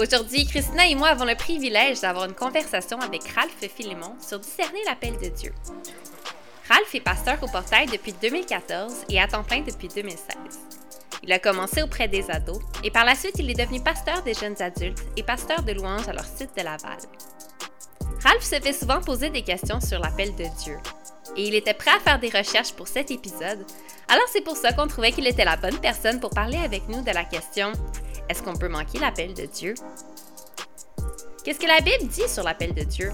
Aujourd'hui, 0.00 0.46
Christina 0.46 0.86
et 0.86 0.94
moi 0.94 1.08
avons 1.08 1.26
le 1.26 1.34
privilège 1.34 2.00
d'avoir 2.00 2.24
une 2.24 2.32
conversation 2.32 2.98
avec 3.00 3.22
Ralph 3.34 3.52
Philémon 3.76 4.14
sur 4.26 4.38
discerner 4.38 4.78
l'appel 4.86 5.12
de 5.18 5.28
Dieu. 5.28 5.52
Ralph 6.70 6.94
est 6.94 7.00
pasteur 7.00 7.36
au 7.42 7.48
portail 7.48 7.84
depuis 7.84 8.14
2014 8.14 8.94
et 9.10 9.20
à 9.20 9.28
temps 9.28 9.44
plein 9.44 9.60
depuis 9.60 9.88
2016. 9.88 10.36
Il 11.22 11.30
a 11.30 11.38
commencé 11.38 11.82
auprès 11.82 12.08
des 12.08 12.30
ados 12.30 12.60
et 12.82 12.90
par 12.90 13.04
la 13.04 13.14
suite 13.14 13.34
il 13.38 13.50
est 13.50 13.54
devenu 13.62 13.82
pasteur 13.82 14.22
des 14.22 14.32
jeunes 14.32 14.60
adultes 14.62 15.02
et 15.18 15.22
pasteur 15.22 15.62
de 15.64 15.72
louanges 15.72 16.08
à 16.08 16.14
leur 16.14 16.24
site 16.24 16.56
de 16.56 16.62
Laval. 16.62 16.96
Ralph 18.24 18.42
se 18.42 18.58
fait 18.58 18.72
souvent 18.72 19.02
poser 19.02 19.28
des 19.28 19.42
questions 19.42 19.82
sur 19.82 19.98
l'appel 19.98 20.34
de 20.34 20.46
Dieu 20.62 20.78
et 21.36 21.46
il 21.46 21.54
était 21.54 21.74
prêt 21.74 21.90
à 21.94 22.00
faire 22.00 22.18
des 22.18 22.30
recherches 22.30 22.72
pour 22.72 22.88
cet 22.88 23.10
épisode, 23.10 23.66
alors 24.08 24.26
c'est 24.32 24.40
pour 24.40 24.56
ça 24.56 24.72
qu'on 24.72 24.86
trouvait 24.86 25.12
qu'il 25.12 25.26
était 25.26 25.44
la 25.44 25.56
bonne 25.56 25.78
personne 25.78 26.20
pour 26.20 26.30
parler 26.30 26.58
avec 26.58 26.88
nous 26.88 27.02
de 27.02 27.10
la 27.10 27.24
question 27.24 27.72
est-ce 28.30 28.44
qu'on 28.44 28.54
peut 28.54 28.68
manquer 28.68 29.00
l'appel 29.00 29.34
de 29.34 29.44
Dieu? 29.44 29.74
Qu'est-ce 31.44 31.58
que 31.58 31.66
la 31.66 31.80
Bible 31.80 32.06
dit 32.08 32.28
sur 32.28 32.44
l'appel 32.44 32.72
de 32.74 32.84
Dieu? 32.84 33.10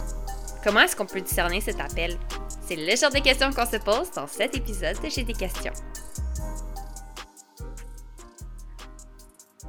Comment 0.62 0.80
est-ce 0.80 0.94
qu'on 0.94 1.06
peut 1.06 1.22
discerner 1.22 1.62
cet 1.62 1.80
appel? 1.80 2.18
C'est 2.66 2.76
le 2.76 2.96
genre 2.96 3.10
de 3.10 3.20
questions 3.20 3.50
qu'on 3.50 3.64
se 3.64 3.78
pose 3.78 4.10
dans 4.10 4.26
cet 4.26 4.54
épisode 4.54 5.00
de 5.02 5.08
J'ai 5.08 5.22
des 5.22 5.32
questions. 5.32 5.72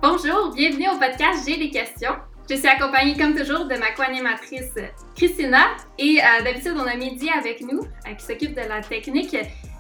Bonjour, 0.01 0.53
bienvenue 0.53 0.89
au 0.89 0.99
podcast 0.99 1.47
J'ai 1.47 1.55
des 1.55 1.69
questions. 1.69 2.15
Je 2.49 2.55
suis 2.55 2.67
accompagnée 2.67 3.17
comme 3.17 3.33
toujours 3.33 3.65
de 3.65 3.75
ma 3.75 3.91
co-animatrice 3.91 4.73
Christina 5.15 5.67
et 5.97 6.19
euh, 6.19 6.43
d'habitude 6.43 6.75
on 6.75 6.87
a 6.87 6.95
Midi 6.95 7.29
avec 7.29 7.61
nous 7.61 7.81
euh, 7.81 8.13
qui 8.15 8.25
s'occupe 8.25 8.53
de 8.53 8.67
la 8.67 8.81
technique. 8.81 9.35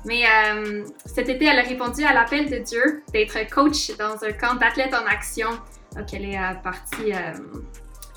Mais 0.07 0.23
euh, 0.25 0.85
cet 1.05 1.29
été, 1.29 1.45
elle 1.45 1.59
a 1.59 1.63
répondu 1.63 2.03
à 2.03 2.13
l'appel 2.13 2.49
de 2.49 2.57
Dieu 2.57 3.03
d'être 3.11 3.37
coach 3.53 3.95
dans 3.97 4.23
un 4.23 4.31
camp 4.31 4.55
d'athlètes 4.55 4.93
en 4.93 5.05
action. 5.05 5.49
Donc, 5.95 6.13
elle 6.13 6.25
est 6.25 6.39
partie 6.63 7.11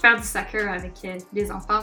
faire 0.00 0.16
du 0.16 0.22
soccer 0.22 0.70
avec 0.70 0.92
les 1.32 1.50
enfants. 1.50 1.80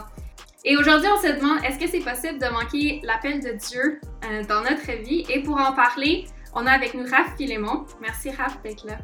Et 0.64 0.77
aujourd'hui, 0.77 1.09
on 1.14 1.22
se 1.22 1.27
demande 1.27 1.64
est-ce 1.66 1.77
que 1.77 1.88
c'est 1.88 1.99
possible 1.99 2.39
de 2.39 2.49
manquer 2.52 3.02
l'appel 3.03 3.41
de 3.41 3.52
Dieu 3.52 3.99
dans 4.47 4.61
notre 4.61 4.91
vie? 5.03 5.25
Et 5.30 5.44
pour 5.44 5.58
en 5.58 5.73
parler, 5.73 6.25
on 6.53 6.66
a 6.66 6.71
avec 6.71 6.94
nous 6.94 7.03
Raph 7.03 7.36
Philémon. 7.38 7.86
Merci 8.02 8.31
Raph 8.31 8.61
d'être 8.64 8.86
là. 8.86 8.97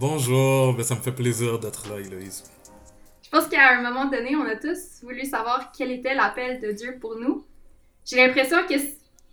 Bonjour, 0.00 0.74
ben, 0.74 0.82
ça 0.82 0.94
me 0.94 1.00
fait 1.00 1.12
plaisir 1.12 1.58
d'être 1.58 1.88
là, 1.88 2.00
Héloïse. 2.00 2.44
Je 3.22 3.30
pense 3.30 3.46
qu'à 3.48 3.70
un 3.70 3.82
moment 3.82 4.06
donné, 4.06 4.36
on 4.36 4.44
a 4.44 4.56
tous 4.56 5.02
voulu 5.02 5.24
savoir 5.24 5.72
quel 5.76 5.90
était 5.90 6.14
l'appel 6.14 6.60
de 6.60 6.72
Dieu 6.72 6.98
pour 7.00 7.16
nous. 7.18 7.44
J'ai 8.04 8.16
l'impression 8.16 8.58
que 8.68 8.74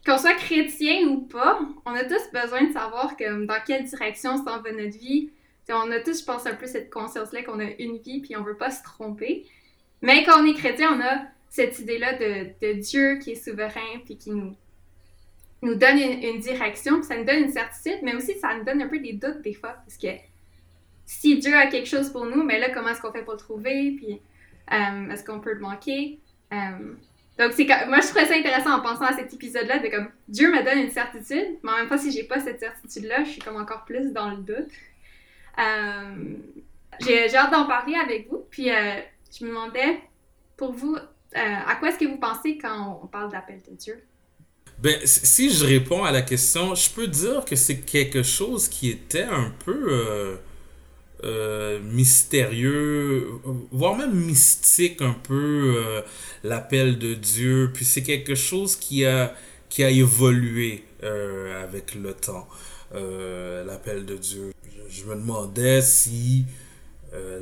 qu'on 0.06 0.18
soit 0.18 0.36
chrétien 0.36 1.08
ou 1.08 1.22
pas, 1.22 1.60
on 1.86 1.94
a 1.94 2.04
tous 2.04 2.32
besoin 2.32 2.66
de 2.66 2.74
savoir 2.74 3.16
dans 3.18 3.64
quelle 3.66 3.86
direction 3.86 4.38
s'en 4.38 4.62
va 4.62 4.72
notre 4.72 4.98
vie. 4.98 5.32
on 5.70 5.92
a 5.92 6.00
tous, 6.00 6.20
je 6.20 6.26
pense, 6.26 6.46
un 6.46 6.54
peu 6.54 6.68
cette 6.68 6.92
conscience-là 6.92 7.44
qu'on 7.44 7.60
a 7.60 7.72
une 7.80 7.98
vie 7.98 8.22
puis 8.22 8.36
on 8.36 8.44
veut 8.44 8.58
pas 8.58 8.72
se 8.72 8.84
tromper. 8.84 9.46
Mais 10.02 10.24
quand 10.24 10.42
on 10.42 10.46
est 10.46 10.54
chrétien, 10.54 10.94
on 10.96 11.02
a 11.02 11.26
cette 11.50 11.80
idée-là 11.80 12.14
de, 12.14 12.74
Dieu 12.74 13.18
qui 13.20 13.32
est 13.32 13.44
souverain 13.44 14.00
puis 14.04 14.18
qui 14.18 14.30
nous, 14.30 14.56
nous 15.62 15.76
donne 15.76 15.98
une, 15.98 16.40
direction, 16.40 16.98
puis 16.98 17.06
ça 17.06 17.18
nous 17.18 17.26
donne 17.26 17.44
une 17.44 17.52
certitude, 17.52 18.00
mais 18.04 18.16
aussi 18.16 18.38
ça 18.40 18.56
nous 18.56 18.64
donne 18.64 18.82
un 18.82 18.88
peu 18.88 19.00
des 19.00 19.14
doutes 19.14 19.42
des 19.42 19.54
fois, 19.54 19.74
parce 19.86 19.98
que 19.98 20.08
si 21.06 21.38
Dieu 21.40 21.56
a 21.56 21.68
quelque 21.68 21.88
chose 21.88 22.10
pour 22.10 22.26
nous, 22.26 22.44
mais 22.44 22.60
là, 22.60 22.70
comment 22.72 22.90
est-ce 22.90 23.02
qu'on 23.02 23.12
fait 23.12 23.24
pour 23.24 23.34
le 23.34 23.40
trouver, 23.40 23.94
puis 23.96 24.20
euh, 24.74 25.10
est-ce 25.10 25.24
qu'on 25.24 25.40
peut 25.40 25.54
le 25.54 25.60
manquer? 25.60 26.20
Euh, 26.52 26.94
donc, 27.38 27.52
c'est 27.54 27.66
moi, 27.88 28.00
je 28.00 28.08
trouvais 28.08 28.26
ça 28.26 28.36
intéressant 28.36 28.78
en 28.78 28.82
pensant 28.82 29.06
à 29.06 29.14
cet 29.14 29.34
épisode-là 29.34 29.80
de 29.80 29.90
comme 29.90 30.08
Dieu 30.28 30.52
me 30.52 30.64
donne 30.64 30.80
une 30.80 30.92
certitude, 30.92 31.58
mais 31.64 31.72
en 31.72 31.78
même 31.78 31.90
temps, 31.90 31.98
si 31.98 32.12
j'ai 32.12 32.24
pas 32.24 32.40
cette 32.40 32.60
certitude-là, 32.60 33.26
je 33.26 33.32
suis 33.32 33.42
comme 33.42 33.58
encore 33.58 33.84
plus 33.84 34.14
dans 34.14 34.30
le 34.30 34.38
doute. 34.38 34.72
Euh, 35.60 36.36
j'ai 37.02 37.36
hâte 37.36 37.52
d'en 37.52 37.66
parler 37.66 37.96
avec 37.96 38.30
vous, 38.30 38.46
puis 38.50 38.72
euh, 38.72 39.00
je 39.38 39.44
me 39.44 39.50
demandais, 39.50 40.00
pour 40.56 40.72
vous, 40.72 40.96
euh, 40.96 41.00
à 41.36 41.76
quoi 41.76 41.90
est-ce 41.90 42.00
que 42.00 42.06
vous 42.06 42.20
pensez 42.20 42.58
quand 42.58 43.02
on 43.04 43.08
parle 43.08 43.30
d'appel 43.32 43.62
de 43.70 43.76
Dieu? 43.76 44.02
Ben, 44.80 44.98
si 45.04 45.52
je 45.52 45.66
réponds 45.66 46.06
à 46.06 46.12
la 46.12 46.22
question, 46.22 46.74
je 46.74 46.90
peux 46.90 47.08
dire 47.08 47.44
que 47.44 47.58
c'est 47.58 47.82
quelque 47.82 48.24
chose 48.24 48.70
qui 48.70 48.90
était 48.90 49.24
un 49.24 49.52
peu 49.66 50.38
euh, 51.24 51.80
mystérieux, 51.80 53.30
voire 53.72 53.96
même 53.96 54.14
mystique 54.14 55.02
un 55.02 55.14
peu, 55.14 55.76
euh, 55.78 56.02
l'appel 56.44 57.00
de 57.00 57.14
Dieu. 57.14 57.72
Puis 57.74 57.86
c'est 57.86 58.04
quelque 58.04 58.36
chose 58.36 58.76
qui 58.76 59.06
a, 59.06 59.34
qui 59.70 59.84
a 59.84 59.90
évolué 59.90 60.84
euh, 61.04 61.64
avec 61.64 61.96
le 61.96 62.14
temps, 62.14 62.48
l'appel 62.94 64.06
de 64.06 64.16
Dieu. 64.16 64.52
Je, 64.90 65.06
me 65.06 65.16
demandais 65.16 65.82
si 65.82 66.46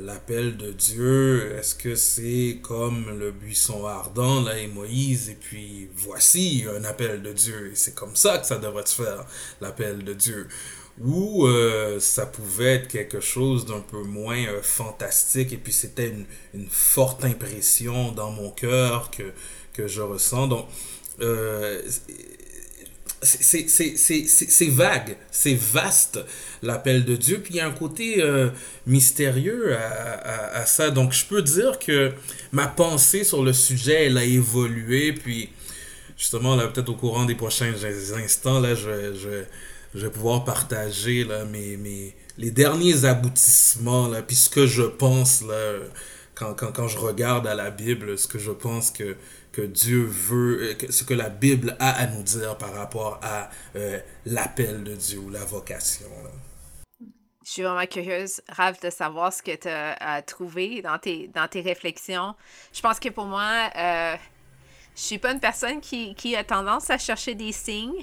l'appel 0.00 0.56
de 0.56 0.70
Dieu, 0.70 1.56
est-ce 1.56 1.74
que 1.74 1.96
c'est 1.96 2.60
comme 2.62 3.18
le 3.18 3.32
buisson 3.32 3.86
ardent, 3.86 4.40
là, 4.42 4.56
et 4.56 4.68
Moïse, 4.68 5.30
et 5.30 5.34
puis 5.34 5.88
voici 5.96 6.64
un 6.76 6.84
appel 6.84 7.22
de 7.22 7.32
Dieu, 7.32 7.72
c'est 7.74 7.94
comme 7.94 8.14
ça 8.14 8.38
que 8.38 8.46
ça 8.46 8.58
devrait 8.58 8.86
se 8.86 9.02
faire, 9.02 9.26
l'appel 9.60 10.04
de 10.04 10.14
Dieu 10.14 10.46
ou 11.00 11.46
euh, 11.46 11.98
ça 11.98 12.26
pouvait 12.26 12.74
être 12.74 12.88
quelque 12.88 13.20
chose 13.20 13.66
d'un 13.66 13.80
peu 13.80 14.02
moins 14.02 14.38
euh, 14.46 14.62
fantastique 14.62 15.52
et 15.52 15.56
puis 15.56 15.72
c'était 15.72 16.12
une, 16.54 16.68
forte 16.70 17.24
impression 17.24 18.12
dans 18.12 18.30
mon 18.30 18.50
cœur 18.50 19.10
que, 19.10 19.24
que 19.72 19.88
je 19.88 20.02
ressens. 20.02 20.46
Donc, 20.46 20.66
euh, 21.20 21.82
c'est 23.24 24.68
vague, 24.68 25.16
c'est 25.30 25.54
vaste 25.54 26.20
l'appel 26.62 27.04
de 27.04 27.16
Dieu, 27.16 27.40
puis 27.42 27.54
il 27.54 27.56
y 27.56 27.60
a 27.60 27.66
un 27.66 27.72
côté 27.72 28.22
euh, 28.22 28.50
mystérieux 28.86 29.76
à, 29.76 29.80
à, 29.80 30.60
à, 30.60 30.66
ça. 30.66 30.90
Donc, 30.90 31.12
je 31.12 31.24
peux 31.24 31.42
dire 31.42 31.78
que 31.78 32.12
ma 32.52 32.66
pensée 32.66 33.24
sur 33.24 33.42
le 33.42 33.52
sujet, 33.52 34.06
elle 34.06 34.18
a 34.18 34.24
évolué, 34.24 35.12
puis 35.12 35.50
justement, 36.16 36.54
là, 36.54 36.68
peut-être 36.68 36.90
au 36.90 36.94
courant 36.94 37.24
des 37.24 37.34
prochains 37.34 37.72
instants, 38.16 38.60
là, 38.60 38.74
je, 38.74 39.14
je 39.14 39.44
je 39.94 40.00
vais 40.00 40.10
pouvoir 40.10 40.44
partager 40.44 41.24
là, 41.24 41.44
mes, 41.44 41.76
mes, 41.76 42.14
les 42.36 42.50
derniers 42.50 43.04
aboutissements, 43.04 44.08
là, 44.08 44.22
puis 44.22 44.36
ce 44.36 44.50
que 44.50 44.66
je 44.66 44.82
pense 44.82 45.42
là, 45.42 45.78
quand, 46.34 46.54
quand, 46.54 46.72
quand 46.72 46.88
je 46.88 46.98
regarde 46.98 47.46
à 47.46 47.54
la 47.54 47.70
Bible, 47.70 48.18
ce 48.18 48.26
que 48.26 48.38
je 48.38 48.50
pense 48.50 48.90
que, 48.90 49.16
que 49.52 49.62
Dieu 49.62 50.04
veut, 50.04 50.62
euh, 50.62 50.90
ce 50.90 51.04
que 51.04 51.14
la 51.14 51.28
Bible 51.28 51.76
a 51.78 51.90
à 51.90 52.06
nous 52.08 52.22
dire 52.22 52.58
par 52.58 52.74
rapport 52.74 53.20
à 53.22 53.50
euh, 53.76 54.00
l'appel 54.26 54.82
de 54.82 54.94
Dieu 54.94 55.18
ou 55.18 55.30
la 55.30 55.44
vocation. 55.44 56.08
Je 57.44 57.50
suis 57.50 57.62
vraiment 57.62 57.86
curieuse, 57.86 58.40
Rav, 58.48 58.80
de 58.80 58.90
savoir 58.90 59.32
ce 59.32 59.42
que 59.42 59.54
tu 59.54 59.68
as 59.68 60.22
trouvé 60.22 60.80
dans 60.80 60.98
tes, 60.98 61.28
dans 61.28 61.46
tes 61.46 61.60
réflexions. 61.60 62.34
Je 62.72 62.80
pense 62.80 62.98
que 62.98 63.10
pour 63.10 63.26
moi, 63.26 63.70
euh, 63.76 64.16
je 64.96 65.02
suis 65.02 65.18
pas 65.18 65.32
une 65.32 65.40
personne 65.40 65.80
qui, 65.82 66.14
qui 66.14 66.34
a 66.36 66.42
tendance 66.42 66.88
à 66.88 66.96
chercher 66.96 67.34
des 67.34 67.52
signes. 67.52 68.02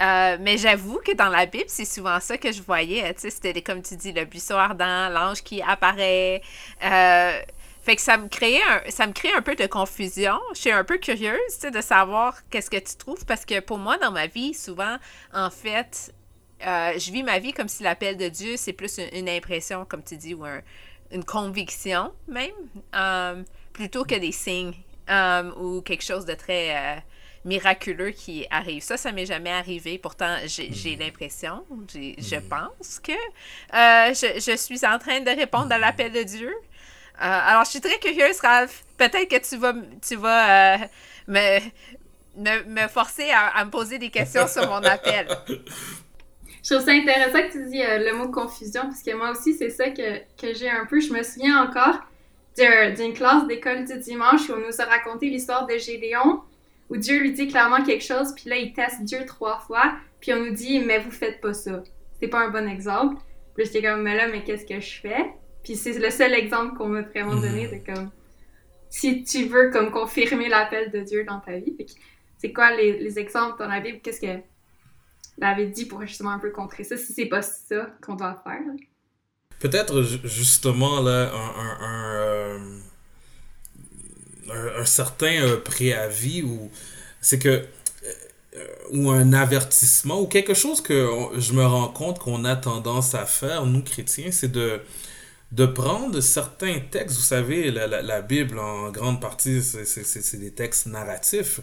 Euh, 0.00 0.36
mais 0.40 0.58
j'avoue 0.58 1.00
que 1.04 1.12
dans 1.12 1.28
la 1.28 1.46
Bible, 1.46 1.64
c'est 1.68 1.86
souvent 1.86 2.20
ça 2.20 2.36
que 2.36 2.52
je 2.52 2.62
voyais. 2.62 3.14
C'était 3.16 3.62
comme 3.62 3.82
tu 3.82 3.96
dis, 3.96 4.12
le 4.12 4.24
buisson 4.24 4.56
ardent, 4.56 5.08
l'ange 5.08 5.42
qui 5.42 5.62
apparaît. 5.62 6.42
Euh, 6.84 7.40
fait 7.82 7.96
que 7.96 8.02
ça 8.02 8.18
me 8.18 8.28
créait 8.28 8.60
un, 8.62 8.90
ça 8.90 9.06
me 9.06 9.12
crée 9.12 9.32
un 9.32 9.42
peu 9.42 9.54
de 9.54 9.66
confusion. 9.66 10.38
Je 10.54 10.60
suis 10.60 10.72
un 10.72 10.84
peu 10.84 10.98
curieuse 10.98 11.60
de 11.72 11.80
savoir 11.80 12.36
qu'est-ce 12.50 12.68
que 12.68 12.76
tu 12.76 12.96
trouves 12.96 13.24
parce 13.24 13.44
que 13.44 13.60
pour 13.60 13.78
moi, 13.78 13.96
dans 13.96 14.10
ma 14.10 14.26
vie, 14.26 14.54
souvent, 14.54 14.96
en 15.32 15.50
fait, 15.50 16.12
euh, 16.66 16.98
je 16.98 17.12
vis 17.12 17.22
ma 17.22 17.38
vie 17.38 17.52
comme 17.52 17.68
si 17.68 17.82
l'appel 17.82 18.16
de 18.16 18.28
Dieu, 18.28 18.56
c'est 18.56 18.72
plus 18.72 19.00
une, 19.12 19.28
impression, 19.28 19.84
comme 19.86 20.02
tu 20.02 20.16
dis, 20.16 20.34
ou 20.34 20.44
une 21.10 21.24
conviction 21.24 22.12
même, 22.28 23.46
plutôt 23.72 24.04
que 24.04 24.16
des 24.16 24.32
signes 24.32 24.74
ou 25.58 25.80
quelque 25.82 26.02
chose 26.04 26.26
de 26.26 26.34
très 26.34 27.02
miraculeux 27.46 28.10
qui 28.10 28.44
arrive. 28.50 28.82
Ça, 28.82 28.96
ça 28.96 29.12
m'est 29.12 29.24
jamais 29.24 29.52
arrivé. 29.52 29.98
Pourtant, 29.98 30.36
j'ai 30.44 30.68
hmm. 30.68 31.00
l'impression, 31.00 31.64
je 31.88 32.36
hmm. 32.36 32.48
pense 32.48 32.98
que 32.98 33.12
euh, 33.12 34.12
je, 34.12 34.40
je, 34.40 34.56
suis 34.56 34.84
en 34.84 34.98
train 34.98 35.20
de 35.20 35.30
répondre 35.30 35.72
à 35.72 35.78
l'appel 35.78 36.12
de 36.12 36.22
Dieu. 36.24 36.50
Euh, 36.50 37.20
alors, 37.20 37.64
je 37.64 37.70
suis 37.70 37.80
très 37.80 37.98
curieuse, 37.98 38.40
Ralph. 38.40 38.84
Peut-être 38.98 39.28
que 39.28 39.48
tu 39.48 39.56
vas, 39.56 39.74
tu 40.06 40.16
vas 40.16 40.74
euh, 40.74 40.78
me, 41.28 41.60
me, 42.36 42.64
me, 42.64 42.88
forcer 42.88 43.30
à, 43.30 43.46
à, 43.56 43.64
me 43.64 43.70
poser 43.70 43.98
des 43.98 44.10
questions 44.10 44.46
sur 44.46 44.68
mon 44.68 44.82
appel. 44.82 45.26
Je 46.68 46.74
trouve 46.74 46.84
ça 46.84 46.90
intéressant 46.90 47.46
que 47.46 47.52
tu 47.52 47.70
dis 47.70 47.80
le 47.80 48.12
mot 48.16 48.28
confusion, 48.28 48.82
parce 48.82 49.00
que 49.00 49.14
moi 49.14 49.30
aussi, 49.30 49.54
c'est 49.54 49.70
ça 49.70 49.90
que, 49.90 50.18
que 50.36 50.52
j'ai 50.52 50.68
un 50.68 50.84
peu. 50.84 50.98
Je 50.98 51.12
me 51.12 51.22
souviens 51.22 51.62
encore 51.62 52.00
d'une 52.56 53.12
classe 53.12 53.46
d'école 53.46 53.84
du 53.84 53.96
dimanche 54.00 54.48
où 54.48 54.54
on 54.54 54.66
nous 54.66 54.80
a 54.80 54.84
raconté 54.84 55.26
l'histoire 55.28 55.64
de 55.68 55.78
Gédéon 55.78 56.42
où 56.88 56.96
Dieu 56.96 57.20
lui 57.20 57.32
dit 57.32 57.48
clairement 57.48 57.82
quelque 57.82 58.04
chose, 58.04 58.32
puis 58.34 58.48
là, 58.48 58.56
il 58.56 58.72
teste 58.72 59.02
Dieu 59.02 59.24
trois 59.26 59.58
fois, 59.58 59.96
puis 60.20 60.32
on 60.32 60.44
nous 60.44 60.52
dit, 60.52 60.80
mais 60.80 60.98
vous 61.00 61.10
faites 61.10 61.40
pas 61.40 61.54
ça. 61.54 61.82
C'est 62.20 62.28
pas 62.28 62.46
un 62.46 62.50
bon 62.50 62.68
exemple. 62.68 63.16
Puis 63.54 63.66
j'étais 63.66 63.82
comme, 63.82 64.02
mais 64.02 64.16
là, 64.16 64.28
mais 64.28 64.44
qu'est-ce 64.44 64.66
que 64.66 64.80
je 64.80 65.00
fais? 65.00 65.32
Puis 65.64 65.76
c'est 65.76 65.98
le 65.98 66.10
seul 66.10 66.34
exemple 66.34 66.76
qu'on 66.76 66.88
m'a 66.88 67.02
vraiment 67.02 67.36
donné 67.36 67.66
de 67.68 67.84
comme, 67.84 68.10
si 68.88 69.24
tu 69.24 69.46
veux 69.46 69.70
comme 69.70 69.90
confirmer 69.90 70.48
l'appel 70.48 70.90
de 70.90 71.00
Dieu 71.00 71.24
dans 71.24 71.40
ta 71.40 71.58
vie. 71.58 71.76
C'est 72.38 72.52
quoi 72.52 72.70
les, 72.76 72.98
les, 72.98 73.18
exemples 73.18 73.58
dans 73.58 73.68
la 73.68 73.80
Bible? 73.80 74.00
Qu'est-ce 74.02 74.20
que 74.20 74.42
David 75.38 75.72
dit 75.72 75.86
pour 75.86 76.02
justement 76.02 76.30
un 76.30 76.38
peu 76.38 76.50
contrer 76.50 76.84
ça, 76.84 76.96
si 76.96 77.12
c'est 77.12 77.26
pas 77.26 77.42
ça 77.42 77.90
qu'on 78.02 78.14
doit 78.14 78.40
faire? 78.44 78.60
peut-être 79.58 80.02
justement 80.02 81.00
là 81.00 81.32
un, 81.32 81.50
un, 81.60 81.76
un, 81.80 82.80
un 84.52 84.84
certain 84.84 85.56
préavis 85.64 86.42
ou 86.42 86.70
c'est 87.20 87.38
que 87.38 87.64
ou 88.92 89.10
un 89.10 89.32
avertissement 89.32 90.20
ou 90.20 90.26
quelque 90.26 90.54
chose 90.54 90.80
que 90.80 91.10
je 91.36 91.52
me 91.52 91.64
rends 91.64 91.88
compte 91.88 92.18
qu'on 92.18 92.44
a 92.44 92.56
tendance 92.56 93.14
à 93.14 93.26
faire, 93.26 93.66
nous 93.66 93.82
chrétiens, 93.82 94.30
c'est 94.30 94.50
de, 94.50 94.80
de 95.52 95.66
prendre 95.66 96.20
certains 96.20 96.78
textes. 96.90 97.16
Vous 97.16 97.22
savez, 97.22 97.70
la, 97.70 97.86
la, 97.86 98.22
Bible, 98.22 98.58
en 98.58 98.90
grande 98.90 99.20
partie, 99.20 99.62
c'est 99.62 100.38
des 100.38 100.52
textes 100.52 100.86
narratifs. 100.86 101.60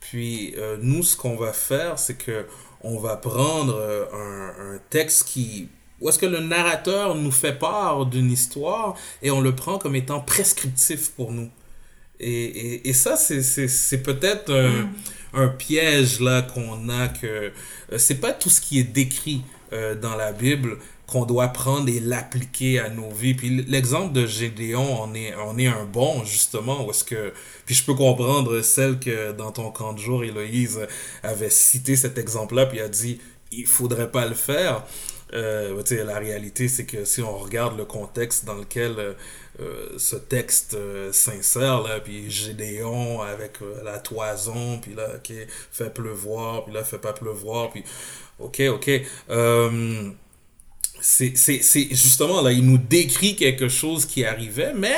Puis 0.00 0.54
euh, 0.58 0.76
nous, 0.80 1.02
ce 1.02 1.16
qu'on 1.16 1.36
va 1.36 1.52
faire, 1.52 1.98
c'est 1.98 2.18
que 2.18 2.46
on 2.82 2.98
va 2.98 3.16
prendre 3.16 3.74
euh, 3.74 4.04
un, 4.12 4.74
un 4.74 4.78
texte 4.90 5.24
qui 5.24 5.68
où 6.00 6.08
est-ce 6.08 6.18
que 6.18 6.26
le 6.26 6.40
narrateur 6.40 7.14
nous 7.14 7.30
fait 7.30 7.58
part 7.58 8.04
d'une 8.04 8.30
histoire 8.30 8.94
et 9.22 9.30
on 9.30 9.40
le 9.40 9.54
prend 9.54 9.78
comme 9.78 9.94
étant 9.94 10.20
prescriptif 10.20 11.12
pour 11.12 11.32
nous. 11.32 11.48
Et, 12.20 12.44
et, 12.44 12.88
et 12.88 12.92
ça, 12.92 13.16
c'est 13.16 14.02
peut-être 14.02 14.52
un, 14.52 14.68
mm 14.68 14.92
un 15.34 15.48
piège 15.48 16.20
là 16.20 16.42
qu'on 16.42 16.88
a 16.88 17.08
que 17.08 17.26
euh, 17.26 17.98
c'est 17.98 18.20
pas 18.20 18.32
tout 18.32 18.50
ce 18.50 18.60
qui 18.60 18.78
est 18.78 18.84
décrit 18.84 19.42
euh, 19.72 19.94
dans 19.94 20.14
la 20.16 20.32
Bible 20.32 20.78
qu'on 21.06 21.26
doit 21.26 21.48
prendre 21.48 21.88
et 21.88 22.00
l'appliquer 22.00 22.78
à 22.78 22.88
nos 22.88 23.10
vies. 23.10 23.34
Puis 23.34 23.64
l'exemple 23.68 24.12
de 24.12 24.26
Gédéon 24.26 25.02
on 25.02 25.14
est, 25.14 25.34
on 25.46 25.58
est 25.58 25.66
un 25.66 25.84
bon, 25.84 26.24
justement, 26.24 26.86
où 26.86 26.90
est-ce 26.90 27.04
que... 27.04 27.32
Puis 27.66 27.74
je 27.74 27.84
peux 27.84 27.94
comprendre 27.94 28.62
celle 28.62 28.98
que 28.98 29.32
dans 29.32 29.52
ton 29.52 29.70
camp 29.70 29.92
de 29.92 29.98
jour, 29.98 30.24
Héloïse 30.24 30.80
avait 31.22 31.50
cité 31.50 31.96
cet 31.96 32.16
exemple-là, 32.16 32.66
puis 32.66 32.80
a 32.80 32.88
dit, 32.88 33.20
il 33.52 33.66
faudrait 33.66 34.10
pas 34.10 34.26
le 34.26 34.34
faire. 34.34 34.84
Euh, 35.34 35.82
la 35.90 36.18
réalité, 36.18 36.68
c'est 36.68 36.86
que 36.86 37.04
si 37.04 37.20
on 37.20 37.36
regarde 37.36 37.76
le 37.76 37.84
contexte 37.84 38.44
dans 38.44 38.54
lequel 38.54 38.94
euh, 38.98 39.12
ce 39.98 40.16
texte 40.16 40.76
s'insère, 41.12 41.82
là, 41.82 42.00
puis 42.00 42.30
Gédéon 42.30 43.22
avec 43.22 43.58
la 43.84 43.98
toison, 43.98 44.78
puis 44.78 44.94
là, 44.94 45.18
qui 45.22 45.34
fait 45.70 45.92
pleuvoir, 45.92 46.64
puis 46.64 46.74
là, 46.74 46.82
fait 46.84 46.98
pas 46.98 47.12
pleuvoir, 47.12 47.70
puis 47.70 47.84
ok, 48.38 48.62
ok. 48.70 48.90
c'est 51.00 51.88
justement 51.90 52.42
là, 52.42 52.52
il 52.52 52.66
nous 52.66 52.78
décrit 52.78 53.36
quelque 53.36 53.68
chose 53.68 54.06
qui 54.06 54.24
arrivait, 54.24 54.74
mais 54.74 54.96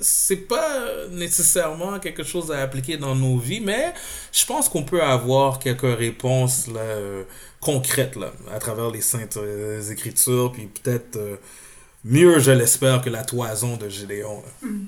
c'est 0.00 0.46
pas 0.48 1.08
nécessairement 1.10 1.98
quelque 1.98 2.22
chose 2.22 2.52
à 2.52 2.60
appliquer 2.60 2.96
dans 2.96 3.14
nos 3.14 3.38
vies, 3.38 3.60
mais 3.60 3.92
je 4.32 4.44
pense 4.46 4.68
qu'on 4.68 4.82
peut 4.82 5.02
avoir 5.02 5.58
quelques 5.58 5.98
réponses 5.98 6.66
là, 6.68 7.24
concrètes 7.60 8.16
là, 8.16 8.32
à 8.52 8.58
travers 8.58 8.90
les 8.90 9.00
saintes 9.00 9.36
euh, 9.36 9.82
écritures, 9.90 10.52
puis 10.52 10.66
peut-être 10.66 11.16
euh, 11.16 11.36
mieux, 12.06 12.38
je 12.38 12.52
l'espère, 12.52 13.02
que 13.02 13.10
la 13.10 13.24
toison 13.24 13.76
de 13.76 13.88
Gédéon. 13.88 14.42
Mm. 14.62 14.86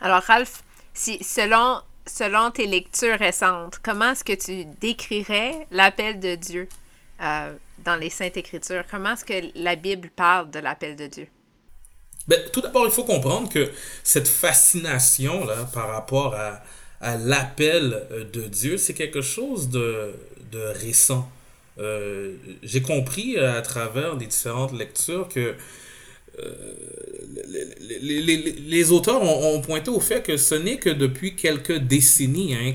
Alors, 0.00 0.22
Ralph, 0.22 0.62
si, 0.94 1.22
selon, 1.22 1.80
selon 2.06 2.50
tes 2.50 2.66
lectures 2.66 3.18
récentes, 3.18 3.80
comment 3.82 4.12
est-ce 4.12 4.24
que 4.24 4.32
tu 4.32 4.64
décrirais 4.80 5.66
l'appel 5.70 6.20
de 6.20 6.36
Dieu 6.36 6.68
euh, 7.20 7.52
dans 7.84 7.96
les 7.96 8.10
saintes 8.10 8.36
écritures? 8.36 8.84
Comment 8.90 9.14
est-ce 9.14 9.24
que 9.24 9.50
la 9.56 9.74
Bible 9.74 10.10
parle 10.14 10.50
de 10.50 10.60
l'appel 10.60 10.96
de 10.96 11.06
Dieu? 11.06 11.26
Ben, 12.28 12.40
tout 12.52 12.60
d'abord, 12.60 12.86
il 12.86 12.92
faut 12.92 13.04
comprendre 13.04 13.48
que 13.48 13.70
cette 14.02 14.28
fascination 14.28 15.44
là, 15.44 15.68
par 15.72 15.88
rapport 15.88 16.34
à, 16.34 16.62
à 17.00 17.16
l'appel 17.16 18.28
de 18.32 18.42
Dieu, 18.42 18.78
c'est 18.78 18.94
quelque 18.94 19.22
chose 19.22 19.68
de, 19.70 20.14
de 20.52 20.58
récent. 20.58 21.30
Euh, 21.78 22.34
j'ai 22.62 22.82
compris 22.82 23.38
à 23.38 23.60
travers 23.60 24.16
les 24.16 24.26
différentes 24.26 24.72
lectures 24.72 25.28
que 25.28 25.40
euh, 25.40 25.54
les, 27.48 28.22
les, 28.22 28.36
les, 28.36 28.92
auteurs 28.92 29.22
ont, 29.22 29.60
pointé 29.60 29.90
au 29.90 30.00
fait 30.00 30.22
que 30.22 30.36
ce 30.36 30.54
n'est 30.54 30.78
que 30.78 30.90
depuis 30.90 31.34
quelques 31.34 31.76
décennies 31.78 32.54
hein, 32.54 32.72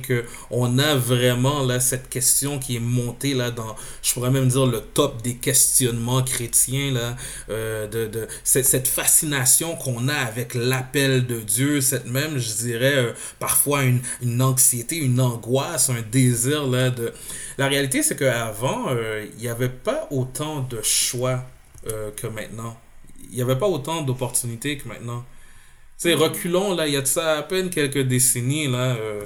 qu'on 0.50 0.80
a 0.80 0.96
vraiment 0.96 1.64
là, 1.64 1.80
cette 1.80 2.10
question 2.10 2.60
qui 2.60 2.78
est 2.78 2.82
montée 2.82 3.34
là, 3.34 3.52
dans, 3.52 3.76
je 4.02 4.14
pourrais 4.14 4.32
même 4.32 4.48
dire, 4.48 4.66
le 4.66 4.82
top 4.82 5.22
des 5.22 5.36
questionnements 5.36 6.24
chrétiens, 6.24 6.92
là, 6.92 7.16
euh, 7.50 7.88
de, 7.88 8.08
de 8.08 8.28
cette, 8.44 8.66
cette, 8.66 8.88
fascination 8.88 9.76
qu'on 9.76 10.08
a 10.08 10.16
avec 10.16 10.54
l'appel 10.54 11.26
de 11.26 11.40
Dieu, 11.40 11.82
cette 11.82 12.08
même, 12.08 12.38
je 12.38 12.54
dirais, 12.54 12.96
euh, 12.96 13.14
parfois 13.40 13.84
une, 13.84 14.02
une, 14.22 14.42
anxiété, 14.42 14.98
une 14.98 15.20
angoisse, 15.22 15.90
un 15.90 16.02
désir. 16.12 16.68
Là, 16.68 16.90
de... 16.90 17.14
La 17.58 17.68
réalité, 17.68 18.04
c'est 18.04 18.18
qu'avant, 18.18 18.88
il 19.36 19.42
n'y 19.42 19.48
avait 19.48 19.70
pas 19.70 20.08
autant 20.12 20.62
de 20.62 20.82
choix 20.82 21.46
que 21.84 22.28
maintenant 22.28 22.76
il 23.30 23.36
n'y 23.36 23.42
avait 23.42 23.58
pas 23.58 23.68
autant 23.68 24.02
d'opportunités 24.02 24.78
que 24.78 24.88
maintenant. 24.88 25.24
Tu 26.00 26.10
sais, 26.10 26.14
reculons, 26.14 26.74
là, 26.74 26.88
il 26.88 26.94
y 26.94 26.98
a 26.98 27.02
de 27.02 27.08
ça 27.08 27.38
à 27.38 27.44
peine 27.44 27.70
quelques 27.70 28.02
décennies, 28.02 28.68
là. 28.68 28.96
Euh, 28.96 29.22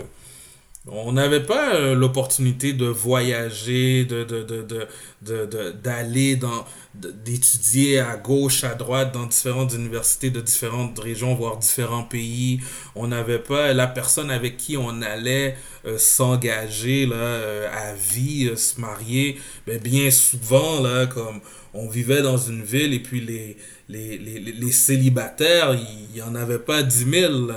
on 0.87 1.13
n'avait 1.13 1.41
pas 1.41 1.73
euh, 1.73 1.95
l'opportunité 1.95 2.73
de 2.73 2.85
voyager, 2.85 4.05
de, 4.05 4.23
de, 4.23 4.43
de, 4.43 4.87
de, 5.23 5.71
d'aller 5.71 6.35
dans, 6.35 6.63
d'étudier 6.93 7.99
à 7.99 8.17
gauche, 8.17 8.63
à 8.63 8.75
droite, 8.75 9.11
dans 9.11 9.25
différentes 9.25 9.73
universités 9.73 10.29
de 10.29 10.41
différentes 10.41 10.99
régions, 10.99 11.33
voire 11.33 11.57
différents 11.57 12.03
pays. 12.03 12.59
On 12.93 13.07
n'avait 13.07 13.39
pas 13.39 13.73
la 13.73 13.87
personne 13.87 14.29
avec 14.29 14.57
qui 14.57 14.77
on 14.77 15.01
allait 15.01 15.55
euh, 15.85 15.97
s'engager, 15.97 17.07
là, 17.07 17.71
à 17.73 17.93
vie, 17.95 18.51
se 18.55 18.79
marier. 18.79 19.39
Mais 19.65 19.79
bien 19.79 20.11
souvent, 20.11 20.81
là, 20.81 21.07
comme 21.07 21.39
on 21.73 21.89
vivait 21.89 22.21
dans 22.21 22.37
une 22.37 22.61
ville 22.61 22.93
et 22.93 22.99
puis 22.99 23.21
les, 23.21 23.57
les, 23.89 24.17
les, 24.17 24.39
les 24.39 24.71
célibataires, 24.71 25.75
il 25.75 26.15
n'y 26.15 26.21
en 26.21 26.35
avait 26.35 26.59
pas 26.59 26.81
10 26.83 27.05
000, 27.11 27.47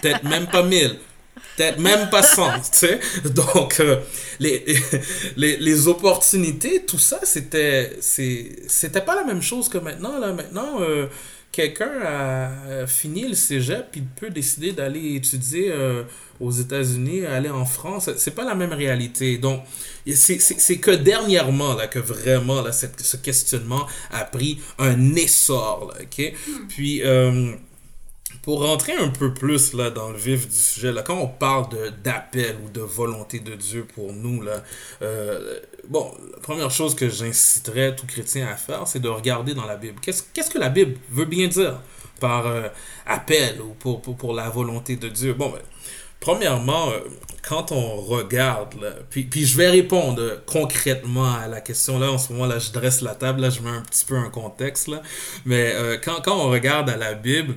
peut-être 0.00 0.24
même 0.24 0.46
pas 0.46 0.62
1000, 0.62 0.98
peut-être 1.56 1.78
même 1.78 2.08
pas 2.10 2.22
100, 2.22 2.52
tu 2.52 2.60
sais. 2.72 3.00
Donc, 3.24 3.80
euh, 3.80 3.98
les, 4.40 4.64
les, 5.36 5.56
les, 5.58 5.88
opportunités, 5.88 6.84
tout 6.86 6.98
ça, 6.98 7.20
c'était, 7.22 7.96
c'était 8.00 9.00
pas 9.02 9.14
la 9.14 9.24
même 9.24 9.42
chose 9.42 9.68
que 9.68 9.78
maintenant. 9.78 10.18
Là. 10.18 10.32
Maintenant, 10.32 10.80
euh, 10.80 11.06
quelqu'un 11.54 11.92
a 12.04 12.86
fini 12.86 13.28
le 13.28 13.34
cégep, 13.34 13.86
il 13.94 14.04
peut 14.04 14.30
décider 14.30 14.72
d'aller 14.72 15.14
étudier 15.14 15.70
euh, 15.70 16.02
aux 16.40 16.50
États-Unis, 16.50 17.24
aller 17.26 17.48
en 17.48 17.64
France. 17.64 18.10
C'est 18.16 18.34
pas 18.34 18.44
la 18.44 18.54
même 18.54 18.72
réalité. 18.72 19.38
Donc, 19.38 19.62
c'est 20.06 20.78
que 20.78 20.90
dernièrement 20.90 21.74
là, 21.74 21.86
que 21.86 22.00
vraiment 22.00 22.60
là, 22.60 22.72
ce 22.72 23.16
questionnement 23.16 23.86
a 24.10 24.24
pris 24.24 24.60
un 24.78 25.14
essor. 25.14 25.92
Là, 25.92 26.02
OK? 26.02 26.34
Hmm. 26.46 26.68
Puis, 26.68 27.02
euh, 27.02 27.52
pour 28.42 28.62
rentrer 28.62 28.92
un 28.92 29.08
peu 29.08 29.32
plus 29.32 29.72
là, 29.72 29.90
dans 29.90 30.10
le 30.10 30.18
vif 30.18 30.48
du 30.48 30.54
sujet, 30.54 30.92
là, 30.92 31.02
quand 31.02 31.16
on 31.16 31.28
parle 31.28 31.66
d'appel 32.02 32.56
ou 32.64 32.68
de 32.68 32.80
volonté 32.80 33.38
de 33.38 33.54
Dieu 33.54 33.86
pour 33.94 34.12
nous, 34.12 34.42
là, 34.42 34.62
euh, 35.02 35.60
bon, 35.88 36.12
la 36.32 36.38
première 36.40 36.70
chose 36.70 36.94
que 36.94 37.08
j'inciterais 37.08 37.94
tout 37.94 38.06
chrétien 38.06 38.48
à 38.48 38.56
faire, 38.56 38.86
c'est 38.86 39.00
de 39.00 39.08
regarder 39.08 39.54
dans 39.54 39.66
la 39.66 39.76
Bible. 39.76 39.98
Qu'est-ce 40.00 40.50
que 40.50 40.58
la 40.58 40.68
Bible 40.68 40.96
veut 41.10 41.24
bien 41.24 41.48
dire 41.48 41.80
par 42.20 42.46
euh, 42.46 42.68
appel 43.06 43.60
ou 43.60 43.74
pour, 43.74 44.00
pour, 44.00 44.34
la 44.34 44.48
volonté 44.48 44.96
de 44.96 45.08
Dieu? 45.08 45.34
Bon, 45.34 45.50
ben, 45.50 45.60
premièrement, 46.20 46.90
euh, 46.90 47.00
quand 47.46 47.72
on 47.72 47.96
regarde, 47.96 48.74
puis, 49.10 49.24
puis 49.24 49.44
je 49.44 49.56
vais 49.56 49.68
répondre 49.68 50.42
concrètement 50.46 51.34
à 51.34 51.48
la 51.48 51.60
question 51.60 51.98
là, 51.98 52.10
en 52.10 52.18
ce 52.18 52.32
moment 52.32 52.46
là, 52.46 52.58
je 52.58 52.70
dresse 52.70 53.00
la 53.02 53.14
table, 53.14 53.40
là, 53.40 53.50
je 53.50 53.60
mets 53.60 53.70
un 53.70 53.82
petit 53.82 54.04
peu 54.04 54.16
un 54.16 54.30
contexte, 54.30 54.88
là, 54.88 55.02
mais 55.44 55.72
euh, 55.74 55.98
quand, 56.02 56.22
quand 56.24 56.36
on 56.36 56.50
regarde 56.50 56.88
à 56.88 56.96
la 56.96 57.14
Bible, 57.14 57.54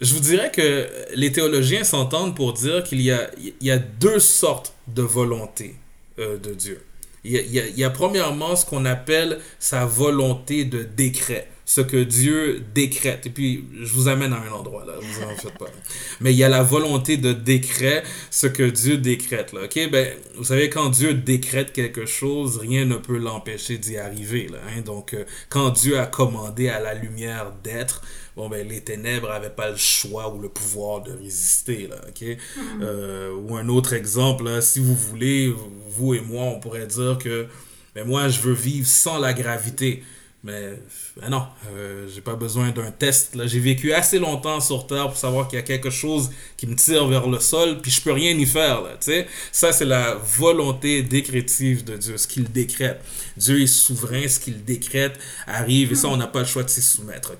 je 0.00 0.14
vous 0.14 0.20
dirais 0.20 0.52
que 0.52 0.88
les 1.14 1.32
théologiens 1.32 1.82
s'entendent 1.82 2.36
pour 2.36 2.52
dire 2.52 2.84
qu'il 2.84 3.00
y 3.00 3.10
a, 3.10 3.30
y 3.60 3.70
a 3.70 3.78
deux 3.78 4.20
sortes 4.20 4.72
de 4.86 5.02
volonté 5.02 5.74
euh, 6.18 6.38
de 6.38 6.54
Dieu. 6.54 6.80
Il 7.28 7.78
y, 7.78 7.84
a, 7.84 7.90
premièrement 7.90 8.56
ce 8.56 8.64
qu'on 8.64 8.84
appelle 8.84 9.38
sa 9.58 9.84
volonté 9.84 10.64
de 10.64 10.82
décret 10.82 11.48
ce 11.68 11.82
que 11.82 12.02
Dieu 12.02 12.64
décrète. 12.74 13.26
Et 13.26 13.30
puis, 13.30 13.66
je 13.78 13.92
vous 13.92 14.08
amène 14.08 14.32
à 14.32 14.38
un 14.38 14.50
endroit, 14.52 14.86
là, 14.86 14.94
vous 14.98 15.22
en 15.22 15.36
faites 15.36 15.58
pas. 15.58 15.66
Mais 16.18 16.32
il 16.32 16.38
y 16.38 16.42
a 16.42 16.48
la 16.48 16.62
volonté 16.62 17.18
de 17.18 17.34
décret, 17.34 18.02
ce 18.30 18.46
que 18.46 18.62
Dieu 18.62 18.96
décrète, 18.96 19.52
là. 19.52 19.64
OK? 19.64 19.90
Ben, 19.90 20.14
vous 20.36 20.44
savez, 20.44 20.70
quand 20.70 20.88
Dieu 20.88 21.12
décrète 21.12 21.74
quelque 21.74 22.06
chose, 22.06 22.56
rien 22.56 22.86
ne 22.86 22.96
peut 22.96 23.18
l'empêcher 23.18 23.76
d'y 23.76 23.98
arriver, 23.98 24.48
là. 24.50 24.56
Hein? 24.66 24.80
Donc, 24.80 25.12
euh, 25.12 25.24
quand 25.50 25.68
Dieu 25.68 25.98
a 25.98 26.06
commandé 26.06 26.70
à 26.70 26.80
la 26.80 26.94
lumière 26.94 27.52
d'être, 27.62 28.00
bon, 28.38 28.48
ben, 28.48 28.66
les 28.66 28.80
ténèbres 28.80 29.28
n'avaient 29.28 29.50
pas 29.50 29.68
le 29.68 29.76
choix 29.76 30.32
ou 30.32 30.40
le 30.40 30.48
pouvoir 30.48 31.02
de 31.02 31.10
résister, 31.10 31.88
là. 31.88 31.96
OK? 32.06 32.20
Mm-hmm. 32.22 32.38
Euh, 32.82 33.34
ou 33.34 33.56
un 33.56 33.68
autre 33.68 33.94
exemple, 33.94 34.44
là, 34.44 34.60
si 34.60 34.78
vous 34.78 34.94
voulez, 34.94 35.52
vous 35.88 36.14
et 36.14 36.20
moi, 36.20 36.44
on 36.44 36.60
pourrait 36.60 36.86
dire 36.86 37.18
que, 37.18 37.48
mais 37.96 38.02
ben, 38.02 38.06
moi, 38.06 38.28
je 38.28 38.40
veux 38.40 38.54
vivre 38.54 38.86
sans 38.86 39.18
la 39.18 39.32
gravité. 39.32 40.04
Mais, 40.44 40.74
ben 41.20 41.30
non, 41.30 41.46
euh, 41.74 42.06
j'ai 42.14 42.20
pas 42.20 42.36
besoin 42.36 42.70
d'un 42.70 42.92
test. 42.92 43.34
Là, 43.34 43.46
j'ai 43.48 43.58
vécu 43.58 43.92
assez 43.92 44.20
longtemps 44.20 44.60
sur 44.60 44.86
Terre 44.86 45.08
pour 45.08 45.16
savoir 45.16 45.48
qu'il 45.48 45.58
y 45.58 45.62
a 45.62 45.64
quelque 45.64 45.90
chose 45.90 46.30
qui 46.56 46.68
me 46.68 46.76
tire 46.76 47.08
vers 47.08 47.26
le 47.26 47.40
sol, 47.40 47.80
puis 47.82 47.90
je 47.90 48.00
peux 48.00 48.12
rien 48.12 48.30
y 48.38 48.46
faire. 48.46 48.82
Là. 48.82 48.96
Ça, 49.50 49.72
c'est 49.72 49.84
la 49.84 50.14
volonté 50.14 51.02
décrétive 51.02 51.82
de 51.82 51.96
Dieu, 51.96 52.16
ce 52.16 52.28
qu'il 52.28 52.44
décrète. 52.44 53.00
Dieu 53.36 53.60
est 53.60 53.66
souverain, 53.66 54.28
ce 54.28 54.38
qu'il 54.38 54.64
décrète 54.64 55.18
arrive, 55.48 55.90
et 55.90 55.96
ça, 55.96 56.06
on 56.06 56.16
n'a 56.16 56.28
pas 56.28 56.40
le 56.40 56.46
choix 56.46 56.62
de 56.62 56.70
s'y 56.70 56.82
soumettre. 56.82 57.32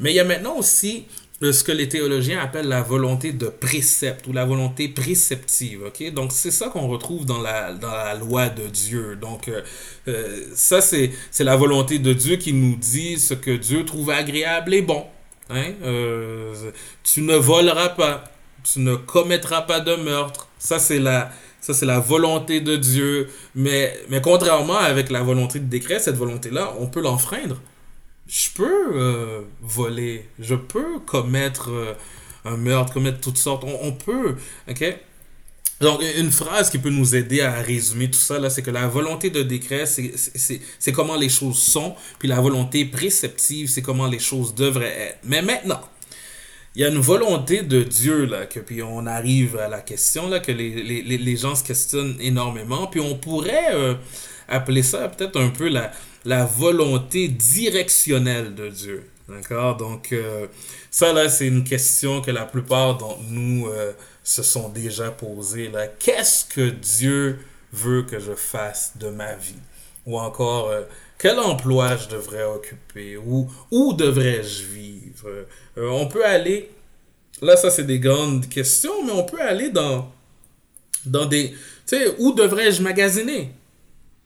Mais 0.00 0.10
il 0.10 0.16
y 0.16 0.20
a 0.20 0.24
maintenant 0.24 0.56
aussi 0.56 1.06
ce 1.50 1.64
que 1.64 1.72
les 1.72 1.88
théologiens 1.88 2.40
appellent 2.40 2.68
la 2.68 2.82
volonté 2.82 3.32
de 3.32 3.48
précepte 3.48 4.28
ou 4.28 4.32
la 4.32 4.44
volonté 4.44 4.88
préceptive. 4.88 5.90
Donc, 6.14 6.30
c'est 6.30 6.52
ça 6.52 6.68
qu'on 6.68 6.86
retrouve 6.86 7.26
dans 7.26 7.40
la, 7.40 7.72
dans 7.72 7.90
la 7.90 8.14
loi 8.14 8.48
de 8.48 8.68
Dieu. 8.68 9.16
Donc, 9.16 9.48
euh, 9.48 9.62
euh, 10.06 10.44
ça, 10.54 10.80
c'est 10.80 11.10
la 11.40 11.56
volonté 11.56 11.98
de 11.98 12.12
Dieu 12.12 12.36
qui 12.36 12.52
nous 12.52 12.76
dit 12.76 13.18
ce 13.18 13.34
que 13.34 13.50
Dieu 13.50 13.84
trouve 13.84 14.10
agréable 14.10 14.72
et 14.74 14.82
bon. 14.82 15.04
Hein? 15.50 15.72
Euh, 15.82 16.54
tu 17.02 17.22
ne 17.22 17.34
voleras 17.34 17.88
pas, 17.88 18.24
tu 18.62 18.78
ne 18.78 18.94
commettras 18.94 19.62
pas 19.62 19.80
de 19.80 19.96
meurtre. 19.96 20.46
Ça, 20.58 20.78
c'est 20.78 21.00
la, 21.00 21.32
ça, 21.60 21.74
c'est 21.74 21.86
la 21.86 21.98
volonté 21.98 22.60
de 22.60 22.76
Dieu. 22.76 23.28
Mais, 23.56 23.98
mais 24.08 24.20
contrairement 24.20 24.78
avec 24.78 25.10
la 25.10 25.22
volonté 25.22 25.58
de 25.58 25.66
décret, 25.66 25.98
cette 25.98 26.16
volonté-là, 26.16 26.74
on 26.78 26.86
peut 26.86 27.02
l'enfreindre 27.02 27.60
je 28.26 28.50
peux 28.54 28.92
euh, 28.94 29.42
voler, 29.60 30.28
je 30.38 30.54
peux 30.54 31.00
commettre 31.00 31.70
euh, 31.70 31.94
un 32.44 32.56
meurtre, 32.56 32.92
commettre 32.92 33.20
toutes 33.20 33.38
sortes, 33.38 33.64
on, 33.64 33.92
peut, 33.92 34.36
ok? 34.68 34.98
Donc, 35.80 36.00
une 36.16 36.30
phrase 36.30 36.70
qui 36.70 36.78
peut 36.78 36.90
nous 36.90 37.16
aider 37.16 37.40
à 37.40 37.60
résumer 37.60 38.08
tout 38.08 38.18
ça, 38.18 38.48
c'est 38.50 38.62
que 38.62 38.70
la 38.70 38.86
volonté 38.86 39.30
de 39.30 39.42
décret, 39.42 39.84
c'est 39.86 40.92
comment 40.92 41.16
les 41.16 41.28
choses 41.28 41.58
sont, 41.58 41.96
puis 42.20 42.28
la 42.28 42.40
volonté 42.40 42.84
préceptive, 42.84 43.68
c'est 43.68 43.82
comment 43.82 44.06
les 44.06 44.20
choses 44.20 44.54
devraient 44.54 45.08
être. 45.08 45.18
Mais 45.24 45.42
maintenant, 45.42 45.80
il 46.76 46.82
y 46.82 46.84
a 46.84 46.88
une 46.88 47.00
volonté 47.00 47.62
de 47.62 47.82
Dieu, 47.82 48.26
là, 48.26 48.46
que, 48.46 48.60
puis 48.60 48.80
on 48.82 49.06
arrive 49.06 49.56
à 49.56 49.68
la 49.68 49.80
question, 49.80 50.28
là, 50.28 50.38
que 50.38 50.52
les 50.52 51.36
gens 51.36 51.56
se 51.56 51.64
questionnent 51.64 52.16
énormément, 52.20 52.86
puis 52.86 53.00
on 53.00 53.16
pourrait 53.16 53.74
euh, 53.74 53.94
appeler 54.48 54.82
ça 54.84 55.08
peut-être 55.08 55.38
un 55.40 55.48
peu 55.48 55.68
la, 55.68 55.90
la 56.24 56.44
volonté 56.44 57.28
directionnelle 57.28 58.54
de 58.54 58.68
Dieu. 58.68 59.08
D'accord? 59.28 59.76
Donc, 59.76 60.12
euh, 60.12 60.46
ça, 60.90 61.12
là, 61.12 61.28
c'est 61.28 61.46
une 61.46 61.64
question 61.64 62.20
que 62.20 62.30
la 62.30 62.44
plupart 62.44 62.98
d'entre 62.98 63.22
nous 63.28 63.68
euh, 63.68 63.92
se 64.22 64.42
sont 64.42 64.68
déjà 64.68 65.10
posées. 65.10 65.70
Qu'est-ce 65.98 66.44
que 66.44 66.70
Dieu 66.70 67.38
veut 67.72 68.02
que 68.02 68.18
je 68.18 68.34
fasse 68.34 68.92
de 68.96 69.08
ma 69.08 69.34
vie? 69.34 69.54
Ou 70.06 70.18
encore, 70.18 70.68
euh, 70.68 70.82
quel 71.18 71.38
emploi 71.38 71.96
je 71.96 72.08
devrais 72.08 72.44
occuper? 72.44 73.16
Ou 73.16 73.48
où 73.70 73.92
devrais-je 73.92 74.64
vivre? 74.64 75.46
On 75.76 76.06
peut 76.08 76.26
aller, 76.26 76.70
là, 77.40 77.56
ça, 77.56 77.70
c'est 77.70 77.84
des 77.84 78.00
grandes 78.00 78.48
questions, 78.48 79.04
mais 79.04 79.12
on 79.12 79.24
peut 79.24 79.40
aller 79.40 79.70
dans, 79.70 80.12
dans 81.06 81.26
des, 81.26 81.50
tu 81.50 81.56
sais, 81.86 82.14
où 82.18 82.32
devrais-je 82.32 82.82
magasiner? 82.82 83.52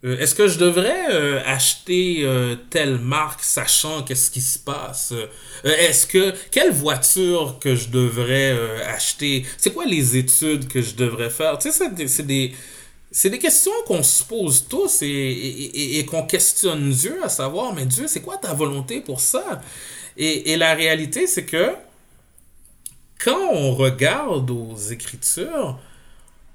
Euh, 0.07 0.19
est-ce 0.19 0.35
que 0.35 0.47
je 0.47 0.59
devrais 0.59 1.11
euh, 1.11 1.43
acheter 1.45 2.19
euh, 2.21 2.55
telle 2.71 2.99
marque 2.99 3.43
sachant 3.43 4.05
qu'est-ce 4.05 4.31
qui 4.31 4.41
se 4.41 4.59
passe 4.59 5.13
Est-ce 5.65 6.07
que 6.07 6.33
quelle 6.53 6.71
voiture 6.71 7.59
que 7.61 7.75
je 7.75 7.89
devrais 7.89 8.57
acheter? 8.87 9.45
C'est 9.59 9.73
quoi 9.73 9.85
les 9.85 10.17
études 10.17 10.69
que 10.69 10.81
je 10.81 10.95
devrais 10.95 11.31
faire? 11.31 11.59
Tu 11.59 11.73
sais, 11.73 11.91
c'est 12.07 12.27
des 12.27 12.53
c'est 13.11 13.31
des 13.31 13.39
questions 13.39 13.73
qu'on 13.87 14.03
se 14.03 14.23
pose 14.23 14.67
tous 14.69 14.99
et, 15.03 16.05
qu'on 16.11 16.25
questionne 16.25 16.91
Dieu 16.91 17.19
à 17.25 17.29
savoir, 17.29 17.73
mais 17.73 17.87
Dieu, 17.87 18.07
c'est 18.09 18.21
quoi 18.21 18.37
ta 18.37 18.53
volonté 18.53 19.01
pour 19.01 19.21
ça? 19.21 19.63
Et, 20.19 20.53
et 20.53 20.57
la 20.57 20.75
réalité, 20.75 21.27
c'est 21.27 21.47
que 21.47 21.73
quand 23.25 23.53
on 23.53 23.75
regarde 23.75 24.51
aux 24.51 24.77
Écritures, 24.77 25.79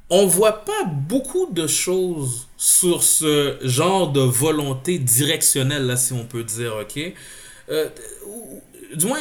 on 0.10 0.28
voit 0.28 0.64
pas 0.66 0.84
beaucoup 0.86 1.48
de 1.52 1.66
choses 1.66 2.48
sur 2.62 3.02
ce 3.02 3.58
genre 3.64 4.12
de 4.12 4.22
volonté 4.22 5.00
directionnelle, 5.00 5.88
là, 5.88 5.98
si 5.98 6.14
on 6.14 6.26
peut 6.26 6.44
dire, 6.44 6.76
ok? 6.80 7.12
Euh, 7.72 7.90
du 8.94 9.08
moins, 9.08 9.18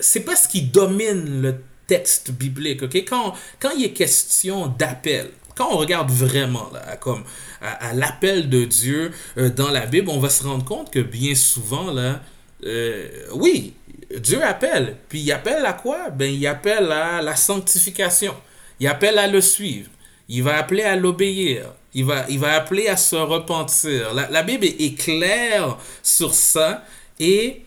c'est 0.00 0.24
pas 0.24 0.34
ce 0.34 0.48
qui 0.48 0.62
domine 0.62 1.42
le 1.42 1.62
texte 1.86 2.32
biblique, 2.32 2.82
ok? 2.82 2.96
Quand, 3.08 3.34
quand 3.60 3.70
il 3.78 3.84
est 3.84 3.92
question 3.92 4.66
d'appel, 4.66 5.30
quand 5.54 5.68
on 5.70 5.76
regarde 5.76 6.10
vraiment 6.10 6.72
comme 6.98 7.22
à, 7.60 7.92
l'appel 7.94 8.48
de 8.50 8.64
Dieu 8.64 9.12
euh, 9.38 9.48
dans 9.48 9.70
la 9.70 9.86
Bible, 9.86 10.10
on 10.10 10.18
va 10.18 10.28
se 10.28 10.42
rendre 10.42 10.64
compte 10.64 10.90
que 10.90 10.98
bien 10.98 11.36
souvent, 11.36 11.92
là, 11.92 12.20
euh, 12.64 13.06
oui, 13.32 13.74
Dieu 14.18 14.42
appelle. 14.42 14.96
Puis 15.08 15.20
il 15.20 15.30
appelle 15.30 15.64
à 15.64 15.74
quoi? 15.74 16.10
Ben, 16.10 16.34
il 16.34 16.44
appelle 16.48 16.90
à 16.90 17.22
la 17.22 17.36
sanctification. 17.36 18.34
Il 18.80 18.88
appelle 18.88 19.20
à 19.20 19.28
le 19.28 19.40
suivre. 19.40 19.88
Il 20.28 20.42
va 20.42 20.56
appeler 20.56 20.82
à 20.82 20.96
l'obéir. 20.96 21.74
Il 21.94 22.04
va, 22.04 22.24
il 22.28 22.38
va 22.38 22.54
appeler 22.54 22.88
à 22.88 22.96
se 22.96 23.16
repentir. 23.16 24.14
La, 24.14 24.42
Bible 24.42 24.64
est 24.64 24.98
claire 24.98 25.76
sur 26.02 26.34
ça 26.34 26.84
et 27.20 27.62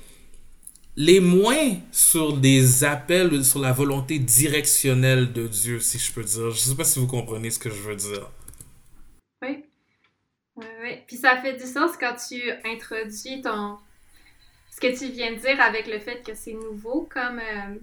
les 0.98 1.20
moins 1.20 1.76
sur 1.92 2.38
des 2.38 2.84
appels, 2.84 3.44
sur 3.46 3.60
la 3.60 3.72
volonté 3.72 4.18
directionnelle 4.18 5.32
de 5.32 5.48
Dieu, 5.48 5.80
si 5.80 6.00
je 6.00 6.12
peux 6.12 6.24
dire. 6.24 6.50
Je 6.52 6.56
ne 6.56 6.70
sais 6.72 6.76
pas 6.76 6.86
si 6.86 7.00
vous 7.00 7.08
comprenez 7.08 7.52
ce 7.52 7.60
que 7.60 7.70
je 7.70 7.82
veux 7.82 7.96
dire. 7.96 8.32
Oui. 9.44 9.66
Oui, 10.56 10.66
oui. 10.82 10.98
Puis 11.06 11.18
ça 11.18 11.40
fait 11.42 11.54
du 11.54 11.66
sens 11.66 11.92
quand 12.00 12.16
tu 12.16 12.42
introduis 12.64 13.42
ton... 13.42 13.78
ce 14.72 14.80
que 14.80 14.98
tu 14.98 15.12
viens 15.12 15.34
de 15.34 15.40
dire 15.40 15.62
avec 15.62 15.86
le 15.86 16.00
fait 16.00 16.26
que 16.26 16.34
c'est 16.34 16.54
nouveau 16.54 17.08
comme... 17.12 17.40
Euh, 17.40 17.76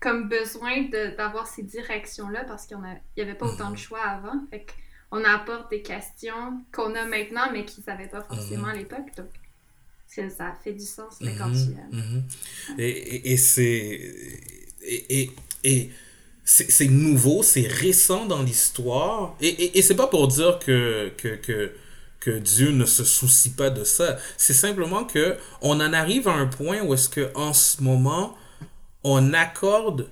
comme 0.00 0.28
besoin 0.28 0.82
d'avoir 1.16 1.46
ces 1.46 1.62
directions-là 1.62 2.44
parce 2.44 2.66
qu'il 2.66 2.78
n'y 3.16 3.22
avait 3.22 3.34
pas 3.34 3.46
autant 3.46 3.66
de 3.66 3.72
mhm. 3.72 3.78
choix 3.78 4.00
avant. 4.00 4.46
Fait 4.50 4.64
on 5.10 5.24
apporte 5.24 5.70
des 5.70 5.82
questions 5.82 6.62
qu'on 6.72 6.94
a 6.94 7.04
maintenant, 7.04 7.50
mais 7.52 7.64
qu'ils 7.64 7.80
ne 7.80 7.84
savaient 7.84 8.08
pas 8.08 8.22
forcément 8.22 8.68
à 8.68 8.72
mhm. 8.72 8.78
l'époque. 8.78 9.16
Donc, 9.16 9.28
ça 10.06 10.54
fait 10.64 10.72
du 10.72 10.84
sens 10.84 11.18
mais 11.20 11.34
quand 11.36 11.50
tu... 11.50 11.96
Mhm. 11.96 12.22
Et, 12.78 13.32
et, 13.32 13.36
c'est... 13.36 14.00
Et, 14.82 15.30
et, 15.64 15.90
c'est 16.44 16.88
nouveau, 16.88 17.42
c'est 17.42 17.66
récent 17.66 18.24
dans 18.24 18.42
l'histoire. 18.42 19.36
Et, 19.40 19.78
et, 19.78 19.82
c'est 19.82 19.94
pas 19.94 20.06
pour 20.06 20.28
dire 20.28 20.58
que, 20.58 21.12
que, 21.18 21.36
que, 21.36 21.72
que, 22.20 22.30
Dieu 22.30 22.70
ne 22.70 22.86
se 22.86 23.04
soucie 23.04 23.50
pas 23.50 23.68
de 23.68 23.84
ça. 23.84 24.16
C'est 24.38 24.54
simplement 24.54 25.04
que 25.04 25.36
on 25.60 25.78
en 25.80 25.92
arrive 25.92 26.26
à 26.26 26.32
un 26.32 26.46
point 26.46 26.80
où 26.80 26.94
est-ce 26.94 27.10
que 27.10 27.30
en 27.34 27.52
ce 27.52 27.82
moment, 27.82 28.34
on 29.04 29.34
accorde 29.34 30.08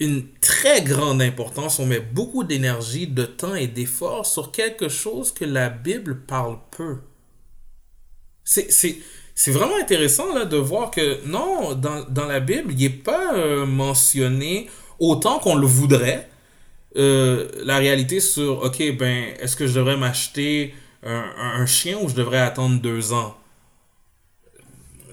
une 0.00 0.24
très 0.40 0.82
grande 0.82 1.22
importance, 1.22 1.78
on 1.78 1.86
met 1.86 2.00
beaucoup 2.00 2.44
d'énergie, 2.44 3.06
de 3.06 3.24
temps 3.24 3.54
et 3.54 3.68
d'efforts 3.68 4.26
sur 4.26 4.50
quelque 4.50 4.88
chose 4.88 5.32
que 5.32 5.44
la 5.44 5.68
Bible 5.70 6.20
parle 6.20 6.58
peu. 6.76 6.98
C'est 8.44 9.50
vraiment 9.50 9.76
intéressant 9.80 10.34
là, 10.34 10.44
de 10.44 10.56
voir 10.56 10.90
que 10.90 11.24
non, 11.26 11.74
dans, 11.74 12.26
la 12.26 12.40
Bible, 12.40 12.72
il 12.72 12.78
n'est 12.78 12.90
pas 12.90 13.34
euh, 13.34 13.66
mentionné 13.66 14.68
autant 14.98 15.38
qu'on 15.38 15.54
le 15.54 15.66
voudrait 15.66 16.28
euh, 16.96 17.48
la 17.64 17.78
réalité 17.78 18.20
sur, 18.20 18.62
ok, 18.64 18.96
ben, 18.96 19.34
est-ce 19.40 19.56
que 19.56 19.66
je 19.66 19.74
devrais 19.74 19.96
m'acheter 19.96 20.74
un, 21.02 21.66
chien 21.66 21.98
ou 22.00 22.08
je 22.08 22.14
devrais 22.14 22.40
attendre 22.40 22.80
deux 22.80 23.12
ans? 23.12 23.36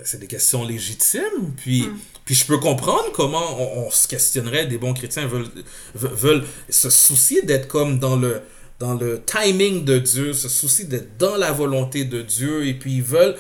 C'est 0.04 0.20
des 0.20 0.28
questions 0.28 0.64
légitimes, 0.64 1.54
puis... 1.58 1.84
Hmm. 1.84 1.98
Puis 2.26 2.36
je 2.36 2.46
peux 2.46 2.58
comprendre 2.58 3.12
comment 3.14 3.60
on, 3.78 3.90
se 3.90 4.08
questionnerait, 4.08 4.68
des 4.68 4.78
bons 4.78 4.94
chrétiens 4.94 5.28
veulent, 5.28 5.50
veulent 5.96 6.44
se 6.70 6.90
soucier 6.90 7.42
d'être 7.42 7.68
comme 7.68 8.00
dans 8.00 8.16
le, 8.16 8.42
dans 8.80 8.94
le 8.94 9.22
timing 9.26 9.84
de 9.84 9.98
Dieu, 9.98 10.34
se 10.34 10.48
soucier 10.48 10.86
d'être 10.86 11.18
dans 11.18 11.36
la 11.36 11.52
volonté 11.52 12.06
de 12.06 12.22
Dieu, 12.22 12.68
et 12.68 12.74
puis 12.74 12.96
ils 12.98 13.04
veulent... 13.04 13.36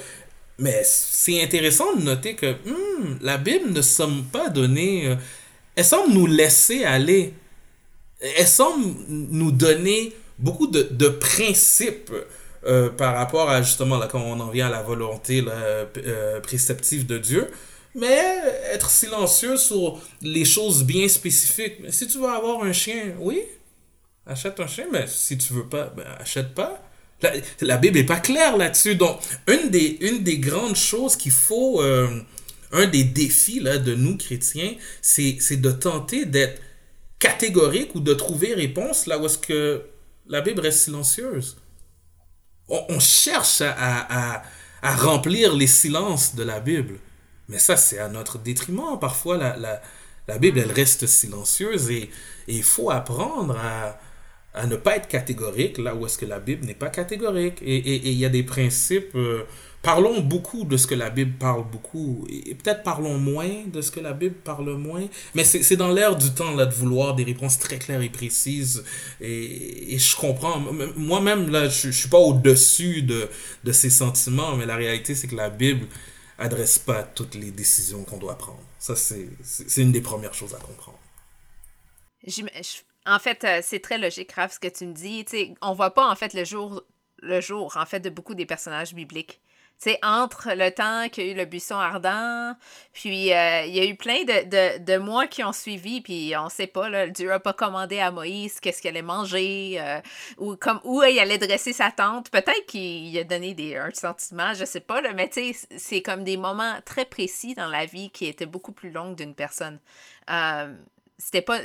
Mais 0.58 0.82
c'est 0.84 1.42
intéressant 1.42 1.96
de 1.96 2.04
noter 2.04 2.36
que 2.36 2.52
hmm, 2.52 3.18
la 3.22 3.38
Bible 3.38 3.72
ne 3.72 3.82
semble 3.82 4.24
pas 4.26 4.50
donner... 4.50 5.08
Euh, 5.08 5.16
elle 5.76 5.86
semble 5.86 6.14
nous 6.14 6.28
laisser 6.28 6.84
aller. 6.84 7.34
Elle 8.20 8.48
semble 8.48 8.84
nous 9.08 9.52
donner 9.52 10.14
beaucoup 10.38 10.68
de, 10.68 10.84
de 10.92 11.08
principes 11.08 12.12
euh, 12.68 12.90
par 12.90 13.16
rapport 13.16 13.50
à 13.50 13.62
justement, 13.62 13.98
là, 13.98 14.08
quand 14.12 14.22
on 14.22 14.40
en 14.40 14.50
vient 14.50 14.68
à 14.68 14.70
la 14.70 14.84
volonté 14.84 15.44
euh, 15.48 16.40
préceptive 16.42 17.08
de 17.08 17.18
Dieu 17.18 17.48
mais 17.96 18.42
être 18.72 18.90
silencieux 18.90 19.58
sur 19.58 20.02
les 20.22 20.46
choses 20.46 20.84
bien 20.84 21.08
spécifiques. 21.08 21.78
Si 21.90 22.08
tu 22.08 22.20
veux 22.20 22.30
avoir 22.30 22.64
un 22.64 22.74
chien, 22.74 23.16
oui, 23.20 23.42
achète 24.26 24.60
un 24.60 24.68
chien, 24.68 24.86
mais 24.92 25.06
si 25.08 25.38
tu 25.38 25.54
veux 25.54 25.68
pas, 25.68 25.94
ben, 25.96 26.06
achète 26.20 26.54
pas. 26.54 26.82
La, 27.62 27.78
Bible 27.78 28.00
est 28.00 28.04
pas 28.04 28.20
claire 28.20 28.58
là-dessus. 28.58 28.96
Donc, 28.96 29.20
une 29.48 29.70
des, 29.70 29.98
une 30.02 30.24
des 30.24 30.40
grandes 30.40 30.76
choses 30.76 31.16
qu'il 31.16 31.32
faut, 31.32 31.82
euh, 31.82 32.08
un 32.72 32.88
des 32.88 33.04
défis 33.04 33.60
là, 33.60 33.78
de 33.78 33.94
nous 33.94 34.18
chrétiens, 34.18 34.74
c'est 35.02 35.62
de 35.62 35.72
tenter 35.72 36.26
d'être 36.26 36.60
catégorique 37.20 37.94
ou 37.94 38.00
de 38.00 38.16
trouver 38.16 38.56
réponse 38.56 39.06
là 39.06 39.20
où 39.20 39.28
est-ce 39.28 39.38
que 39.38 39.84
la 40.28 40.42
Bible 40.42 40.62
reste 40.62 40.80
silencieuse. 40.86 41.58
On, 42.68 43.00
cherche 43.00 43.62
à 43.62 44.44
à 44.82 44.96
remplir 44.96 45.54
les 45.56 45.68
silences 45.68 46.36
de 46.36 46.44
la 46.44 46.60
Bible. 46.60 46.98
Mais 47.52 47.60
ça, 47.60 47.76
c'est 47.78 48.00
à 48.00 48.08
notre 48.08 48.40
détriment. 48.40 48.98
Parfois, 49.00 49.38
la, 49.38 49.82
la, 50.28 50.38
Bible, 50.40 50.60
elle 50.60 50.72
reste 50.72 51.06
silencieuse 51.06 51.92
et 51.92 52.10
il 52.48 52.64
faut 52.64 52.90
apprendre 52.90 53.58
à, 53.58 54.00
à 54.54 54.66
ne 54.66 54.78
pas 54.78 54.96
être 54.96 55.10
catégorique 55.10 55.78
là 55.78 55.94
où 55.94 56.06
est-ce 56.06 56.18
que 56.18 56.26
la 56.26 56.40
Bible 56.40 56.66
n'est 56.66 56.74
pas 56.74 56.90
catégorique. 56.90 57.62
Et 57.62 58.10
il 58.10 58.18
y 58.18 58.26
a 58.26 58.30
des 58.30 58.44
principes. 58.44 59.14
Euh, 59.16 59.44
parlons 59.82 60.22
beaucoup 60.22 60.64
de 60.64 60.78
ce 60.78 60.88
que 60.88 60.96
la 60.96 61.10
Bible 61.10 61.34
parle 61.40 61.66
beaucoup 61.70 62.26
et, 62.30 62.56
peut-être 62.56 62.84
parlons 62.84 63.18
moins 63.18 63.50
de 63.68 63.82
ce 63.82 63.92
que 63.92 64.00
la 64.00 64.14
Bible 64.14 64.36
parle 64.36 64.72
moins. 64.78 65.06
Mais 65.36 65.44
c'est 65.44 65.76
dans 65.76 65.92
l'air 65.92 66.16
du 66.16 66.32
temps 66.32 66.56
là 66.56 66.66
de 66.66 66.74
vouloir 66.74 67.16
des 67.16 67.26
réponses 67.26 67.60
très 67.60 67.80
claires 67.80 68.02
et 68.02 68.10
précises. 68.10 68.86
Et, 69.20 69.96
et 69.96 70.00
je 70.00 70.16
comprends. 70.16 70.62
Moi-même 70.96 71.50
là, 71.50 71.68
je, 71.68 71.92
je 71.92 72.00
suis 72.00 72.10
pas 72.10 72.20
au-dessus 72.20 73.02
de, 73.02 73.28
de 73.66 73.72
ces 73.74 73.90
sentiments, 73.90 74.56
mais 74.56 74.66
la 74.66 74.78
réalité 74.78 75.16
c'est 75.16 75.28
que 75.28 75.36
la 75.36 75.50
Bible 75.50 75.86
adresse 76.42 76.80
pas 76.80 77.04
toutes 77.04 77.36
les 77.36 77.52
décisions 77.52 78.04
qu'on 78.04 78.18
doit 78.18 78.38
prendre. 78.38 78.62
Ça 78.80 78.96
c'est 78.96 79.28
une 79.78 79.92
des 79.92 80.02
premières 80.02 80.34
choses 80.34 80.54
à 80.54 80.60
comprendre. 80.60 81.00
En 83.06 83.20
fait, 83.20 83.44
euh, 83.44 83.60
c'est 83.64 83.80
très 83.80 83.98
logique, 83.98 84.32
Raph, 84.34 84.54
ce 84.54 84.60
que 84.60 84.68
tu 84.68 84.86
me 84.86 84.94
dis. 84.94 85.26
sais, 85.28 85.54
on 85.62 85.74
voit 85.74 85.94
pas, 85.94 86.08
en 86.08 86.16
fait, 86.16 86.34
le 86.34 86.44
jour, 86.46 86.84
le 87.18 87.42
jour, 87.42 87.76
en 87.76 87.86
fait, 87.86 88.00
de 88.00 88.10
beaucoup 88.10 88.36
des 88.36 88.46
personnages 88.46 88.94
bibliques. 88.94 89.42
C'est 89.84 89.98
entre 90.04 90.54
le 90.54 90.70
temps 90.70 91.10
qu'il 91.10 91.26
y 91.26 91.30
a 91.30 91.32
eu 91.32 91.36
le 91.36 91.46
buisson 91.46 91.76
ardent, 91.76 92.56
puis 92.94 93.34
euh, 93.34 93.66
il 93.66 93.76
y 93.76 93.80
a 93.80 93.86
eu 93.86 93.96
plein 93.96 94.26
de, 94.26 94.78
de, 94.78 94.98
mois 95.00 95.26
qui 95.26 95.44
ont 95.44 95.54
suivi, 95.54 96.02
puis 96.02 96.34
on 96.38 96.50
sait 96.50 96.68
pas, 96.68 96.88
là, 96.88 97.08
Dieu 97.08 97.30
n'a 97.30 97.40
pas 97.40 97.54
commandé 97.54 98.00
à 98.00 98.12
Moïse 98.12 98.60
qu'est-ce 98.60 98.80
qu'il 98.80 98.92
allait 98.92 99.02
manger, 99.02 99.78
euh, 99.82 100.00
ou 100.38 100.56
comme 100.56 100.80
où 100.84 101.02
il 101.02 101.18
allait 101.18 101.40
dresser 101.40 101.74
sa 101.74 101.90
tente. 101.90 102.30
Peut-être 102.30 102.68
qu'il 102.68 103.18
a 103.18 103.24
donné 103.24 103.56
des, 103.56 103.76
un 103.76 103.90
sentiment, 103.92 104.54
je 104.54 104.66
sais 104.66 104.82
pas, 104.82 105.02
là, 105.02 105.14
mais 105.14 105.32
sais, 105.34 105.56
c'est 105.76 106.04
comme 106.04 106.24
des 106.24 106.38
moments 106.38 106.76
très 106.86 107.06
précis 107.06 107.56
dans 107.56 107.68
la 107.68 107.88
vie 107.88 108.12
qui 108.12 108.28
étaient 108.28 108.46
beaucoup 108.46 108.74
plus 108.74 108.92
longs 108.92 109.14
d'une 109.14 109.34
personne. 109.34 109.80
C'était 111.18 111.42
pas 111.42 111.58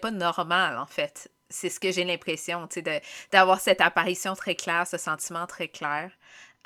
pas 0.00 0.10
normal 0.10 0.78
en 0.78 0.86
fait. 0.86 1.30
C'est 1.48 1.68
ce 1.68 1.78
que 1.78 1.92
j'ai 1.92 2.02
l'impression 2.02 2.66
tu 2.66 2.82
sais 2.82 3.02
d'avoir 3.30 3.60
cette 3.60 3.80
apparition 3.82 4.34
très 4.34 4.56
claire 4.56 4.86
ce 4.86 4.96
sentiment 4.96 5.46
très 5.46 5.68
clair 5.68 6.10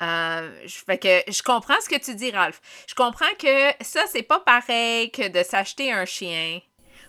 euh, 0.01 0.51
je, 0.65 0.75
fait 0.75 0.97
que 0.97 1.31
je 1.31 1.41
comprends 1.41 1.79
ce 1.81 1.89
que 1.89 1.99
tu 1.99 2.13
dis 2.15 2.31
Ralph 2.31 2.61
je 2.87 2.93
comprends 2.93 3.33
que 3.39 3.71
ça 3.81 4.01
c'est 4.11 4.23
pas 4.23 4.39
pareil 4.39 5.09
que 5.09 5.27
de 5.27 5.43
s'acheter 5.43 5.91
un 5.91 6.05
chien 6.05 6.59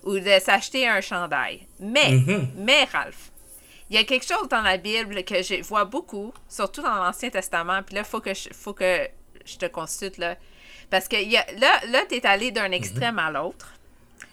ou 0.04 0.18
de 0.18 0.38
s'acheter 0.38 0.88
un 0.88 1.00
chandail 1.00 1.66
mais 1.80 2.12
mm-hmm. 2.12 2.46
mais 2.56 2.84
Ralph 2.84 3.30
il 3.90 3.96
y 3.96 3.98
a 3.98 4.04
quelque 4.04 4.26
chose 4.26 4.48
dans 4.48 4.60
la 4.60 4.76
Bible 4.76 5.24
que 5.24 5.42
je 5.42 5.62
vois 5.62 5.84
beaucoup, 5.84 6.32
surtout 6.48 6.82
dans 6.82 6.96
l'Ancien 6.96 7.30
Testament, 7.30 7.82
puis 7.82 7.94
là, 7.94 8.02
il 8.02 8.06
faut 8.06 8.20
que 8.20 8.34
je, 8.34 8.50
faut 8.52 8.74
que 8.74 9.08
je 9.44 9.56
te 9.56 9.66
consulte, 9.66 10.18
là. 10.18 10.36
Parce 10.90 11.08
que 11.08 11.16
y 11.16 11.36
a, 11.36 11.46
là, 11.58 11.80
là 11.88 12.02
tu 12.08 12.16
es 12.16 12.26
allé 12.26 12.50
d'un 12.50 12.68
mm-hmm. 12.68 12.74
extrême 12.74 13.18
à 13.18 13.30
l'autre. 13.30 13.72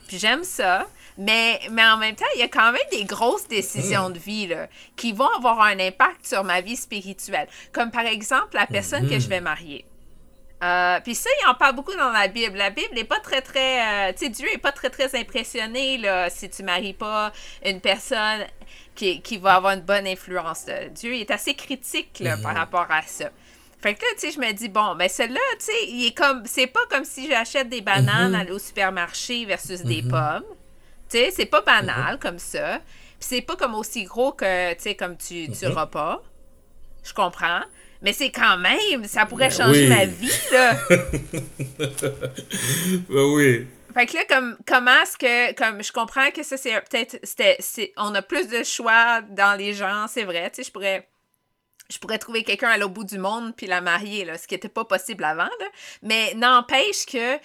Puis 0.07 0.19
j'aime 0.19 0.43
ça. 0.43 0.87
Mais, 1.17 1.61
mais 1.71 1.85
en 1.85 1.97
même 1.97 2.15
temps, 2.15 2.25
il 2.35 2.39
y 2.39 2.43
a 2.43 2.47
quand 2.47 2.71
même 2.71 2.81
des 2.91 3.05
grosses 3.05 3.47
décisions 3.47 4.09
de 4.09 4.19
vie 4.19 4.47
là, 4.47 4.67
qui 4.95 5.13
vont 5.13 5.29
avoir 5.37 5.61
un 5.61 5.79
impact 5.79 6.25
sur 6.27 6.43
ma 6.43 6.61
vie 6.61 6.75
spirituelle. 6.75 7.47
Comme 7.71 7.91
par 7.91 8.05
exemple 8.05 8.55
la 8.55 8.67
personne 8.67 9.09
que 9.09 9.19
je 9.19 9.27
vais 9.27 9.41
marier. 9.41 9.85
Euh, 10.63 10.99
puis 11.01 11.15
ça, 11.15 11.29
il 11.41 11.47
en 11.47 11.53
parle 11.53 11.75
beaucoup 11.75 11.95
dans 11.95 12.11
la 12.11 12.27
Bible. 12.27 12.57
La 12.57 12.69
Bible 12.69 12.95
n'est 12.95 13.03
pas 13.03 13.19
très, 13.19 13.41
très... 13.41 14.09
Euh, 14.09 14.13
tu 14.13 14.25
sais, 14.25 14.29
Dieu 14.29 14.47
n'est 14.51 14.57
pas 14.57 14.71
très, 14.71 14.89
très 14.89 15.17
impressionné 15.19 15.97
là, 15.97 16.29
si 16.29 16.49
tu 16.49 16.63
maries 16.63 16.93
pas 16.93 17.31
une 17.63 17.81
personne 17.81 18.45
qui, 18.95 19.21
qui 19.21 19.37
va 19.37 19.55
avoir 19.55 19.73
une 19.73 19.81
bonne 19.81 20.07
influence. 20.07 20.65
Dieu 20.91 21.13
est 21.15 21.29
assez 21.29 21.53
critique 21.53 22.19
là, 22.19 22.37
par 22.37 22.53
mm-hmm. 22.53 22.57
rapport 22.57 22.87
à 22.89 23.01
ça. 23.03 23.29
Fait 23.81 23.93
que 23.93 24.01
là, 24.01 24.07
tu 24.15 24.21
sais, 24.21 24.31
je 24.31 24.39
me 24.39 24.51
dis, 24.51 24.69
bon, 24.69 24.95
ben 24.95 25.07
celle-là, 25.07 25.39
tu 25.59 25.65
sais, 25.65 25.87
il 25.89 26.07
est 26.07 26.17
comme, 26.17 26.43
c'est 26.45 26.65
pas 26.65 26.79
comme 26.89 27.05
si 27.05 27.29
j'achète 27.29 27.69
des 27.69 27.81
bananes 27.81 28.47
mm 28.47 28.51
au 28.51 28.57
supermarché 28.57 29.45
versus 29.45 29.83
des 29.83 30.01
mhm. 30.01 30.09
pommes. 30.09 30.43
Tu 31.09 31.17
sais, 31.17 31.31
c'est 31.31 31.45
pas 31.45 31.61
banal 31.61 32.13
mhm. 32.13 32.19
comme 32.19 32.39
ça. 32.39 32.79
Puis 33.19 33.27
c'est 33.29 33.41
pas 33.41 33.55
comme 33.55 33.75
aussi 33.75 34.03
gros 34.03 34.31
que, 34.31 34.73
tu 34.73 34.81
sais, 34.81 34.95
comme 34.95 35.17
tu, 35.17 35.49
tu 35.49 35.65
mhm. 35.65 35.73
repas. 35.73 36.21
Je 37.03 37.13
comprends. 37.13 37.61
Mais 38.01 38.13
c'est 38.13 38.31
quand 38.31 38.57
même, 38.57 39.05
ça 39.05 39.25
pourrait 39.25 39.49
ben 39.49 39.55
changer 39.55 39.87
ma 39.87 40.05
vie, 40.05 40.31
là. 40.51 40.77
ben 43.09 43.23
oui. 43.33 43.67
Fait 43.93 44.05
que 44.05 44.13
là, 44.15 44.25
comme, 44.27 44.57
comment 44.67 45.01
est-ce 45.01 45.17
que, 45.17 45.53
comme, 45.53 45.81
je 45.81 45.91
comprends 45.91 46.29
que 46.31 46.43
ça, 46.43 46.57
c'est 46.57 46.73
peut-être, 46.81 47.17
c'était, 47.23 47.57
on 47.95 48.13
a 48.13 48.21
plus 48.21 48.47
de 48.49 48.61
choix 48.63 49.21
dans 49.21 49.57
les 49.57 49.73
gens, 49.73 50.07
c'est 50.09 50.25
vrai, 50.25 50.49
tu 50.49 50.57
sais, 50.57 50.63
je 50.67 50.71
pourrais 50.71 51.07
je 51.89 51.99
pourrais 51.99 52.17
trouver 52.17 52.43
quelqu'un 52.43 52.69
à 52.69 52.77
l'autre 52.77 52.93
bout 52.93 53.03
du 53.03 53.17
monde 53.17 53.55
puis 53.55 53.67
la 53.67 53.79
marier, 53.79 54.25
là, 54.25 54.37
ce 54.37 54.47
qui 54.47 54.55
n'était 54.55 54.69
pas 54.69 54.85
possible 54.85 55.23
avant. 55.23 55.43
Là. 55.43 55.65
Mais 56.01 56.33
n'empêche 56.33 57.05
que 57.05 57.35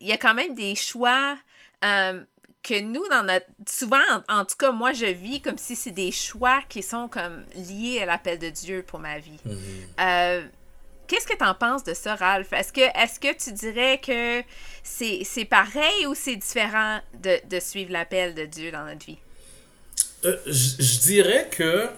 il 0.00 0.06
y 0.06 0.12
a 0.12 0.16
quand 0.16 0.34
même 0.34 0.54
des 0.54 0.74
choix 0.74 1.36
euh, 1.84 2.22
que 2.62 2.80
nous, 2.80 3.06
dans 3.08 3.22
notre. 3.22 3.46
Souvent, 3.68 3.98
en, 4.28 4.44
tout 4.44 4.56
cas, 4.58 4.72
moi, 4.72 4.92
je 4.92 5.06
vis 5.06 5.40
comme 5.40 5.58
si 5.58 5.76
c'est 5.76 5.90
des 5.90 6.12
choix 6.12 6.60
qui 6.68 6.82
sont 6.82 7.08
comme 7.08 7.44
liés 7.54 8.00
à 8.02 8.06
l'appel 8.06 8.38
de 8.38 8.50
Dieu 8.50 8.84
pour 8.86 8.98
ma 8.98 9.18
vie. 9.18 9.38
Mm-hmm. 9.46 10.00
Euh, 10.00 10.42
qu'est-ce 11.06 11.26
que 11.26 11.36
tu 11.36 11.44
en 11.44 11.54
penses 11.54 11.84
de 11.84 11.94
ça, 11.94 12.14
Ralph? 12.16 12.52
Est-ce 12.52 12.72
que, 12.72 12.80
est 12.80 13.18
que 13.18 13.36
tu 13.42 13.52
dirais 13.52 14.00
que 14.04 14.42
c'est 14.82 15.44
pareil 15.44 16.06
ou 16.06 16.14
c'est 16.14 16.36
différent 16.36 17.00
de, 17.22 17.38
de, 17.48 17.60
suivre 17.60 17.92
l'appel 17.92 18.34
de 18.34 18.44
Dieu 18.44 18.70
dans 18.70 18.84
notre 18.84 19.06
vie? 19.06 19.18
Euh, 20.24 20.36
je 20.46 21.00
dirais 21.00 21.48
que 21.50 21.88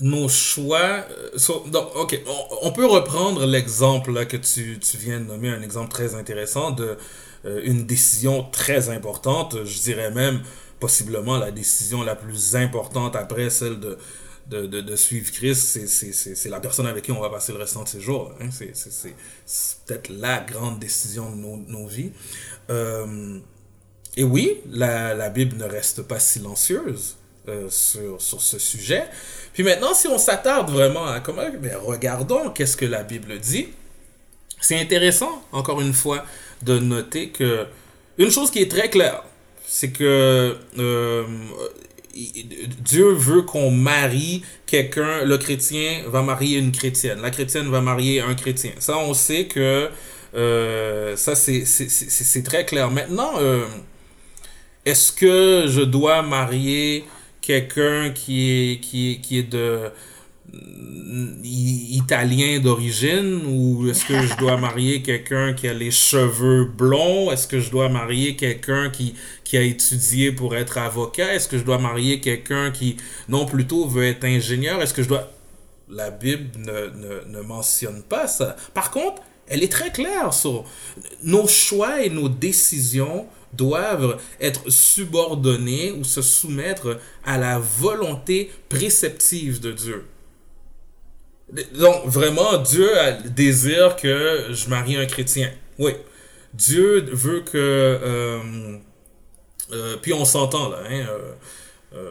nos 0.00 0.28
choix. 0.28 1.04
Euh, 1.10 1.70
donc, 1.70 1.96
ok, 1.96 2.20
on, 2.62 2.72
peut 2.72 2.86
reprendre 2.86 3.46
l'exemple 3.46 4.26
que 4.26 4.36
tu, 4.36 4.78
tu, 4.78 4.96
viens 4.96 5.18
de 5.18 5.24
nommer, 5.24 5.48
un 5.48 5.62
exemple 5.62 5.90
très 5.90 6.14
intéressant 6.14 6.70
de 6.70 6.96
une 7.44 7.84
décision 7.86 8.42
très 8.50 8.88
importante. 8.88 9.64
Je 9.64 9.80
dirais 9.80 10.10
même 10.10 10.42
possiblement 10.80 11.38
la 11.38 11.50
décision 11.50 12.02
la 12.02 12.16
plus 12.16 12.56
importante 12.56 13.16
après 13.16 13.50
celle 13.50 13.80
de, 13.80 13.98
de, 14.48 14.66
de, 14.66 14.96
suivre 14.96 15.30
Christ. 15.32 15.86
C'est 15.86 16.48
la 16.48 16.60
personne 16.60 16.86
avec 16.86 17.04
qui 17.04 17.12
on 17.12 17.20
va 17.20 17.30
passer 17.30 17.52
le 17.52 17.58
restant 17.58 17.84
de 17.84 17.88
ses 17.88 18.00
jours. 18.00 18.32
Hein. 18.40 18.48
C'est 18.50 19.14
peut-être 19.86 20.10
la 20.10 20.40
grande 20.40 20.78
décision 20.78 21.30
de 21.30 21.36
nos, 21.36 21.56
nos 21.56 21.86
vies. 21.86 22.12
Euh, 22.70 23.38
et 24.16 24.24
oui, 24.24 24.60
la, 24.70 25.14
la 25.14 25.30
Bible 25.30 25.56
ne 25.56 25.64
reste 25.64 26.02
pas 26.02 26.18
silencieuse. 26.18 27.16
Euh, 27.46 27.68
sur, 27.68 28.22
sur 28.22 28.40
ce 28.40 28.58
sujet. 28.58 29.04
Puis 29.52 29.62
maintenant, 29.62 29.92
si 29.92 30.08
on 30.08 30.16
s'attarde 30.16 30.70
vraiment 30.70 31.04
à 31.04 31.20
comment, 31.20 31.42
mais 31.60 31.74
regardons 31.74 32.48
qu'est-ce 32.48 32.74
que 32.74 32.86
la 32.86 33.02
Bible 33.02 33.38
dit. 33.38 33.68
C'est 34.62 34.80
intéressant, 34.80 35.42
encore 35.52 35.82
une 35.82 35.92
fois, 35.92 36.24
de 36.64 36.78
noter 36.78 37.28
que 37.28 37.66
une 38.18 38.30
chose 38.30 38.50
qui 38.50 38.60
est 38.60 38.70
très 38.70 38.88
claire, 38.88 39.22
c'est 39.66 39.90
que 39.90 40.56
euh, 40.78 41.24
Dieu 42.14 43.10
veut 43.12 43.42
qu'on 43.42 43.70
marie 43.70 44.42
quelqu'un, 44.66 45.24
le 45.24 45.36
chrétien 45.36 46.02
va 46.06 46.22
marier 46.22 46.58
une 46.58 46.70
chrétienne, 46.70 47.20
la 47.20 47.30
chrétienne 47.30 47.68
va 47.70 47.80
marier 47.80 48.20
un 48.20 48.34
chrétien. 48.34 48.70
Ça, 48.78 48.98
on 48.98 49.14
sait 49.14 49.46
que 49.46 49.90
euh, 50.34 51.16
ça, 51.16 51.34
c'est 51.34 52.42
très 52.44 52.64
clair. 52.64 52.90
Maintenant, 52.90 53.32
est-ce 54.84 55.12
que 55.12 55.66
je 55.68 55.80
dois 55.80 56.22
marier 56.22 57.04
quelqu'un 57.40 58.10
qui 58.10 58.50
est, 58.50 58.80
qui 58.80 59.20
qui 59.20 59.38
est 59.38 59.50
de 59.50 59.90
italien 61.44 62.58
d'origine 62.58 63.42
ou 63.46 63.88
est-ce 63.88 64.04
que 64.04 64.26
je 64.26 64.36
dois 64.36 64.56
marier 64.56 65.02
quelqu'un 65.02 65.52
qui 65.52 65.68
a 65.68 65.72
les 65.72 65.90
cheveux 65.90 66.64
blonds? 66.64 67.30
Est-ce 67.30 67.46
que 67.46 67.60
je 67.60 67.70
dois 67.70 67.88
marier 67.88 68.36
quelqu'un 68.36 68.90
qui, 68.90 69.14
qui 69.44 69.56
a 69.56 69.62
étudié 69.62 70.32
pour 70.32 70.56
être 70.56 70.78
avocat? 70.78 71.34
Est-ce 71.34 71.48
que 71.48 71.58
je 71.58 71.64
dois 71.64 71.78
marier 71.78 72.20
quelqu'un 72.20 72.70
qui 72.70 72.96
non 73.28 73.46
plutôt 73.46 73.86
veut 73.86 74.04
être 74.04 74.24
ingénieur? 74.24 74.82
Est-ce 74.82 74.94
que 74.94 75.02
je 75.02 75.08
dois 75.08 75.30
la 75.88 76.10
Bible 76.10 76.58
ne, 76.58 76.72
ne, 76.72 77.38
ne 77.38 77.40
mentionne 77.42 78.02
pas 78.02 78.26
ça. 78.26 78.56
Par 78.72 78.90
contre 78.90 79.22
elle 79.46 79.62
est 79.62 79.70
très 79.70 79.92
claire 79.92 80.32
sur 80.32 80.64
nos 81.22 81.46
choix 81.46 82.02
et 82.02 82.08
nos 82.08 82.30
décisions 82.30 83.26
doivent 83.52 84.18
être 84.40 84.70
subordonnés 84.70 85.92
ou 85.92 86.02
se 86.02 86.22
soumettre 86.22 86.98
à 87.24 87.36
la 87.38 87.58
volonté 87.58 88.50
préceptive 88.68 89.60
de 89.60 89.72
Dieu. 89.72 90.04
Donc, 91.52 92.06
vraiment, 92.06 92.58
Dieu 92.58 92.90
désire 93.26 93.96
que 93.96 94.48
je 94.50 94.68
marie 94.68 94.96
un 94.96 95.06
chrétien. 95.06 95.50
Oui. 95.78 95.92
Dieu 96.54 97.04
veut 97.12 97.40
que... 97.40 97.50
Euh, 97.56 98.40
euh, 99.72 99.96
puis 100.00 100.12
on 100.12 100.24
s'entend 100.24 100.68
là. 100.68 100.78
Hein, 100.88 101.06
euh, 101.94 102.10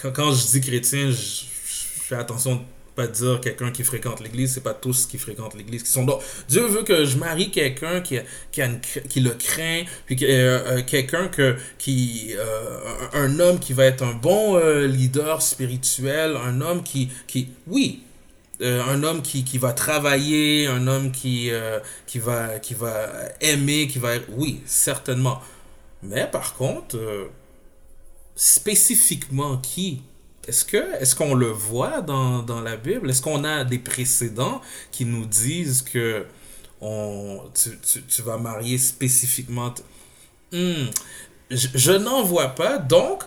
quand, 0.00 0.12
quand, 0.12 0.32
je 0.32 0.46
dis 0.46 0.60
chrétien, 0.60 1.10
je, 1.10 1.44
fais 1.64 2.16
attention 2.16 2.64
pas 2.94 3.08
dire 3.08 3.40
quelqu'un 3.40 3.72
qui 3.72 3.82
fréquente 3.82 4.20
l'église, 4.20 4.54
c'est 4.54 4.62
pas 4.62 4.72
tous 4.72 5.06
qui 5.06 5.18
fréquentent 5.18 5.56
l'église 5.56 5.82
qui 5.82 5.90
sont 5.90 6.06
Dieu 6.48 6.64
veut 6.68 6.84
que 6.84 7.04
je 7.04 7.16
marie 7.16 7.50
quelqu'un 7.50 8.00
qui, 8.00 8.20
qui, 8.52 8.62
qui 9.08 9.18
le 9.18 9.30
craint, 9.30 9.82
puis 10.06 10.14
quelqu'un 10.14 11.26
que 11.26 11.56
qui 11.76 12.36
un, 13.12 13.40
homme 13.40 13.58
qui 13.58 13.72
va 13.72 13.86
être 13.86 14.04
un 14.04 14.12
bon 14.12 14.56
leader 14.84 15.42
spirituel, 15.42 16.36
un 16.36 16.60
homme 16.60 16.84
qui 16.84 17.10
qui 17.26 17.48
oui, 17.66 18.03
euh, 18.60 18.82
un 18.84 19.02
homme 19.02 19.20
qui, 19.20 19.44
qui, 19.44 19.58
va 19.58 19.72
travailler, 19.72 20.68
un 20.68 20.86
homme 20.86 21.10
qui, 21.10 21.50
euh, 21.50 21.80
qui, 22.06 22.20
va, 22.20 22.60
qui 22.60 22.74
va 22.74 23.08
aimer, 23.40 23.88
qui 23.88 23.98
va... 23.98 24.12
Oui, 24.36 24.62
certainement. 24.64 25.40
Mais 26.02 26.26
par 26.30 26.54
contre, 26.54 26.96
euh, 26.96 27.30
spécifiquement 28.36 29.56
qui? 29.56 30.02
Est-ce 30.46 30.64
que 30.64 30.76
est-ce 31.00 31.16
qu'on 31.16 31.34
le 31.34 31.48
voit 31.48 32.00
dans, 32.02 32.42
dans 32.42 32.60
la 32.60 32.76
Bible? 32.76 33.10
Est-ce 33.10 33.22
qu'on 33.22 33.44
a 33.44 33.64
des 33.64 33.78
précédents 33.78 34.60
qui 34.92 35.04
nous 35.04 35.24
disent 35.24 35.82
que 35.82 36.26
on, 36.80 37.40
tu, 37.54 37.78
tu, 37.80 38.02
tu 38.02 38.22
vas 38.22 38.36
marier 38.36 38.78
spécifiquement 38.78 39.74
hmm, 40.52 40.86
Je, 41.50 41.68
je 41.74 41.92
n'en 41.92 42.22
vois 42.22 42.48
pas, 42.48 42.78
donc... 42.78 43.24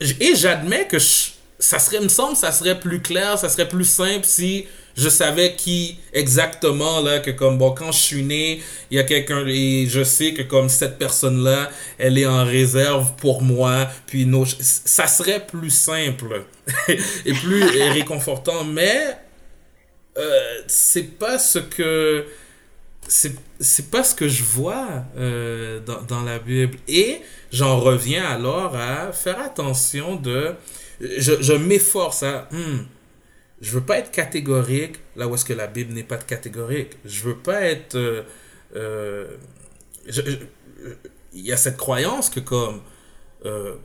Et 0.00 0.34
j'admets 0.34 0.88
que 0.88 0.98
je, 0.98 1.33
ça 1.64 1.78
serait, 1.78 2.00
me 2.00 2.08
semble, 2.08 2.36
ça 2.36 2.52
serait 2.52 2.78
plus 2.78 3.00
clair, 3.00 3.38
ça 3.38 3.48
serait 3.48 3.66
plus 3.66 3.86
simple 3.86 4.24
si 4.24 4.66
je 4.96 5.08
savais 5.08 5.54
qui 5.56 5.98
exactement, 6.12 7.00
là, 7.00 7.20
que 7.20 7.30
comme, 7.30 7.56
bon, 7.56 7.72
quand 7.72 7.90
je 7.90 7.98
suis 7.98 8.22
né, 8.22 8.62
il 8.90 8.98
y 8.98 9.00
a 9.00 9.02
quelqu'un, 9.02 9.46
et 9.46 9.86
je 9.88 10.04
sais 10.04 10.34
que 10.34 10.42
comme 10.42 10.68
cette 10.68 10.98
personne-là, 10.98 11.70
elle 11.96 12.18
est 12.18 12.26
en 12.26 12.44
réserve 12.44 13.14
pour 13.16 13.42
moi, 13.42 13.88
puis 14.06 14.26
non, 14.26 14.44
ça 14.44 15.06
serait 15.06 15.44
plus 15.46 15.70
simple 15.70 16.44
et 16.88 17.32
plus 17.32 17.64
réconfortant, 17.92 18.64
mais 18.64 19.16
euh, 20.18 20.60
c'est 20.66 21.18
pas 21.18 21.38
ce 21.38 21.58
que 21.60 22.26
c'est 23.06 23.90
pas 23.90 24.02
ce 24.02 24.14
que 24.14 24.28
je 24.28 24.42
vois 24.42 25.04
euh, 25.16 25.80
dans, 25.80 26.02
dans 26.02 26.22
la 26.22 26.38
Bible. 26.38 26.78
Et 26.88 27.20
j'en 27.52 27.78
reviens 27.78 28.24
alors 28.24 28.76
à 28.76 29.12
faire 29.12 29.40
attention 29.40 30.16
de 30.16 30.54
je, 31.00 31.42
je 31.42 31.52
m'efforce 31.52 32.22
à. 32.22 32.48
Hmm, 32.50 32.84
je 33.60 33.70
veux 33.70 33.80
pas 33.80 33.98
être 33.98 34.10
catégorique 34.10 34.96
là 35.16 35.28
où 35.28 35.34
est-ce 35.34 35.44
que 35.44 35.52
la 35.52 35.66
Bible 35.66 35.94
n'est 35.94 36.02
pas 36.02 36.18
catégorique. 36.18 36.98
Je 37.04 37.22
veux 37.22 37.36
pas 37.36 37.62
être. 37.62 37.94
Euh, 37.96 38.22
euh, 38.76 39.26
il 41.32 41.40
y 41.40 41.52
a 41.52 41.56
cette 41.56 41.76
croyance 41.76 42.30
que 42.30 42.40
comme. 42.40 42.82
Euh, 43.44 43.76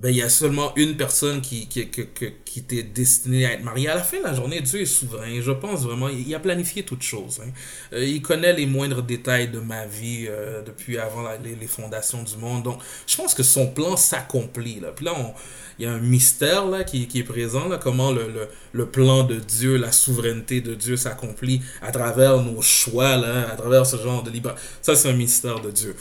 ben, 0.00 0.10
il 0.10 0.16
y 0.16 0.22
a 0.22 0.28
seulement 0.28 0.72
une 0.76 0.96
personne 0.96 1.40
qui, 1.40 1.66
qui, 1.66 1.88
qui, 1.88 2.06
qui 2.44 2.58
était 2.58 2.82
destinée 2.82 3.46
à 3.46 3.52
être 3.52 3.62
mariée. 3.62 3.88
À 3.88 3.94
la 3.94 4.02
fin 4.02 4.18
de 4.18 4.24
la 4.24 4.34
journée, 4.34 4.60
Dieu 4.60 4.82
est 4.82 4.86
souverain. 4.86 5.40
Je 5.40 5.52
pense 5.52 5.82
vraiment, 5.82 6.08
il 6.08 6.34
a 6.34 6.40
planifié 6.40 6.82
toutes 6.82 7.02
choses. 7.02 7.40
Hein. 7.40 7.50
il 7.96 8.20
connaît 8.20 8.52
les 8.52 8.66
moindres 8.66 9.02
détails 9.02 9.48
de 9.48 9.60
ma 9.60 9.86
vie 9.86 10.28
depuis 10.66 10.98
avant 10.98 11.24
les, 11.42 11.54
les, 11.54 11.66
fondations 11.66 12.22
du 12.22 12.36
monde. 12.36 12.64
Donc, 12.64 12.80
je 13.06 13.16
pense 13.16 13.34
que 13.34 13.42
son 13.42 13.68
plan 13.68 13.96
s'accomplit. 13.96 14.80
Là. 14.80 14.92
Puis 14.94 15.06
là, 15.06 15.14
on, 15.16 15.32
il 15.78 15.84
y 15.84 15.88
a 15.88 15.92
un 15.92 16.00
mystère 16.00 16.66
là, 16.66 16.84
qui, 16.84 17.08
qui 17.08 17.20
est 17.20 17.24
présent, 17.24 17.68
là, 17.68 17.78
comment 17.78 18.12
le, 18.12 18.28
le, 18.28 18.48
le, 18.72 18.86
plan 18.86 19.24
de 19.24 19.36
Dieu, 19.36 19.76
la 19.76 19.92
souveraineté 19.92 20.60
de 20.60 20.74
Dieu 20.74 20.96
s'accomplit 20.96 21.60
à 21.82 21.90
travers 21.90 22.42
nos 22.42 22.62
choix, 22.62 23.16
là, 23.16 23.50
à 23.50 23.56
travers 23.56 23.86
ce 23.86 23.96
genre 23.96 24.22
de 24.22 24.30
liberté. 24.30 24.60
Ça, 24.82 24.94
c'est 24.94 25.08
un 25.08 25.14
mystère 25.14 25.60
de 25.60 25.70
Dieu. 25.70 25.96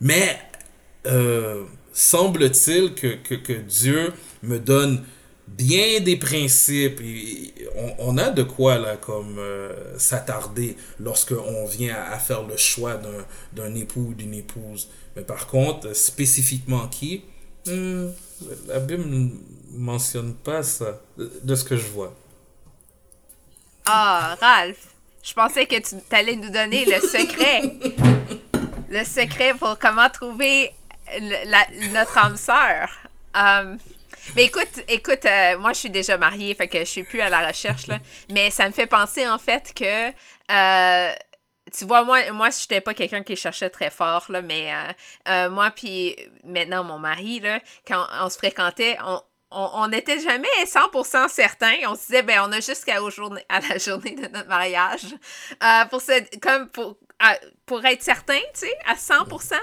Mais 0.00 0.38
euh, 1.06 1.64
semble-t-il 1.94 2.94
que, 2.94 3.14
que, 3.14 3.34
que, 3.34 3.52
Dieu 3.52 4.12
me 4.42 4.58
donne 4.58 5.04
bien 5.48 6.00
des 6.00 6.16
principes 6.16 7.00
et 7.00 7.54
on, 7.76 8.10
on 8.10 8.18
a 8.18 8.30
de 8.30 8.42
quoi 8.42 8.78
là 8.78 8.96
comme 8.96 9.38
euh, 9.38 9.98
s'attarder 9.98 10.76
lorsqu'on 10.98 11.66
vient 11.66 11.94
à, 11.94 12.14
à, 12.14 12.18
faire 12.18 12.42
le 12.42 12.56
choix 12.56 13.00
d'un 13.52 13.74
époux 13.74 14.08
ou 14.08 14.14
d'une 14.14 14.34
épouse 14.34 14.88
mais 15.16 15.22
par 15.22 15.46
contre 15.46 15.94
spécifiquement 15.94 16.88
qui? 16.88 17.22
Hmm, 17.66 18.08
la 18.66 18.80
Bible 18.80 19.04
ne 19.06 19.28
mentionne 19.72 20.34
pas 20.34 20.62
ça, 20.62 21.00
de 21.16 21.54
ce 21.54 21.64
que 21.64 21.76
je 21.76 21.86
vois. 21.86 22.14
Ah, 23.86 24.36
Ralph, 24.40 24.88
je 25.22 25.32
pensais 25.32 25.66
que 25.66 25.76
tu 25.76 25.96
allais 26.10 26.36
nous 26.36 26.50
donner 26.50 26.84
le 26.84 27.00
secret. 27.00 27.62
le 28.90 29.04
secret 29.04 29.54
pour 29.58 29.78
comment 29.78 30.08
trouver 30.10 30.72
notre 31.92 32.18
âme 32.18 32.36
sœur. 32.36 32.90
Um, 33.34 33.78
mais 34.36 34.44
écoute, 34.44 34.82
écoute, 34.88 35.24
euh, 35.26 35.58
moi 35.58 35.72
je 35.72 35.80
suis 35.80 35.90
déjà 35.90 36.16
mariée, 36.16 36.54
fait 36.54 36.68
que 36.68 36.78
je 36.78 36.84
suis 36.84 37.02
plus 37.02 37.20
à 37.20 37.28
la 37.28 37.46
recherche 37.46 37.86
là. 37.88 37.98
Mais 38.30 38.50
ça 38.50 38.66
me 38.66 38.72
fait 38.72 38.86
penser 38.86 39.28
en 39.28 39.38
fait 39.38 39.72
que 39.74 40.08
euh, 40.50 41.12
tu 41.76 41.84
vois, 41.84 42.04
moi, 42.04 42.30
moi 42.32 42.50
je 42.50 42.62
n'étais 42.62 42.80
pas 42.80 42.94
quelqu'un 42.94 43.22
qui 43.22 43.36
cherchait 43.36 43.70
très 43.70 43.90
fort, 43.90 44.26
là, 44.28 44.42
mais 44.42 44.72
euh, 44.72 44.92
euh, 45.28 45.50
moi, 45.50 45.70
puis 45.70 46.16
maintenant, 46.44 46.84
mon 46.84 46.98
mari, 46.98 47.40
là, 47.40 47.60
quand 47.86 48.06
on 48.20 48.28
se 48.28 48.36
fréquentait, 48.36 48.98
on, 49.50 49.88
n'était 49.88 50.18
jamais 50.20 50.48
100% 50.64 51.28
certain. 51.28 51.74
On 51.86 51.94
se 51.94 52.06
disait, 52.06 52.22
ben, 52.22 52.42
on 52.46 52.52
a 52.52 52.60
jusqu'à 52.60 52.96
à 53.48 53.60
la 53.60 53.78
journée 53.78 54.14
de 54.14 54.26
notre 54.26 54.48
mariage 54.48 55.14
euh, 55.62 55.84
pour, 55.86 56.02
comme 56.42 56.68
pour, 56.70 56.96
pour 57.64 57.84
être 57.84 58.02
certain, 58.02 58.40
tu 58.52 58.66
sais, 58.66 58.74
à 58.86 58.94
100%. 58.94 59.54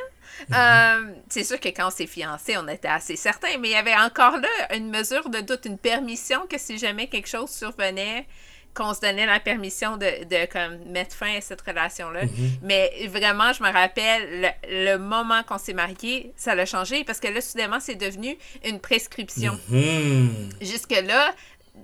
C'est 1.30 1.44
sûr 1.44 1.60
que 1.60 1.70
quand 1.70 1.88
on 1.88 1.92
s'est 1.92 2.08
fiancés, 2.08 2.58
on 2.58 2.68
était 2.68 2.88
assez 2.88 3.16
certain, 3.16 3.58
mais 3.60 3.70
il 3.70 3.72
y 3.72 3.76
avait 3.76 3.96
encore 3.96 4.38
là 4.38 4.76
une 4.76 4.90
mesure 4.90 5.30
de 5.30 5.40
doute, 5.40 5.66
une 5.66 5.78
permission 5.78 6.46
que 6.50 6.58
si 6.58 6.78
jamais 6.78 7.08
quelque 7.08 7.28
chose 7.28 7.50
survenait, 7.50 8.26
qu'on 8.74 8.94
se 8.94 9.02
donnait 9.02 9.26
la 9.26 9.40
permission 9.40 9.98
de, 9.98 10.24
de 10.24 10.46
comme, 10.52 10.92
mettre 10.92 11.16
fin 11.16 11.38
à 11.38 11.42
cette 11.42 11.62
relation-là. 11.62 12.24
Mm-hmm. 12.24 12.60
Mais 12.64 13.08
vraiment, 13.08 13.52
je 13.54 13.64
me 13.64 13.72
rappelle, 13.72 14.54
le, 14.68 14.98
moment 14.98 15.44
qu'on 15.44 15.58
s'est 15.58 15.74
mariés, 15.74 16.32
ça 16.38 16.56
l'a 16.56 16.66
changé 16.66 17.04
parce 17.04 17.20
que 17.20 17.28
là, 17.28 17.42
soudainement, 17.42 17.80
c'est 17.80 17.96
devenu 17.96 18.38
une 18.64 18.80
prescription. 18.80 19.60
Mm-hmm. 19.72 20.62
Jusque-là, 20.62 21.36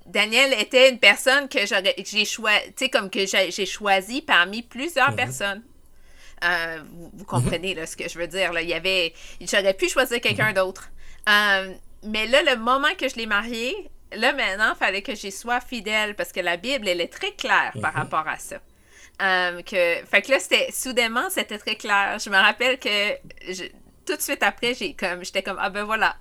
Daniel 0.05 0.53
était 0.53 0.89
une 0.89 0.99
personne 0.99 1.49
que 1.49 1.65
j'aurais, 1.65 1.95
j'ai 2.05 2.25
choisi, 2.25 2.65
tu 2.67 2.85
sais, 2.85 2.89
comme 2.89 3.09
que 3.09 3.25
j'ai 3.25 3.65
choisi 3.65 4.21
parmi 4.21 4.61
plusieurs 4.61 5.11
mm-hmm. 5.11 5.15
personnes. 5.15 5.63
Euh, 6.43 6.83
vous, 7.13 7.25
comprenez 7.25 7.73
là, 7.73 7.85
ce 7.85 7.95
que 7.95 8.07
je 8.07 8.17
veux 8.17 8.27
dire. 8.27 8.53
Là. 8.53 8.61
Il 8.61 8.69
y 8.69 8.73
avait, 8.73 9.13
j'aurais 9.41 9.73
pu 9.73 9.89
choisir 9.89 10.21
quelqu'un 10.21 10.53
d'autre. 10.53 10.89
Euh, 11.27 11.73
mais 12.03 12.27
là, 12.27 12.43
le 12.43 12.57
moment 12.57 12.93
que 12.97 13.09
je 13.09 13.15
l'ai 13.15 13.25
marié, 13.25 13.75
là, 14.13 14.33
maintenant, 14.33 14.73
il 14.75 14.77
fallait 14.77 15.01
que 15.01 15.15
j'y 15.15 15.31
sois 15.31 15.59
fidèle 15.59 16.15
parce 16.15 16.31
que 16.31 16.39
la 16.39 16.57
Bible, 16.57 16.87
elle 16.87 17.01
est 17.01 17.11
très 17.11 17.31
claire 17.31 17.73
par 17.81 17.93
mhm. 17.93 17.99
rapport 17.99 18.27
à 18.27 18.37
ça. 18.37 18.57
Euh, 19.19 19.61
que, 19.63 20.05
fait 20.05 20.21
que 20.21 20.31
là, 20.31 20.39
c'était, 20.39 20.71
soudainement, 20.71 21.29
c'était 21.29 21.57
très 21.57 21.75
clair. 21.75 22.17
Je 22.23 22.29
me 22.29 22.35
rappelle 22.35 22.77
que 22.77 23.15
tout 24.05 24.15
de 24.15 24.21
suite 24.21 24.43
après, 24.43 24.75
j'ai 24.75 24.93
comme, 24.93 25.25
j'étais 25.25 25.41
comme, 25.41 25.57
ah 25.59 25.69
ben 25.69 25.83
voilà. 25.83 26.15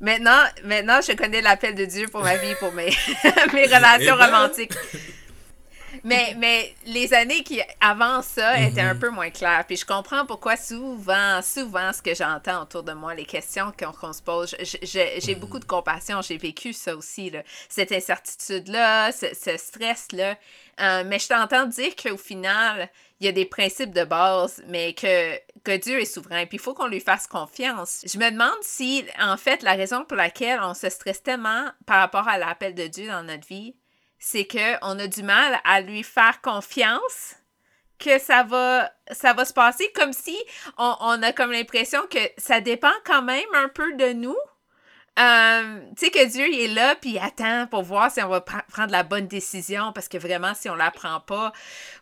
Maintenant, 0.00 0.42
maintenant, 0.64 1.00
je 1.00 1.12
connais 1.12 1.40
l'appel 1.40 1.74
de 1.74 1.84
Dieu 1.84 2.08
pour 2.08 2.22
ma 2.22 2.36
vie, 2.36 2.54
pour 2.58 2.72
mes, 2.72 2.90
mes 3.54 3.64
relations 3.64 4.16
romantiques. 4.16 4.74
Mais, 6.04 6.34
mais 6.38 6.74
les 6.86 7.14
années 7.14 7.42
qui 7.42 7.60
avant 7.80 8.22
ça 8.22 8.60
étaient 8.60 8.80
un 8.80 8.94
mhm. 8.94 9.00
peu 9.00 9.10
moins 9.10 9.30
claires. 9.30 9.64
Puis 9.66 9.76
je 9.76 9.86
comprends 9.86 10.26
pourquoi 10.26 10.56
souvent, 10.56 11.40
souvent, 11.42 11.92
ce 11.92 12.02
que 12.02 12.14
j'entends 12.14 12.62
autour 12.62 12.82
de 12.82 12.92
moi, 12.92 13.14
les 13.14 13.24
questions 13.24 13.72
qu'on 13.78 14.12
se 14.12 14.22
pose, 14.22 14.56
j'ai 14.60 15.34
mhm. 15.34 15.40
beaucoup 15.40 15.58
de 15.58 15.64
compassion. 15.64 16.22
J'ai 16.22 16.38
vécu 16.38 16.72
ça 16.72 16.96
aussi, 16.96 17.30
là. 17.30 17.42
cette 17.68 17.92
incertitude-là, 17.92 19.12
ce, 19.12 19.56
stress-là. 19.56 20.36
Euh, 20.80 21.04
mais 21.06 21.18
je 21.18 21.28
t'entends 21.28 21.66
dire 21.66 21.94
qu'au 21.96 22.18
final, 22.18 22.90
il 23.20 23.26
y 23.26 23.28
a 23.28 23.32
des 23.32 23.46
principes 23.46 23.92
de 23.92 24.04
base, 24.04 24.62
mais 24.68 24.92
que, 24.92 25.36
que 25.64 25.76
Dieu 25.76 26.00
est 26.00 26.04
souverain. 26.04 26.44
Puis 26.46 26.56
il 26.56 26.60
faut 26.60 26.74
qu'on 26.74 26.86
lui 26.86 27.00
fasse 27.00 27.26
confiance. 27.26 28.02
Je 28.04 28.18
me 28.18 28.30
demande 28.30 28.58
si, 28.60 29.04
en 29.20 29.36
fait, 29.36 29.62
la 29.62 29.72
raison 29.72 30.04
pour 30.04 30.16
laquelle 30.16 30.60
on 30.62 30.74
se 30.74 30.90
stresse 30.90 31.22
tellement 31.22 31.66
par 31.86 32.00
rapport 32.00 32.28
à 32.28 32.38
l'appel 32.38 32.74
de 32.74 32.86
Dieu 32.86 33.08
dans 33.08 33.22
notre 33.22 33.46
vie, 33.46 33.74
c'est 34.18 34.46
qu'on 34.46 34.98
a 34.98 35.06
du 35.06 35.22
mal 35.22 35.60
à 35.64 35.80
lui 35.80 36.02
faire 36.02 36.40
confiance 36.40 37.36
que 37.98 38.18
ça 38.18 38.42
va, 38.42 38.90
ça 39.10 39.32
va 39.32 39.44
se 39.44 39.52
passer 39.52 39.90
comme 39.94 40.12
si 40.12 40.36
on, 40.78 41.22
a 41.22 41.32
comme 41.32 41.52
l'impression 41.52 42.00
que 42.10 42.18
ça 42.36 42.60
dépend 42.60 42.92
quand 43.04 43.22
même 43.22 43.46
un 43.54 43.68
peu 43.68 43.94
de 43.94 44.12
nous. 44.12 44.36
Euh, 45.18 45.80
tu 45.96 46.04
sais 46.04 46.10
que 46.10 46.30
Dieu 46.30 46.46
il 46.52 46.60
est 46.60 46.74
là 46.74 46.94
puis 46.94 47.12
il 47.12 47.18
attend 47.18 47.66
pour 47.68 47.82
voir 47.82 48.10
si 48.10 48.20
on 48.20 48.28
va 48.28 48.42
prendre 48.42 48.92
la 48.92 49.02
bonne 49.02 49.26
décision 49.26 49.90
parce 49.94 50.08
que 50.08 50.18
vraiment 50.18 50.52
si 50.52 50.68
on 50.68 50.74
la 50.74 50.90
prend 50.90 51.20
pas 51.20 51.54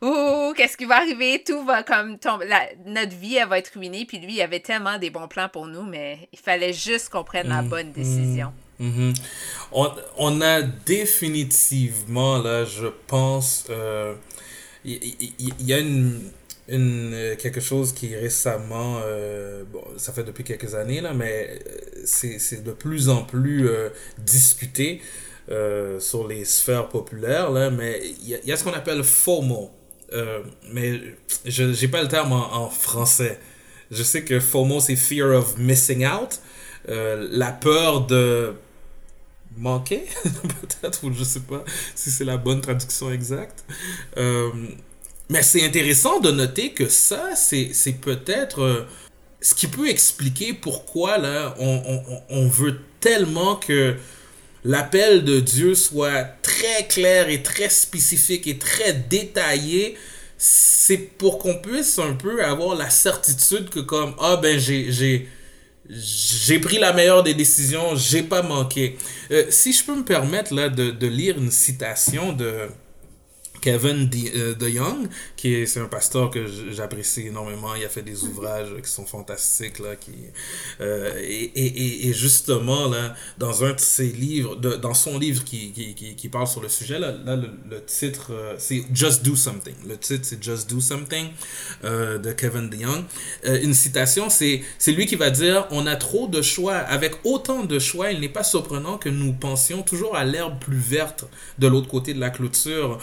ouh 0.03 0.53
qu'est-ce 0.57 0.77
qui 0.77 0.85
va 0.85 0.96
arriver? 0.96 1.44
Tout 1.46 1.64
va 1.64 1.85
comme 1.85 2.18
tomber 2.18 2.48
notre 2.85 3.14
vie 3.14 3.37
elle 3.37 3.46
va 3.46 3.61
être 3.61 3.68
ruinée 3.68 4.05
puis 4.05 4.18
lui 4.18 4.33
il 4.33 4.42
avait 4.42 4.59
tellement 4.59 4.98
des 4.98 5.11
bons 5.11 5.29
plans 5.29 5.48
pour 5.48 5.68
nous 5.68 5.85
mais 5.85 6.29
il 6.33 6.40
fallait 6.40 6.72
juste 6.72 7.09
qu'on 7.11 7.22
prenne 7.22 7.46
la 7.46 7.62
mm. 7.62 7.68
bonne 7.68 7.92
décision. 7.92 8.53
Mm-hmm. 8.81 9.15
on, 9.73 9.93
on, 10.17 10.41
a 10.41 10.63
définitivement, 10.63 12.39
là, 12.39 12.65
je 12.65 12.89
pense, 13.07 13.67
il 13.69 13.75
euh, 13.75 14.15
y, 14.85 15.53
y, 15.61 15.73
a 15.73 15.79
une, 15.79 16.21
une, 16.69 17.13
euh, 17.15 17.37
quelque 17.37 17.61
chose 17.61 17.93
qui 17.93 18.17
récemment, 18.17 19.01
euh, 19.05 19.63
bon, 19.73 19.85
ça 19.97 20.13
fait 20.13 20.25
depuis 20.25 20.43
quelques 20.43 20.75
années, 20.75 21.01
là, 21.01 21.15
mais 21.15 21.61
c'est 22.05 22.65
de 22.65 22.73
plus 22.73 23.09
en 23.09 23.23
plus 23.23 23.71
discuté 24.19 25.01
sur 26.01 26.27
les 26.27 26.45
sphères 26.45 26.89
populaires, 26.89 27.51
là, 27.51 27.71
mais 27.71 28.03
il 28.23 28.41
y, 28.45 28.53
a 28.53 28.57
ce 28.57 28.65
qu'on 28.65 28.73
appelle 28.73 29.05
FOMO. 29.05 29.71
mais 30.73 31.01
je 31.45 31.63
n'ai 31.63 31.89
pas 31.89 32.03
le 32.03 32.09
terme 32.09 32.33
en, 32.33 32.55
en, 32.55 32.71
français. 32.71 33.39
Je 33.91 34.03
sais 34.03 34.25
que 34.25 34.41
FOMO, 34.41 34.81
c'est 34.81 34.97
Fear 34.97 35.31
of 35.37 35.59
Missing 35.59 36.07
Out. 36.07 36.41
la 36.89 37.53
peur 37.53 38.07
de 38.07 38.55
manquait, 39.57 40.07
peut-être, 40.25 41.05
ou 41.05 41.12
je 41.12 41.25
sais 41.25 41.40
pas 41.40 41.64
si 41.95 42.11
c'est 42.11 42.25
la 42.25 42.37
bonne 42.37 42.61
traduction 42.61 43.11
exacte. 43.12 43.64
Euh, 44.17 44.51
mais 45.29 45.43
c'est 45.43 45.64
intéressant 45.64 46.21
de 46.21 46.31
noter 46.31 46.73
que 46.73 46.88
ça, 46.88 47.31
c'est 47.35 47.73
peut-être 48.01 48.61
euh, 48.61 48.87
ce 49.40 49.55
qui 49.55 49.67
peut 49.67 49.88
expliquer 49.88 50.53
pourquoi 50.53 51.19
là, 51.19 51.55
on, 51.59 52.03
on 52.29 52.49
veut 52.49 52.81
tellement 53.01 53.57
que 53.57 53.97
l'appel 54.64 55.25
de 55.25 55.40
Dieu 55.40 55.75
soit 55.75 56.25
très 56.43 56.87
clair 56.88 57.29
et 57.29 57.43
très 57.43 57.69
spécifique 57.69 58.47
et 58.47 58.59
très 58.59 58.93
détaillé, 58.93 59.97
c'est 60.38 60.97
pour 60.97 61.38
qu'on 61.38 61.55
puisse 61.55 61.99
un 61.99 62.14
peu 62.14 62.45
avoir 62.45 62.75
la 62.75 62.90
certitude 62.90 63.71
que 63.71 63.81
comme, 63.81 64.14
ah 64.21 64.37
ben 64.37 64.59
j'ai 64.59 65.29
j'ai 65.88 66.59
pris 66.59 66.79
la 66.79 66.92
meilleure 66.92 67.23
des 67.23 67.35
décisions, 67.35 67.94
j'ai 67.94 68.23
pas 68.23 68.42
manqué. 68.42 68.97
Euh, 69.31 69.44
si 69.51 69.73
je 69.73 69.85
peux 69.85 69.94
me 69.94 70.05
permettre 70.05 70.55
là 70.55 70.68
de, 70.68 70.90
de 70.90 71.07
lire 71.07 71.37
une 71.38 71.51
citation 71.51 72.33
de 72.33 72.68
Kevin 73.64 74.11
De, 74.11 74.62
euh, 74.62 74.68
Young, 74.68 75.09
qui 75.37 75.55
est, 75.55 75.64
c'est 75.64 75.81
un 75.81 75.87
pasteur 75.87 76.29
que 76.29 76.44
j'apprécie 76.70 77.29
énormément. 77.29 77.74
Il 77.74 77.83
a 77.83 77.88
fait 77.88 78.03
des 78.03 78.24
ouvrages 78.24 78.68
qui 78.83 78.90
sont 78.90 79.07
fantastiques, 79.07 79.79
là, 79.79 79.96
qui, 79.96 80.12
euh, 80.83 81.14
et, 81.18 81.44
et, 81.44 82.09
et, 82.09 82.12
justement, 82.12 82.90
là, 82.90 83.14
dans 83.38 83.64
un 83.64 83.72
de 83.72 83.81
ses 83.81 84.09
livres, 84.09 84.57
de, 84.57 84.74
dans 84.74 84.92
son 84.92 85.18
livre 85.18 85.44
qui, 85.44 85.72
qui, 85.72 85.94
qui, 85.94 86.29
parle 86.29 86.46
sur 86.46 86.61
le 86.61 86.68
sujet, 86.68 86.98
là, 86.98 87.12
là 87.24 87.37
le, 87.37 87.83
titre, 87.87 88.33
euh, 88.33 88.55
c'est 88.59 88.85
Just 88.92 89.24
Do 89.24 89.35
Something. 89.35 89.77
Le 89.88 89.96
titre, 89.96 90.27
c'est 90.27 90.44
Just 90.44 90.68
Do 90.68 90.81
Something 90.81 91.29
de 91.83 92.33
Kevin 92.33 92.68
DeYoung. 92.68 93.05
Une 93.44 93.72
citation, 93.72 94.29
c'est, 94.29 94.62
c'est 94.79 94.92
lui 94.92 95.07
qui 95.07 95.16
va 95.16 95.31
dire, 95.31 95.66
on 95.70 95.87
a 95.87 95.96
trop 95.96 96.29
de 96.29 96.42
choix. 96.42 96.77
Avec 96.77 97.14
autant 97.24 97.64
de 97.64 97.79
choix, 97.79 98.12
il 98.12 98.20
n'est 98.20 98.29
pas 98.29 98.44
surprenant 98.44 98.98
que 98.98 99.09
nous 99.09 99.33
pensions 99.33 99.83
toujours 99.83 100.16
à 100.16 100.24
l'herbe 100.24 100.59
plus 100.61 100.77
verte 100.77 101.24
de 101.59 101.66
l'autre 101.66 101.88
côté 101.88 102.12
de 102.12 102.20
la 102.20 102.29
clôture. 102.29 102.98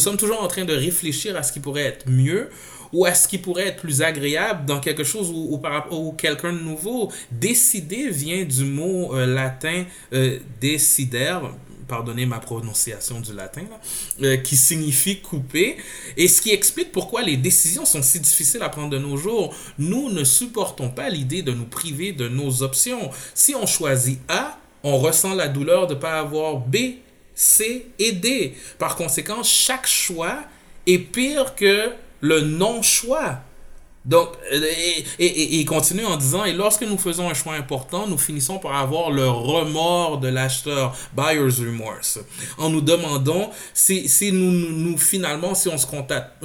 Sommes 0.00 0.16
toujours 0.16 0.42
en 0.42 0.48
train 0.48 0.64
de 0.64 0.74
réfléchir 0.74 1.36
à 1.36 1.42
ce 1.42 1.52
qui 1.52 1.60
pourrait 1.60 1.84
être 1.84 2.08
mieux 2.08 2.50
ou 2.92 3.04
à 3.04 3.14
ce 3.14 3.28
qui 3.28 3.38
pourrait 3.38 3.68
être 3.68 3.80
plus 3.80 4.02
agréable 4.02 4.66
dans 4.66 4.80
quelque 4.80 5.04
chose 5.04 5.30
ou, 5.30 5.54
ou 5.54 5.58
par 5.58 5.72
rapport 5.72 6.00
ou 6.00 6.12
quelqu'un 6.12 6.52
de 6.52 6.58
nouveau. 6.58 7.10
Décider 7.30 8.10
vient 8.10 8.44
du 8.44 8.64
mot 8.64 9.14
euh, 9.14 9.26
latin 9.26 9.84
euh, 10.12 10.38
decider, 10.60 11.38
pardonnez 11.90 12.26
ma 12.26 12.38
prononciation 12.38 13.20
du 13.20 13.32
latin, 13.32 13.62
euh, 14.22 14.36
qui 14.36 14.56
signifie 14.56 15.20
couper, 15.20 15.76
et 16.16 16.28
ce 16.28 16.40
qui 16.40 16.50
explique 16.50 16.92
pourquoi 16.92 17.22
les 17.22 17.36
décisions 17.36 17.84
sont 17.84 18.02
si 18.02 18.20
difficiles 18.20 18.62
à 18.62 18.68
prendre 18.68 18.90
de 18.90 18.98
nos 18.98 19.16
jours. 19.16 19.54
Nous 19.78 20.10
ne 20.10 20.24
supportons 20.24 20.90
pas 20.90 21.10
l'idée 21.10 21.42
de 21.42 21.52
nous 21.52 21.66
priver 21.66 22.12
de 22.12 22.28
nos 22.28 22.62
options. 22.62 23.10
Si 23.34 23.54
on 23.54 23.66
choisit 23.66 24.20
A, 24.28 24.58
on 24.82 24.98
ressent 24.98 25.34
la 25.34 25.48
douleur 25.48 25.86
de 25.86 25.94
ne 25.94 26.00
pas 26.00 26.18
avoir 26.18 26.58
B, 26.58 26.76
C 27.40 27.86
et 27.98 28.12
D. 28.12 28.54
Par 28.78 28.96
conséquent, 28.96 29.42
chaque 29.42 29.86
choix 29.86 30.40
est 30.86 30.98
pire 30.98 31.54
que 31.54 31.90
le 32.20 32.42
non-choix. 32.42 33.40
Donc, 34.04 34.28
euh, 34.52 34.62
et, 35.18 35.56
il 35.56 35.64
continue 35.64 36.04
en 36.04 36.18
disant, 36.18 36.44
et 36.44 36.52
lorsque 36.52 36.82
nous 36.82 36.98
faisons 36.98 37.30
un 37.30 37.34
choix 37.34 37.54
important, 37.54 38.06
nous 38.06 38.18
finissons 38.18 38.58
par 38.58 38.76
avoir 38.76 39.10
le 39.10 39.26
remords 39.26 40.18
de 40.18 40.28
l'acheteur, 40.28 40.94
buyer's 41.14 41.60
remorse, 41.60 42.18
en 42.58 42.68
nous 42.68 42.82
demandant 42.82 43.50
si, 43.72 44.06
si 44.06 44.32
nous, 44.32 44.72
nous, 44.72 44.98
finalement, 44.98 45.54
si 45.54 45.68
on 45.68 45.78
se 45.78 45.86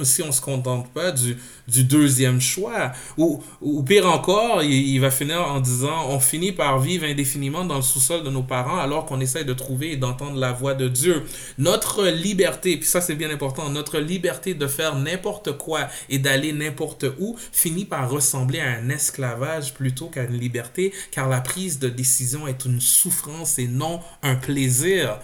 si 0.02 0.22
se 0.32 0.40
contente 0.40 0.90
pas 0.92 1.12
du, 1.12 1.36
du 1.68 1.84
deuxième 1.84 2.40
choix. 2.40 2.92
Ou, 3.18 3.42
ou 3.60 3.82
pire 3.82 4.06
encore, 4.06 4.62
il, 4.62 4.98
va 4.98 5.10
finir 5.10 5.40
en 5.40 5.60
disant 5.60 6.08
on 6.08 6.20
finit 6.20 6.52
par 6.52 6.78
vivre 6.78 7.04
indéfiniment 7.04 7.64
dans 7.64 7.76
le 7.76 7.82
sous-sol 7.82 8.22
de 8.22 8.30
nos 8.30 8.42
parents 8.42 8.78
alors 8.78 9.06
qu'on 9.06 9.20
essaie 9.20 9.44
de 9.44 9.52
trouver 9.52 9.92
et 9.92 9.96
d'entendre 9.96 10.38
la 10.38 10.52
voix 10.52 10.74
de 10.74 10.88
Dieu. 10.88 11.22
Notre 11.58 12.06
liberté, 12.06 12.76
puis 12.76 12.88
ça 12.88 13.00
c'est 13.00 13.14
bien 13.14 13.30
important, 13.30 13.68
notre 13.70 13.98
liberté 13.98 14.54
de 14.54 14.66
faire 14.66 14.96
n'importe 14.96 15.56
quoi 15.56 15.88
et 16.08 16.18
d'aller 16.18 16.52
n'importe 16.52 17.04
où 17.18 17.36
finit 17.52 17.84
par 17.84 18.10
ressembler 18.10 18.60
à 18.60 18.70
un 18.70 18.88
esclavage 18.88 19.74
plutôt 19.74 20.06
qu'à 20.06 20.24
une 20.24 20.38
liberté 20.38 20.92
car 21.10 21.28
la 21.28 21.40
prise 21.40 21.78
de 21.78 21.88
décision 21.88 22.46
est 22.46 22.64
une 22.64 22.80
souffrance 22.80 23.58
et 23.58 23.68
non 23.68 24.00
un 24.22 24.36
plaisir. 24.36 25.18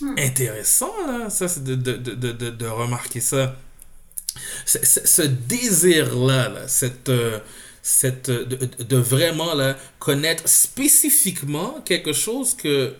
Hmm. 0.00 0.14
Intéressant, 0.18 0.92
là, 1.06 1.30
ça, 1.30 1.48
c'est 1.48 1.64
de, 1.64 1.74
de, 1.74 1.96
de, 1.96 2.50
de 2.50 2.66
remarquer 2.66 3.20
ça 3.20 3.56
ce 4.64 5.22
désir-là, 5.22 6.68
cette, 6.68 7.08
euh, 7.08 7.38
cette, 7.82 8.30
de, 8.30 8.96
vraiment 8.96 9.54
là, 9.54 9.76
connaître 9.98 10.48
spécifiquement 10.48 11.80
quelque 11.84 12.12
chose 12.12 12.54
que 12.54 12.94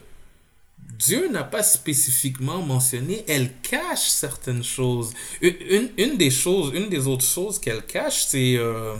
Dieu 0.99 1.29
n'a 1.29 1.45
pas 1.45 1.63
spécifiquement 1.63 2.63
mentionné, 2.63 3.25
elle 3.29 3.51
cache 3.63 4.09
certaines 4.09 4.65
choses. 4.65 5.13
Une, 5.43 5.91
une 5.99 6.17
des 6.17 6.31
choses, 6.31 6.73
une 6.75 6.89
des 6.89 7.07
autres 7.07 7.25
choses 7.25 7.59
qu'elle 7.59 7.85
cache, 7.85 8.25
c'est 8.27 8.57
euh, 8.57 8.95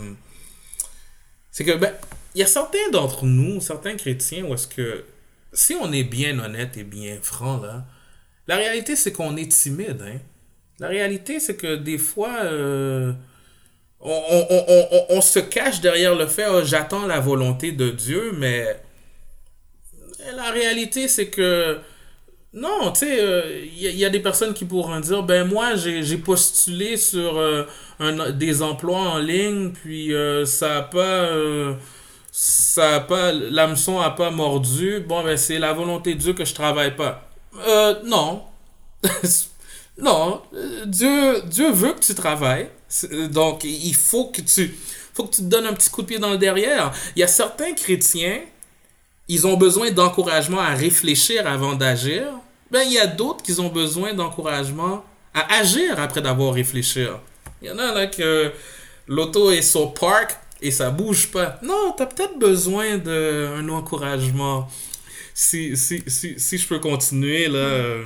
que 1.57 1.77
ben, 1.77 1.93
il 2.35 2.41
y 2.41 2.43
a 2.43 2.47
certains 2.47 2.89
d'entre 2.91 3.25
nous, 3.25 3.61
certains 3.61 3.95
chrétiens, 3.95 4.45
où 4.45 4.53
est-ce 4.53 4.67
que 4.67 5.05
si 5.53 5.73
on 5.75 5.91
est 5.91 6.03
bien 6.03 6.37
honnête 6.39 6.77
et 6.77 6.83
bien 6.83 7.17
franc 7.21 7.59
là, 7.61 7.85
la 8.47 8.57
réalité 8.57 8.95
c'est 8.95 9.11
qu'on 9.11 9.35
est 9.37 9.51
timide, 9.51 10.03
hein. 10.05 10.19
La 10.79 10.87
réalité, 10.87 11.39
c'est 11.39 11.55
que 11.55 11.75
des 11.75 11.97
fois, 11.97 12.43
euh, 12.43 13.11
on, 13.99 15.21
se 15.21 15.39
cache 15.39 15.81
derrière 15.81 16.13
le 16.13 16.27
fait 16.27 16.45
oh, 16.47 16.61
j'attends 16.63 17.07
la 17.07 17.19
volonté 17.19 17.71
de 17.71 17.89
Dieu, 17.89 18.33
mais 18.37 18.79
la 20.35 20.51
réalité, 20.51 21.07
c'est 21.07 21.29
que 21.29 21.79
non, 22.53 22.91
tu 22.91 22.99
sais, 22.99 23.15
il 23.17 23.87
euh, 23.87 23.91
y, 23.91 24.05
a 24.05 24.09
des 24.09 24.19
personnes 24.19 24.53
qui 24.53 24.65
pourront 24.65 24.99
dire 24.99 25.23
ben 25.23 25.47
moi, 25.47 25.75
j'ai 25.75 26.17
postulé 26.17 26.95
sur 26.95 27.37
euh, 27.37 27.63
un, 27.99 28.29
des 28.31 28.61
emplois 28.61 28.99
en 28.99 29.17
ligne, 29.17 29.71
puis 29.71 30.13
ça 30.45 30.77
a 30.77 30.81
pas. 30.83 31.29
ça 32.31 32.95
a 32.95 32.99
pas. 32.99 33.31
L'hameçon 33.31 33.99
a 33.99 34.11
pas 34.11 34.29
mordu. 34.29 34.99
Bon, 34.99 35.23
ben 35.23 35.37
c'est 35.37 35.57
la 35.57 35.73
volonté 35.73 36.13
de 36.13 36.19
Dieu 36.19 36.33
que 36.33 36.45
je 36.45 36.53
travaille 36.53 36.95
pas. 36.95 37.27
Non. 38.05 38.43
Non, 39.97 40.41
euh, 40.53 40.85
Dieu, 40.85 41.41
Dieu 41.45 41.71
veut 41.71 41.93
que 41.93 41.99
tu 41.99 42.13
travailles. 42.13 42.69
Euh, 43.11 43.27
donc, 43.27 43.63
il 43.63 43.95
faut 43.95 44.25
que 44.25 44.41
tu, 44.41 44.75
faut 45.13 45.23
que 45.23 45.35
tu 45.35 45.41
te 45.41 45.47
donnes 45.47 45.65
un 45.65 45.73
petit 45.73 45.89
coup 45.89 46.01
de 46.03 46.07
pied 46.07 46.19
dans 46.19 46.31
le 46.31 46.37
derrière. 46.37 46.93
Il 47.15 47.19
y 47.19 47.23
a 47.23 47.27
certains 47.27 47.73
chrétiens, 47.73 48.41
ils 49.27 49.47
ont 49.47 49.57
besoin 49.57 49.91
d'encouragement 49.91 50.59
à 50.59 50.73
réfléchir 50.73 51.47
avant 51.47 51.73
d'agir. 51.73 52.25
Ben, 52.69 52.83
il 52.85 52.93
y 52.93 52.99
a 52.99 53.07
d'autres 53.07 53.43
qui 53.43 53.59
ont 53.59 53.69
besoin 53.69 54.13
d'encouragement 54.13 55.03
à 55.33 55.59
agir 55.59 55.99
après 55.99 56.21
d'avoir 56.21 56.53
réfléchi. 56.53 57.05
Il 57.61 57.67
y 57.67 57.71
en 57.71 57.79
a 57.79 57.93
là 57.93 58.07
que 58.07 58.51
l'auto 59.07 59.51
est 59.51 59.61
sur 59.61 59.93
park 59.93 60.37
et 60.61 60.71
ça 60.71 60.89
bouge 60.89 61.31
pas. 61.31 61.59
Non, 61.63 61.93
tu 61.95 62.03
as 62.03 62.05
peut-être 62.05 62.37
besoin 62.37 62.97
d'un 62.97 63.67
encouragement. 63.69 64.69
Si, 65.33 65.77
si, 65.77 66.03
si, 66.07 66.39
si, 66.39 66.57
je 66.57 66.67
peux 66.67 66.79
continuer 66.79 67.47
là. 67.47 67.57
Euh, 67.59 68.05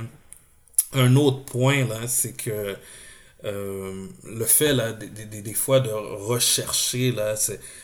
un 0.92 1.16
autre 1.16 1.44
point, 1.44 1.86
là, 1.86 2.06
c'est 2.06 2.36
que 2.36 2.76
euh, 3.44 4.06
le 4.24 4.44
fait, 4.44 4.72
là, 4.72 4.92
des, 4.92 5.42
des, 5.42 5.54
fois, 5.54 5.80
de 5.80 5.90
rechercher, 5.90 7.10
là, 7.10 7.34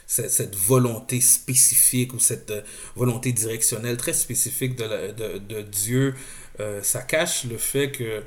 cette 0.07 0.55
volonté 0.55 1.21
spécifique 1.21 2.14
ou 2.14 2.21
cette 2.21 2.51
euh, 2.51 2.62
volonté 2.94 3.33
directionnelle 3.33 3.97
très 3.97 4.12
spécifique 4.12 4.77
de, 4.77 5.12
de, 5.12 5.38
de 5.38 5.62
Dieu, 5.62 6.14
euh, 6.61 6.81
ça 6.83 7.03
cache 7.03 7.44
le 7.44 7.59
fait 7.59 7.90
que, 7.90 8.23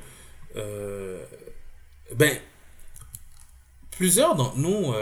ben, 2.15 2.37
plusieurs 3.91 4.35
d'entre 4.35 4.57
nous, 4.57 4.93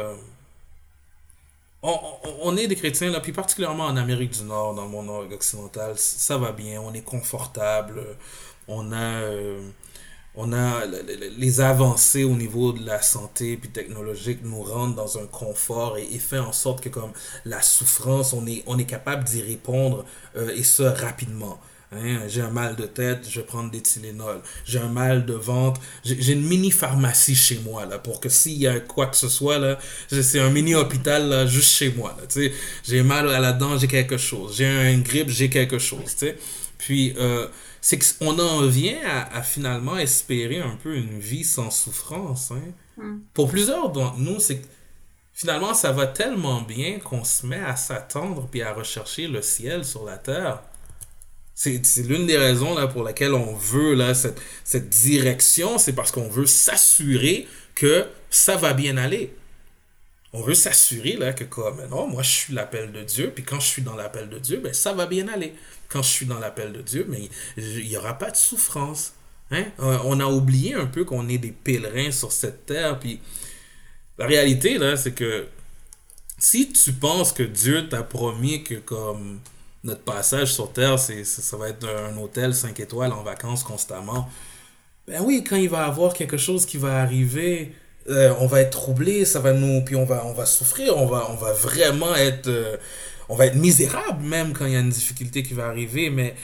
on, 1.82 1.98
on, 2.42 2.58
est 2.58 2.68
des 2.68 2.76
chrétiens, 2.76 3.10
là, 3.10 3.22
puis 3.22 3.32
particulièrement 3.32 3.86
en 3.86 3.98
Amérique 3.98 4.32
du 4.32 4.44
Nord, 4.44 4.76
dans 4.76 4.84
le 4.84 4.90
monde 4.90 5.34
occidental, 5.34 5.98
ça 5.98 6.38
va 6.38 6.52
bien, 6.52 6.80
on 6.80 6.94
est 6.94 7.02
confortable, 7.02 8.04
on 8.70 8.92
a, 8.92 9.22
euh, 9.22 9.60
on 10.36 10.54
a 10.54 10.84
les 11.38 11.60
avancées 11.60 12.24
au 12.24 12.36
niveau 12.36 12.72
de 12.72 12.86
la 12.86 13.02
santé 13.02 13.58
puis 13.58 13.70
technologique 13.70 14.40
nous 14.44 14.62
rendent 14.62 14.96
dans 14.96 15.18
un 15.18 15.26
confort 15.26 15.98
et, 15.98 16.08
et 16.14 16.20
fait 16.20 16.40
en 16.40 16.54
sorte 16.54 16.82
que 16.82 16.90
comme 16.90 17.12
la 17.46 17.62
souffrance, 17.62 18.34
on 18.34 18.46
est, 18.48 18.64
on 18.68 18.78
est 18.78 18.86
capable 18.86 19.24
d'y 19.26 19.42
répondre 19.42 20.06
euh, 20.38 20.56
et 20.56 20.64
ce 20.64 20.84
rapidement. 20.84 21.60
Hein, 21.92 22.20
j'ai 22.28 22.42
un 22.42 22.52
mal 22.52 22.76
de 22.76 22.86
tête, 22.86 23.28
je 23.28 23.40
vais 23.40 23.46
prendre 23.46 23.72
des 23.72 23.82
Tylenol. 23.82 24.42
J'ai 24.64 24.78
un 24.78 24.90
mal 24.90 25.26
de 25.26 25.34
ventre, 25.34 25.82
j'ai 26.04 26.34
une 26.34 26.48
mini 26.48 26.70
pharmacie 26.70 27.36
chez 27.36 27.60
moi 27.66 27.88
là 27.88 27.98
pour 27.98 28.20
que 28.20 28.30
s'il 28.30 28.60
y 28.60 28.68
a 28.68 28.80
quoi 28.80 29.08
que 29.08 29.18
ce 29.18 29.28
soit 29.28 29.58
là, 29.58 29.80
c'est 30.08 30.40
un 30.40 30.52
mini 30.52 30.76
hôpital 30.76 31.28
là, 31.28 31.48
juste 31.48 31.72
chez 31.72 31.92
moi 31.92 32.16
là. 32.20 32.28
J'ai 32.88 33.02
mal 33.02 33.28
à 33.30 33.40
la 33.40 33.54
dent, 33.54 33.76
j'ai 33.80 33.88
quelque 33.88 34.18
chose. 34.18 34.56
J'ai 34.58 34.94
une 34.94 35.02
grippe, 35.02 35.30
j'ai 35.30 35.50
quelque 35.50 35.80
chose. 35.80 36.16
Tu. 36.16 36.32
Puis 36.78 37.16
euh, 37.18 37.48
c'est 37.82 38.00
qu'on 38.00 38.38
en 38.40 38.66
vient 38.66 39.00
à, 39.06 39.42
finalement 39.42 39.98
espérer 39.98 40.60
un 40.60 40.76
peu 40.82 40.96
une 40.96 41.20
vie 41.20 41.44
sans 41.44 41.72
souffrance. 41.72 42.52
Hein. 42.52 42.62
Hmm. 42.98 43.20
Pour 43.34 43.50
plusieurs 43.50 43.90
d'entre 43.90 44.18
nous, 44.18 44.40
c'est 44.40 44.62
finalement 45.34 45.74
ça 45.74 45.92
va 45.92 46.08
tellement 46.08 46.62
bien 46.62 47.00
qu'on 47.00 47.24
se 47.24 47.46
met 47.46 47.60
à 47.60 47.76
s'attendre 47.76 48.48
puis 48.52 48.62
à 48.62 48.74
rechercher 48.74 49.28
le 49.28 49.42
ciel 49.42 49.86
sur 49.86 50.06
la 50.06 50.18
terre. 50.18 50.62
C'est 51.56 51.82
l'une 52.08 52.26
des 52.26 52.38
raisons 52.38 52.74
là, 52.74 52.88
pour 52.88 53.04
laquelle 53.04 53.34
on 53.34 53.54
veut 53.54 53.94
là, 53.94 54.14
cette, 54.14 54.42
cette 54.64 54.90
direction, 54.90 55.78
c'est 55.78 55.92
parce 55.92 56.10
qu'on 56.10 56.30
veut 56.30 56.46
s'assurer 56.46 57.48
que 57.76 58.08
ça 58.30 58.56
va 58.56 58.74
bien 58.74 58.96
aller. 58.96 59.36
On 60.32 60.42
veut 60.42 60.54
s'assurer 60.54 61.14
là 61.14 61.34
que 61.34 61.44
comme 61.44 61.84
non, 61.90 62.08
moi 62.08 62.22
je 62.22 62.30
suis 62.30 62.54
l'appel 62.54 62.92
de 62.92 63.02
Dieu, 63.04 63.32
puis 63.34 63.44
quand 63.44 63.60
je 63.60 63.68
suis 63.68 63.82
dans 63.82 63.96
l'appel 63.96 64.30
de 64.30 64.38
Dieu, 64.38 64.60
ben 64.64 64.74
ça 64.74 64.94
va 64.94 65.08
bien 65.08 65.28
aller. 65.28 65.54
Quand 65.88 66.04
je 66.04 66.10
suis 66.10 66.26
dans 66.26 66.38
l'appel 66.40 66.72
de 66.72 66.82
Dieu, 66.82 67.06
mais 67.10 67.30
il 67.58 67.88
n'y 67.88 67.98
aura 67.98 68.18
pas 68.18 68.30
de 68.30 68.36
souffrance. 68.36 69.14
Hein? 69.50 69.66
On 69.80 70.20
a 70.20 70.28
oublié 70.28 70.76
un 70.76 70.86
peu 70.86 71.04
qu'on 71.04 71.28
est 71.28 71.40
des 71.40 71.52
pèlerins 71.52 72.12
sur 72.12 72.32
cette 72.32 72.68
terre, 72.68 73.00
puis 73.00 73.20
la 74.20 74.28
réalité 74.28 74.78
là, 74.78 74.96
c'est 74.96 75.14
que 75.14 75.48
si 76.38 76.72
tu 76.72 76.94
penses 76.94 77.34
que 77.34 77.44
Dieu 77.44 77.90
t'a 77.90 78.04
promis 78.04 78.64
que 78.64 78.76
comme 78.76 79.40
notre 79.84 80.02
passage 80.02 80.54
sur 80.54 80.72
Terre, 80.72 81.00
c'est, 81.00 81.24
ça 81.24 81.58
va 81.58 81.70
être 81.70 81.88
un 81.88 82.18
hôtel 82.18 82.54
5 82.54 82.80
étoiles 82.80 83.14
en 83.14 83.24
vacances 83.24 83.64
constamment. 83.64 84.30
Ben 85.08 85.22
oui, 85.24 85.44
quand 85.44 85.56
il 85.56 85.70
va 85.70 85.86
avoir 85.86 86.14
quelque 86.14 86.38
chose 86.38 86.66
qui 86.66 86.78
va 86.78 87.02
arriver, 87.02 87.74
euh, 88.10 88.34
on 88.40 88.48
va 88.48 88.62
être 88.62 88.72
troublé, 88.72 89.24
ça 89.26 89.40
va 89.40 89.54
nous, 89.54 89.82
puis 89.82 89.96
on 89.96 90.06
va, 90.06 90.26
on 90.26 90.34
va 90.34 90.46
souffrir, 90.46 90.98
on 90.98 91.06
va, 91.06 91.30
on 91.30 91.36
va 91.36 91.54
vraiment 91.54 92.16
être, 92.16 92.48
euh, 92.48 92.78
on 93.28 93.36
va 93.36 93.46
être 93.46 93.56
misérable 93.56 94.24
même 94.24 94.54
quand 94.54 94.66
il 94.66 94.74
y 94.74 94.76
a 94.76 94.80
une 94.80 94.90
difficulté 94.90 95.44
qui 95.44 95.54
va 95.54 95.68
arriver. 95.68 96.10
Mais 96.10 96.36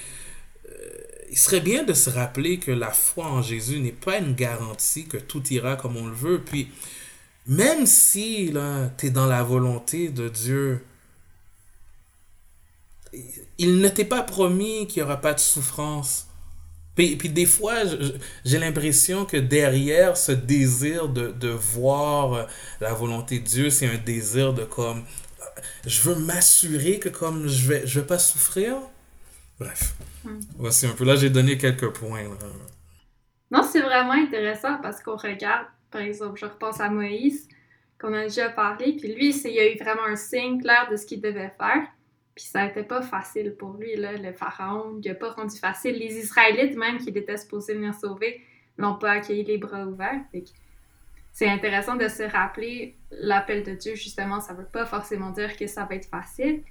euh, 0.69 0.71
il 1.32 1.38
serait 1.38 1.62
bien 1.62 1.84
de 1.84 1.93
se 1.93 2.10
rappeler 2.10 2.60
que 2.60 2.71
la 2.71 2.91
foi 2.91 3.25
en 3.25 3.41
Jésus 3.41 3.80
n'est 3.80 3.91
pas 3.91 4.17
une 4.19 4.36
garantie 4.36 5.06
que 5.06 5.17
tout 5.17 5.43
ira 5.51 5.75
comme 5.75 5.97
on 5.97 6.06
le 6.08 6.13
veut. 6.13 6.41
Puis 6.41 6.69
même 7.47 7.88
si 7.88 8.51
là, 8.51 8.91
es 9.01 9.10
dans 9.10 9.28
la 9.28 9.41
volonté 9.41 10.10
de 10.10 10.30
Dieu, 10.30 10.84
il 13.58 13.80
ne 13.80 13.88
t'est 13.88 14.06
pas 14.06 14.21
promis 14.21 14.88
qu'il 14.88 15.01
n'y 15.01 15.08
aura 15.08 15.21
pas 15.21 15.34
de 15.34 15.39
souffrance. 15.39 16.28
Puis, 16.95 17.17
puis 17.17 17.29
des 17.29 17.45
fois, 17.45 17.75
j'ai 18.45 18.58
l'impression 18.58 19.25
que 19.25 19.38
derrière 19.38 20.15
ce 20.15 20.31
désir 20.31 21.10
de, 21.10 21.31
de 21.31 21.49
voir 21.49 22.47
la 22.79 22.93
volonté 22.93 23.39
de 23.39 23.45
Dieu, 23.45 23.69
c'est 23.69 23.88
un 23.88 23.97
désir 23.97 24.53
de 24.53 24.63
comme, 24.63 25.03
je 25.86 26.01
veux 26.01 26.15
m'assurer 26.15 26.99
que 26.99 27.10
comme 27.10 27.47
je 27.47 27.67
vais, 27.67 27.88
je 27.88 27.99
vais 27.99 28.08
pas 28.08 28.19
souffrir. 28.19 28.77
Bref, 29.60 29.93
hmm. 30.23 30.39
voici 30.58 30.86
un 30.86 30.91
peu. 30.93 31.05
Là, 31.05 31.15
j'ai 31.15 31.29
donné 31.29 31.58
quelques 31.58 31.89
points. 31.91 32.23
Non, 33.51 33.63
c'est 33.63 33.81
vraiment 33.81 34.13
intéressant 34.13 34.77
parce 34.81 35.01
qu'on 35.01 35.15
regarde, 35.15 35.67
par 35.91 36.01
exemple, 36.01 36.39
je 36.39 36.45
repense 36.45 36.79
à 36.79 36.89
Moïse, 36.89 37.47
qu'on 37.99 38.13
a 38.13 38.23
déjà 38.23 38.49
parlé, 38.49 38.97
puis 38.97 39.13
lui, 39.13 39.29
il 39.29 39.51
y 39.51 39.60
a 39.60 39.71
eu 39.71 39.77
vraiment 39.77 40.05
un 40.05 40.15
signe 40.15 40.62
clair 40.62 40.88
de 40.91 40.95
ce 40.97 41.05
qu'il 41.05 41.21
devait 41.21 41.53
faire. 41.58 41.84
Puis 42.36 42.45
ça 42.45 42.65
n'était 42.65 42.84
pas 42.84 43.02
facile 43.02 43.56
pour 43.56 43.74
lui, 43.74 43.95
là, 43.95 44.12
le 44.13 44.34
pharaon. 44.34 45.00
Il 45.02 45.08
n'a 45.08 45.15
pas 45.15 45.32
rendu 45.32 45.58
facile. 45.58 45.98
Les 45.98 46.17
Israélites, 46.17 46.76
même, 46.76 46.98
qui 46.98 47.10
étaient 47.10 47.38
supposés 47.38 47.74
venir 47.74 47.93
sauver, 47.93 48.41
n'ont 48.78 48.95
pas 48.95 49.12
accueilli 49.12 49.43
les 49.43 49.58
bras 49.58 49.86
ouverts. 49.86 50.21
C'est 51.32 51.48
intéressant 51.48 51.95
de 51.95 52.08
se 52.10 52.24
rappeler 52.24 52.95
l'appel 53.12 53.63
de 53.63 53.71
Dieu, 53.71 53.95
justement. 53.95 54.41
Ça 54.41 54.54
ne 54.54 54.60
veut 54.60 54.65
pas 54.65 54.86
forcément 54.86 55.30
dire 55.30 55.56
que 55.56 55.65
ça 55.67 55.86
va 55.86 55.95
être 55.95 56.10
facile. 56.10 56.62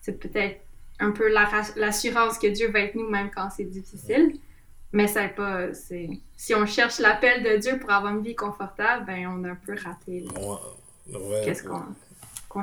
C'est 0.00 0.18
peut-être 0.18 0.60
un 0.98 1.10
peu 1.10 1.32
l'assurance 1.76 2.38
que 2.38 2.48
Dieu 2.48 2.70
va 2.70 2.80
être 2.80 2.94
nous, 2.94 3.08
même 3.08 3.30
quand 3.30 3.48
c'est 3.50 3.64
difficile. 3.64 4.38
Mais 4.92 5.06
ça 5.06 5.26
pas. 5.28 5.72
Si 5.72 6.54
on 6.54 6.66
cherche 6.66 6.98
l'appel 6.98 7.42
de 7.42 7.56
Dieu 7.56 7.78
pour 7.78 7.90
avoir 7.90 8.14
une 8.14 8.22
vie 8.22 8.34
confortable, 8.34 9.06
ben 9.06 9.26
on 9.26 9.42
a 9.44 9.52
un 9.52 9.54
peu 9.54 9.74
raté. 9.74 10.26
Qu'est-ce 11.44 11.62
qu'on 11.62 11.82
qu'on 12.52 12.62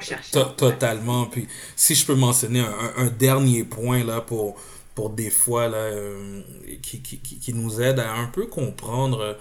totalement. 0.58 1.26
Puis 1.26 1.48
si 1.76 1.96
je 1.96 2.06
peux 2.06 2.16
mentionner 2.16 2.64
un, 2.98 3.08
dernier 3.08 3.64
point 3.64 4.04
là 4.04 4.22
pour, 4.22 4.56
pour 4.96 5.10
des 5.10 5.30
fois 5.30 5.68
là, 5.68 5.78
euh, 5.78 6.42
qui, 6.82 7.02
qui, 7.02 7.18
qui, 7.20 7.54
nous 7.54 7.82
aide 7.82 8.00
à 8.00 8.14
un 8.14 8.28
peu 8.28 8.46
comprendre 8.46 9.38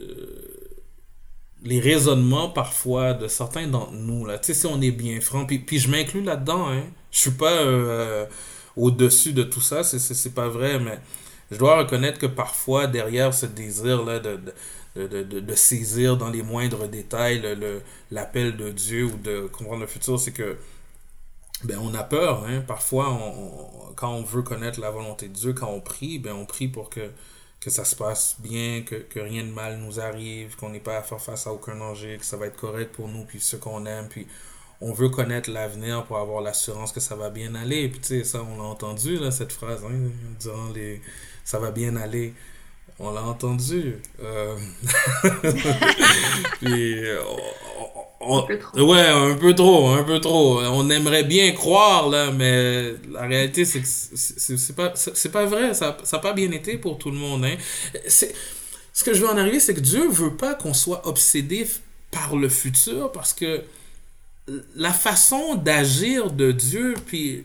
euh, 0.00 0.42
les 1.62 1.80
raisonnements 1.80 2.48
parfois 2.48 3.12
de 3.14 3.28
certains 3.28 3.66
d'entre 3.66 3.92
nous. 3.92 4.24
Là. 4.24 4.38
Tu 4.38 4.46
sais, 4.46 4.54
si 4.54 4.66
on 4.66 4.80
est 4.80 4.90
bien 4.90 5.20
franc, 5.20 5.46
puis, 5.46 5.58
puis 5.58 5.78
je 5.78 5.90
m'inclus 5.90 6.22
là-dedans. 6.22 6.68
Hein. 6.68 6.84
Je 7.10 7.18
suis 7.18 7.30
pas 7.30 7.52
euh, 7.52 8.26
au-dessus 8.76 9.32
de 9.32 9.42
tout 9.42 9.60
ça, 9.60 9.84
c'est 9.84 10.34
pas 10.34 10.48
vrai, 10.48 10.78
mais 10.78 10.98
je 11.50 11.58
dois 11.58 11.76
reconnaître 11.76 12.18
que 12.18 12.26
parfois, 12.26 12.86
derrière 12.86 13.34
ce 13.34 13.46
désir-là 13.46 14.18
de, 14.18 14.36
de, 14.36 14.54
de, 14.96 15.22
de, 15.22 15.54
saisir 15.54 16.16
dans 16.16 16.30
les 16.30 16.42
moindres 16.42 16.86
détails 16.88 17.42
l'appel 18.10 18.56
de 18.56 18.70
Dieu 18.70 19.06
ou 19.06 19.16
de 19.16 19.46
comprendre 19.46 19.80
le 19.80 19.86
futur, 19.86 20.20
c'est 20.20 20.32
que 20.32 20.58
ben, 21.64 21.78
on 21.78 21.94
a 21.94 22.02
peur. 22.02 22.44
Hein? 22.44 22.62
Parfois, 22.66 23.10
on, 23.12 23.92
quand 23.94 24.12
on 24.12 24.22
veut 24.22 24.42
connaître 24.42 24.80
la 24.80 24.90
volonté 24.90 25.28
de 25.28 25.34
Dieu, 25.34 25.52
quand 25.52 25.68
on 25.68 25.80
prie, 25.80 26.18
ben, 26.18 26.34
on 26.34 26.44
prie 26.44 26.68
pour 26.68 26.90
que, 26.90 27.10
que 27.60 27.70
ça 27.70 27.84
se 27.84 27.96
passe 27.96 28.36
bien, 28.40 28.82
que, 28.82 28.96
que 28.96 29.20
rien 29.20 29.44
de 29.44 29.50
mal 29.50 29.78
nous 29.78 30.00
arrive, 30.00 30.56
qu'on 30.56 30.70
n'ait 30.70 30.80
pas 30.80 30.98
à 30.98 31.02
faire 31.02 31.20
face 31.20 31.46
à 31.46 31.52
aucun 31.52 31.76
danger, 31.76 32.18
que 32.18 32.24
ça 32.24 32.36
va 32.36 32.46
être 32.46 32.56
correct 32.56 32.92
pour 32.92 33.08
nous, 33.08 33.24
puis 33.24 33.40
ce 33.40 33.56
qu'on 33.56 33.86
aime, 33.86 34.08
puis 34.08 34.26
on 34.80 34.92
veut 34.92 35.08
connaître 35.10 35.50
l'avenir 35.50 36.04
pour 36.04 36.18
avoir 36.18 36.42
l'assurance 36.42 36.92
que 36.92 37.00
ça 37.00 37.14
va 37.14 37.30
bien 37.30 37.54
aller. 37.54 37.88
Puis 37.88 38.00
tu 38.00 38.08
sais, 38.08 38.24
ça, 38.24 38.42
on 38.42 38.60
a 38.60 38.64
entendu, 38.64 39.16
là, 39.16 39.30
cette 39.30 39.52
phrase, 39.52 39.84
hein, 39.84 40.10
durant 40.40 40.68
les... 40.70 41.00
Ça 41.44 41.58
va 41.58 41.72
bien 41.72 41.96
aller. 41.96 42.34
On 43.04 43.10
l'a 43.10 43.24
entendu. 43.24 43.96
Euh... 44.22 44.56
Puis, 46.60 47.00
un 48.20 48.42
peu 48.42 48.58
trop. 48.58 48.92
Ouais, 48.92 49.08
un 49.08 49.34
peu 49.34 49.54
trop, 49.56 49.88
un 49.88 50.04
peu 50.04 50.20
trop. 50.20 50.60
On 50.62 50.88
aimerait 50.88 51.24
bien 51.24 51.50
croire, 51.50 52.08
là, 52.08 52.30
mais 52.30 52.94
la 53.10 53.22
réalité, 53.22 53.64
c'est 53.64 53.80
que 53.80 53.86
c'est 53.88 54.76
pas, 54.76 54.94
pas 55.32 55.46
vrai. 55.46 55.74
Ça 55.74 55.96
n'a 56.12 56.18
pas 56.20 56.32
bien 56.32 56.52
été 56.52 56.78
pour 56.78 56.96
tout 56.98 57.10
le 57.10 57.16
monde. 57.16 57.44
Hein. 57.44 57.56
Ce 58.06 59.04
que 59.04 59.14
je 59.14 59.20
veux 59.20 59.28
en 59.28 59.36
arriver, 59.36 59.58
c'est 59.58 59.74
que 59.74 59.80
Dieu 59.80 60.08
veut 60.08 60.36
pas 60.36 60.54
qu'on 60.54 60.74
soit 60.74 61.06
obsédé 61.08 61.66
par 62.12 62.36
le 62.36 62.48
futur 62.48 63.10
parce 63.10 63.32
que 63.32 63.62
la 64.76 64.92
façon 64.92 65.56
d'agir 65.56 66.30
de 66.30 66.52
Dieu, 66.52 66.94
puis 67.06 67.44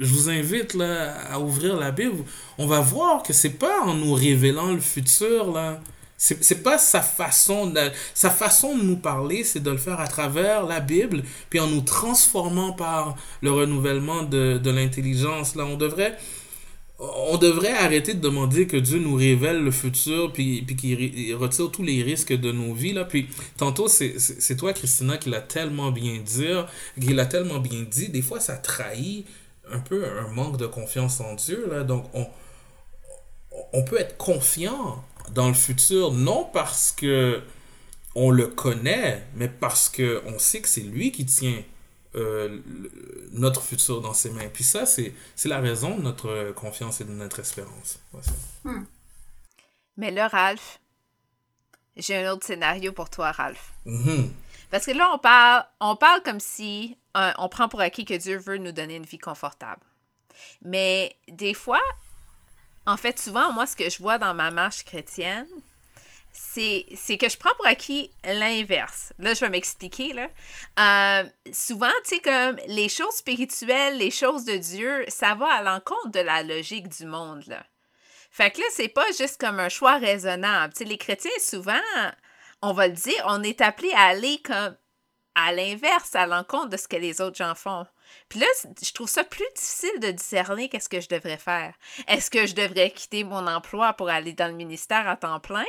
je 0.00 0.12
vous 0.14 0.30
invite 0.30 0.74
là, 0.74 1.12
à 1.30 1.38
ouvrir 1.38 1.76
la 1.76 1.90
Bible. 1.90 2.24
On 2.56 2.66
va 2.66 2.80
voir 2.80 3.22
que 3.22 3.34
c'est 3.34 3.58
pas 3.58 3.82
en 3.82 3.94
nous 3.94 4.14
révélant 4.14 4.72
le 4.72 4.80
futur 4.80 5.52
là. 5.52 5.80
C'est 6.22 6.62
pas 6.62 6.76
sa 6.76 7.00
façon 7.00 7.68
de, 7.68 7.80
sa 8.12 8.28
façon 8.28 8.76
de 8.76 8.82
nous 8.82 8.98
parler, 8.98 9.42
c'est 9.42 9.62
de 9.62 9.70
le 9.70 9.78
faire 9.78 10.00
à 10.00 10.06
travers 10.06 10.66
la 10.66 10.80
Bible, 10.80 11.22
puis 11.48 11.60
en 11.60 11.66
nous 11.66 11.80
transformant 11.80 12.72
par 12.72 13.16
le 13.40 13.50
renouvellement 13.50 14.22
de, 14.22 14.60
de 14.62 14.70
l'intelligence. 14.70 15.54
Là, 15.54 15.64
on 15.64 15.78
devrait, 15.78 16.18
on 16.98 17.38
devrait 17.38 17.72
arrêter 17.72 18.12
de 18.12 18.20
demander 18.20 18.66
que 18.66 18.76
Dieu 18.76 18.98
nous 18.98 19.14
révèle 19.14 19.64
le 19.64 19.70
futur, 19.70 20.30
puis, 20.30 20.60
puis 20.60 20.76
qu'il 20.76 21.34
retire 21.36 21.70
tous 21.70 21.82
les 21.82 22.02
risques 22.02 22.34
de 22.34 22.52
nos 22.52 22.74
vies. 22.74 22.92
Là. 22.92 23.06
Puis 23.06 23.26
tantôt, 23.56 23.88
c'est 23.88 24.56
toi, 24.58 24.74
Christina, 24.74 25.16
qui 25.16 25.30
l'a 25.30 25.40
tellement 25.40 25.90
bien 25.90 26.18
dit, 26.22 26.52
qui 27.00 27.14
l'a 27.14 27.24
tellement 27.24 27.60
bien 27.60 27.86
dit. 27.90 28.10
Des 28.10 28.20
fois, 28.20 28.40
ça 28.40 28.56
trahit 28.56 29.24
un 29.72 29.80
peu 29.80 30.06
un 30.18 30.28
manque 30.28 30.56
de 30.56 30.66
confiance 30.66 31.20
en 31.20 31.34
Dieu. 31.34 31.68
Là. 31.70 31.84
Donc, 31.84 32.06
on, 32.14 32.26
on 33.72 33.82
peut 33.82 33.98
être 33.98 34.16
confiant 34.16 35.04
dans 35.32 35.48
le 35.48 35.54
futur, 35.54 36.12
non 36.12 36.44
parce 36.52 36.92
que 36.92 37.42
on 38.14 38.30
le 38.30 38.48
connaît, 38.48 39.24
mais 39.34 39.48
parce 39.48 39.88
que 39.88 40.22
on 40.26 40.38
sait 40.38 40.60
que 40.60 40.68
c'est 40.68 40.80
lui 40.80 41.12
qui 41.12 41.26
tient 41.26 41.62
euh, 42.16 42.58
notre 43.32 43.62
futur 43.62 44.00
dans 44.00 44.14
ses 44.14 44.30
mains. 44.30 44.48
Puis 44.52 44.64
ça, 44.64 44.84
c'est 44.84 45.14
la 45.44 45.60
raison 45.60 45.96
de 45.96 46.02
notre 46.02 46.52
confiance 46.52 47.00
et 47.00 47.04
de 47.04 47.12
notre 47.12 47.38
espérance. 47.38 48.00
Hmm. 48.64 48.82
Mais 49.96 50.10
là, 50.10 50.28
Ralph, 50.28 50.80
j'ai 51.96 52.16
un 52.16 52.32
autre 52.32 52.46
scénario 52.46 52.92
pour 52.92 53.10
toi, 53.10 53.32
Ralph. 53.32 53.72
Mm-hmm. 53.86 54.28
Parce 54.70 54.86
que 54.86 54.92
là, 54.92 55.10
on 55.80 55.96
parle, 55.96 56.22
comme 56.22 56.40
si 56.40 56.96
euh, 57.16 57.32
on 57.38 57.48
prend 57.48 57.68
pour 57.68 57.80
acquis 57.80 58.04
que 58.04 58.14
Dieu 58.14 58.38
veut 58.38 58.58
nous 58.58 58.72
donner 58.72 58.96
une 58.96 59.04
vie 59.04 59.18
confortable. 59.18 59.82
Mais 60.62 61.16
des 61.28 61.54
fois, 61.54 61.82
en 62.86 62.96
fait, 62.96 63.18
souvent, 63.18 63.52
moi, 63.52 63.66
ce 63.66 63.76
que 63.76 63.90
je 63.90 63.98
vois 63.98 64.18
dans 64.18 64.34
ma 64.34 64.50
marche 64.50 64.84
chrétienne, 64.84 65.48
c'est, 66.32 66.86
que 67.18 67.28
je 67.28 67.36
prends 67.36 67.54
pour 67.56 67.66
acquis 67.66 68.10
l'inverse. 68.24 69.12
Là, 69.18 69.34
je 69.34 69.40
vais 69.40 69.50
m'expliquer. 69.50 70.12
Là. 70.12 70.28
Euh, 70.78 71.28
souvent, 71.52 71.90
tu 72.04 72.16
sais, 72.16 72.20
comme 72.20 72.56
les 72.68 72.88
choses 72.88 73.14
spirituelles, 73.14 73.98
les 73.98 74.10
choses 74.10 74.44
de 74.44 74.56
Dieu, 74.56 75.04
ça 75.08 75.34
va 75.34 75.46
à 75.46 75.62
l'encontre 75.62 76.10
de 76.10 76.20
la 76.20 76.42
logique 76.42 76.88
du 76.88 77.06
monde. 77.06 77.44
Là. 77.46 77.64
Fait 78.30 78.50
que 78.50 78.60
là, 78.60 78.66
c'est 78.72 78.88
pas 78.88 79.06
juste 79.18 79.40
comme 79.40 79.58
un 79.58 79.68
choix 79.68 79.98
raisonnable. 79.98 80.72
Tu 80.74 80.84
les 80.84 80.98
chrétiens, 80.98 81.30
souvent, 81.40 81.80
on 82.62 82.72
va 82.72 82.88
le 82.88 82.94
dire, 82.94 83.24
on 83.26 83.42
est 83.42 83.60
appelé 83.60 83.90
à 83.92 84.08
aller 84.08 84.40
comme 84.42 84.76
à 85.34 85.52
l'inverse, 85.52 86.14
à 86.14 86.26
l'encontre 86.26 86.70
de 86.70 86.76
ce 86.76 86.88
que 86.88 86.96
les 86.96 87.20
autres 87.20 87.36
gens 87.36 87.54
font. 87.54 87.86
Puis 88.28 88.40
là, 88.40 88.46
je 88.82 88.92
trouve 88.92 89.08
ça 89.08 89.22
plus 89.22 89.46
difficile 89.54 90.00
de 90.00 90.10
discerner 90.10 90.68
qu'est-ce 90.68 90.88
que 90.88 91.00
je 91.00 91.08
devrais 91.08 91.36
faire. 91.36 91.74
Est-ce 92.08 92.30
que 92.30 92.46
je 92.46 92.54
devrais 92.54 92.90
quitter 92.90 93.22
mon 93.22 93.46
emploi 93.46 93.92
pour 93.92 94.08
aller 94.08 94.32
dans 94.32 94.48
le 94.48 94.54
ministère 94.54 95.08
à 95.08 95.16
temps 95.16 95.40
plein? 95.40 95.64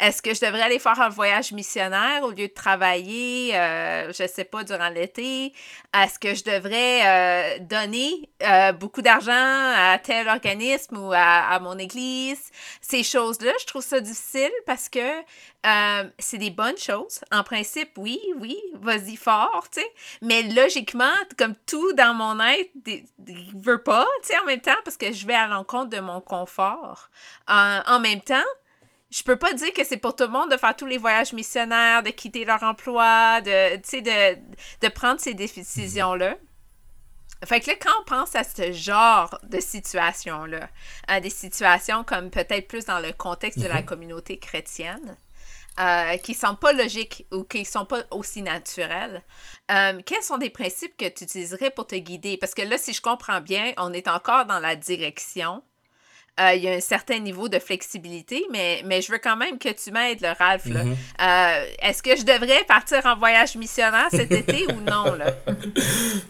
Est-ce 0.00 0.22
que 0.22 0.34
je 0.34 0.40
devrais 0.40 0.62
aller 0.62 0.78
faire 0.78 1.00
un 1.00 1.08
voyage 1.08 1.52
missionnaire 1.52 2.22
au 2.22 2.30
lieu 2.30 2.48
de 2.48 2.52
travailler, 2.54 3.56
euh, 3.56 4.12
je 4.12 4.26
sais 4.26 4.44
pas, 4.44 4.64
durant 4.64 4.88
l'été? 4.88 5.52
Est-ce 5.94 6.18
que 6.18 6.34
je 6.34 6.44
devrais 6.44 7.06
euh, 7.06 7.58
donner 7.60 8.28
euh, 8.42 8.72
beaucoup 8.72 9.02
d'argent 9.02 9.32
à 9.32 9.98
tel 10.02 10.28
organisme 10.28 10.96
ou 10.96 11.12
à, 11.12 11.48
à 11.50 11.58
mon 11.60 11.78
église? 11.78 12.50
Ces 12.80 13.02
choses-là, 13.02 13.52
je 13.60 13.66
trouve 13.66 13.82
ça 13.82 14.00
difficile 14.00 14.52
parce 14.66 14.88
que 14.88 14.98
euh, 14.98 16.04
c'est 16.18 16.38
des 16.38 16.50
bonnes 16.50 16.76
choses. 16.76 17.20
En 17.32 17.42
principe, 17.42 17.90
oui, 17.96 18.20
oui, 18.36 18.58
vas-y 18.74 19.16
fort, 19.16 19.66
tu 19.72 19.80
sais. 19.80 19.86
Mais 20.20 20.42
logiquement, 20.42 21.14
comme 21.38 21.54
tout 21.66 21.92
dans 21.94 22.12
mon 22.12 22.38
être, 22.40 22.70
ne 22.86 23.62
veut 23.62 23.82
pas, 23.82 24.06
tu 24.22 24.28
sais, 24.28 24.38
en 24.38 24.44
même 24.44 24.60
temps, 24.60 24.72
parce 24.84 24.96
que 24.96 25.12
je 25.12 25.26
vais 25.26 25.34
à 25.34 25.46
l'encontre 25.46 25.90
de 25.90 26.00
mon 26.00 26.20
confort. 26.20 27.08
en 27.48 28.00
même 28.00 28.20
temps, 28.20 28.44
je 29.14 29.22
peux 29.22 29.36
pas 29.36 29.52
dire 29.52 29.72
que 29.72 29.84
c'est 29.84 29.96
pour 29.96 30.16
tout 30.16 30.24
le 30.24 30.30
monde 30.30 30.50
de 30.50 30.56
faire 30.56 30.74
tous 30.74 30.86
les 30.86 30.98
voyages 30.98 31.32
missionnaires, 31.32 32.02
de 32.02 32.10
quitter 32.10 32.44
leur 32.44 32.64
emploi, 32.64 33.40
de, 33.42 33.76
de, 33.76 34.38
de 34.80 34.88
prendre 34.88 35.20
ces 35.20 35.34
décisions-là. 35.34 36.36
Fait 37.44 37.60
que 37.60 37.70
là, 37.70 37.76
quand 37.80 37.92
on 38.00 38.04
pense 38.04 38.34
à 38.34 38.42
ce 38.42 38.72
genre 38.72 39.38
de 39.44 39.60
situation-là, 39.60 40.68
à 41.06 41.20
des 41.20 41.30
situations 41.30 42.02
comme 42.02 42.30
peut-être 42.30 42.66
plus 42.66 42.86
dans 42.86 42.98
le 42.98 43.12
contexte 43.12 43.60
de 43.60 43.68
la 43.68 43.82
mhm. 43.82 43.84
communauté 43.84 44.38
chrétienne, 44.40 45.16
euh, 45.78 46.16
qui 46.16 46.34
sont 46.34 46.56
pas 46.56 46.72
logiques 46.72 47.26
ou 47.32 47.44
qui 47.44 47.64
sont 47.64 47.84
pas 47.84 48.02
aussi 48.10 48.42
naturelles. 48.42 49.22
Euh, 49.70 50.00
quels 50.04 50.22
sont 50.22 50.38
des 50.38 50.50
principes 50.50 50.96
que 50.96 51.08
tu 51.08 51.24
utiliserais 51.24 51.70
pour 51.70 51.86
te 51.86 51.96
guider? 51.96 52.36
Parce 52.36 52.54
que 52.54 52.62
là, 52.62 52.78
si 52.78 52.92
je 52.92 53.02
comprends 53.02 53.40
bien, 53.40 53.72
on 53.76 53.92
est 53.92 54.08
encore 54.08 54.46
dans 54.46 54.60
la 54.60 54.74
direction. 54.74 55.62
Euh, 56.40 56.54
il 56.54 56.64
y 56.64 56.68
a 56.68 56.72
un 56.72 56.80
certain 56.80 57.20
niveau 57.20 57.48
de 57.48 57.58
flexibilité, 57.60 58.44
mais, 58.50 58.82
mais 58.84 59.00
je 59.02 59.12
veux 59.12 59.18
quand 59.18 59.36
même 59.36 59.56
que 59.58 59.68
tu 59.68 59.92
m'aides, 59.92 60.20
le 60.20 60.32
Ralph. 60.36 60.66
Mm-hmm. 60.66 61.66
Est-ce 61.80 62.02
que 62.02 62.16
je 62.16 62.24
devrais 62.24 62.64
partir 62.66 63.06
en 63.06 63.16
voyage 63.16 63.54
missionnaire 63.56 64.08
cet 64.10 64.32
été 64.40 64.66
ou 64.72 64.80
non? 64.80 65.14
Là? 65.14 65.32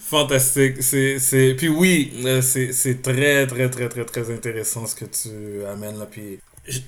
Fantastique. 0.00 0.82
C'est, 0.82 1.54
Puis 1.56 1.68
oui, 1.68 2.12
c'est 2.42 3.02
très, 3.02 3.46
très, 3.46 3.70
très, 3.70 3.88
très, 3.88 4.04
très 4.04 4.30
intéressant 4.30 4.86
ce 4.86 4.94
que 4.94 5.06
tu 5.06 5.64
amènes 5.66 5.98
là. 5.98 6.06
Puis 6.10 6.38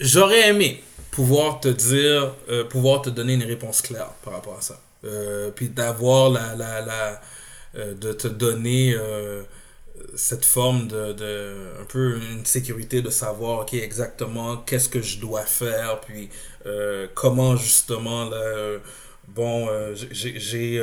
j'aurais 0.00 0.48
aimé 0.48 0.82
pouvoir 1.10 1.60
te 1.60 1.68
dire, 1.68 2.34
euh, 2.50 2.64
pouvoir 2.64 3.02
te 3.02 3.10
donner 3.10 3.34
une 3.34 3.44
réponse 3.44 3.80
claire 3.80 4.10
par 4.22 4.34
rapport 4.34 4.58
à 4.58 4.60
ça. 4.60 4.78
Euh, 5.04 5.50
puis 5.50 5.68
d'avoir 5.68 6.30
la, 6.30 6.54
la, 6.54 6.80
la 6.82 7.20
euh, 7.76 7.94
de 7.94 8.12
te 8.12 8.28
donner 8.28 8.94
cette 10.14 10.44
forme 10.44 10.88
de, 10.88 11.12
de, 11.12 11.54
un 11.80 11.84
peu 11.84 12.18
une 12.32 12.44
sécurité 12.44 13.02
de 13.02 13.10
savoir, 13.10 13.60
ok, 13.60 13.74
exactement 13.74 14.58
qu'est-ce 14.58 14.88
que 14.88 15.02
je 15.02 15.18
dois 15.18 15.42
faire, 15.42 16.00
puis 16.00 16.28
comment 17.14 17.56
justement, 17.56 18.28
là, 18.28 18.78
bon, 19.28 19.68
j'ai 19.94 20.80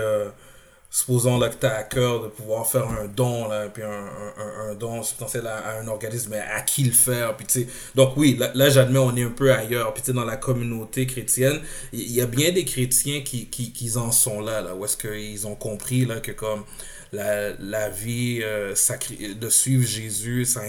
supposons 0.94 1.40
là, 1.40 1.50
que 1.50 1.56
tu 1.56 1.66
as 1.66 1.76
à 1.76 1.84
cœur 1.84 2.22
de 2.22 2.28
pouvoir 2.28 2.68
faire 2.68 2.88
un 2.88 3.08
don, 3.08 3.48
là, 3.48 3.68
puis 3.68 3.82
un, 3.82 3.90
un, 3.90 4.70
un 4.70 4.76
don 4.76 5.02
substantiel 5.02 5.48
à, 5.48 5.80
un 5.80 5.88
organisme, 5.88 6.30
mais 6.32 6.40
à 6.40 6.62
qui 6.62 6.84
le 6.84 6.92
faire. 6.92 7.36
Puis, 7.36 7.66
donc 7.96 8.16
oui, 8.16 8.40
là, 8.54 8.70
j'admets, 8.70 9.00
on 9.00 9.16
est 9.16 9.24
un 9.24 9.32
peu 9.32 9.52
ailleurs. 9.52 9.92
Puis 9.96 10.14
dans 10.14 10.24
la 10.24 10.38
communauté 10.38 11.08
chrétienne, 11.08 11.60
il 11.94 12.12
y, 12.12 12.22
a 12.22 12.28
bien 12.28 12.52
des 12.52 12.64
chrétiens 12.64 13.22
qui, 13.22 13.48
qui, 13.48 13.74
qui 13.74 13.98
en 13.98 14.12
sont 14.12 14.40
là, 14.40 14.62
là 14.62 14.76
où 14.76 14.86
est-ce 14.86 14.96
qu'ils 14.96 15.48
ont 15.48 15.56
compris 15.56 16.06
là, 16.06 16.20
que 16.20 16.32
comme 16.32 16.64
la, 17.14 17.52
la 17.60 17.90
vie 17.90 18.40
euh, 18.42 18.74
de 19.40 19.50
suivre 19.50 19.88
Jésus, 19.88 20.46
ça 20.46 20.62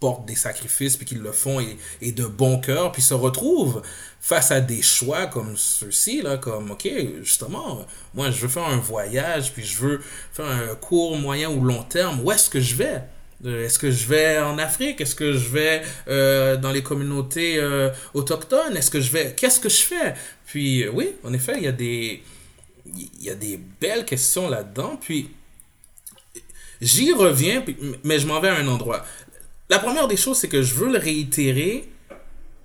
portent 0.00 0.26
des 0.26 0.36
sacrifices, 0.36 0.96
puis 0.96 1.04
qu'ils 1.04 1.20
le 1.20 1.32
font 1.32 1.58
et, 1.58 1.76
et, 2.00 2.12
de 2.12 2.24
bon 2.24 2.60
cœur, 2.60 2.92
puis 2.92 3.02
se 3.02 3.14
retrouvent 3.14 3.82
face 4.20 4.52
à 4.52 4.60
des 4.60 4.80
choix 4.80 5.26
comme 5.26 5.56
ceux-ci, 5.56 6.22
comme, 6.40 6.70
OK, 6.70 6.88
justement, 7.22 7.84
moi, 8.14 8.30
je 8.30 8.40
veux 8.40 8.48
faire 8.48 8.66
un 8.66 8.76
voyage, 8.76 9.52
puis 9.52 9.64
je 9.64 9.76
veux 9.78 10.00
faire 10.32 10.46
un 10.46 10.76
court, 10.76 11.18
moyen 11.18 11.50
ou 11.50 11.64
long 11.64 11.82
terme, 11.82 12.20
où 12.22 12.30
est-ce 12.30 12.48
que 12.48 12.60
je 12.60 12.76
vais? 12.76 13.02
Euh, 13.44 13.64
est-ce 13.66 13.80
que 13.80 13.90
je 13.90 14.06
vais 14.06 14.38
en 14.38 14.58
Afrique? 14.58 15.00
Est-ce 15.00 15.16
que 15.16 15.32
je 15.32 15.48
vais 15.48 15.82
euh, 16.06 16.56
dans 16.56 16.70
les 16.70 16.84
communautés 16.84 17.60
autochtones? 18.14 18.76
Est-ce 18.76 18.92
que 18.92 19.00
je 19.00 19.10
vais... 19.10 19.34
Qu'est-ce 19.36 19.58
que 19.58 19.68
je 19.68 19.82
fais? 19.82 20.14
Puis, 20.46 20.88
oui, 20.88 21.16
en 21.24 21.32
effet, 21.32 21.54
il 21.56 21.64
y 21.64 21.68
a 21.68 21.72
des... 21.72 22.22
Il 22.86 23.22
y 23.22 23.28
a 23.28 23.34
des 23.34 23.60
belles 23.80 24.06
questions 24.06 24.48
là-dedans. 24.48 24.96
Puis, 24.98 25.28
j'y 26.80 27.12
reviens, 27.12 27.64
mais 28.04 28.18
je 28.18 28.26
m'en 28.26 28.40
vais 28.40 28.48
à 28.48 28.56
un 28.56 28.68
endroit. 28.68 29.04
La 29.70 29.78
première 29.78 30.08
des 30.08 30.16
choses, 30.16 30.38
c'est 30.38 30.48
que 30.48 30.62
je 30.62 30.74
veux 30.74 30.90
le 30.90 30.98
réitérer. 30.98 31.88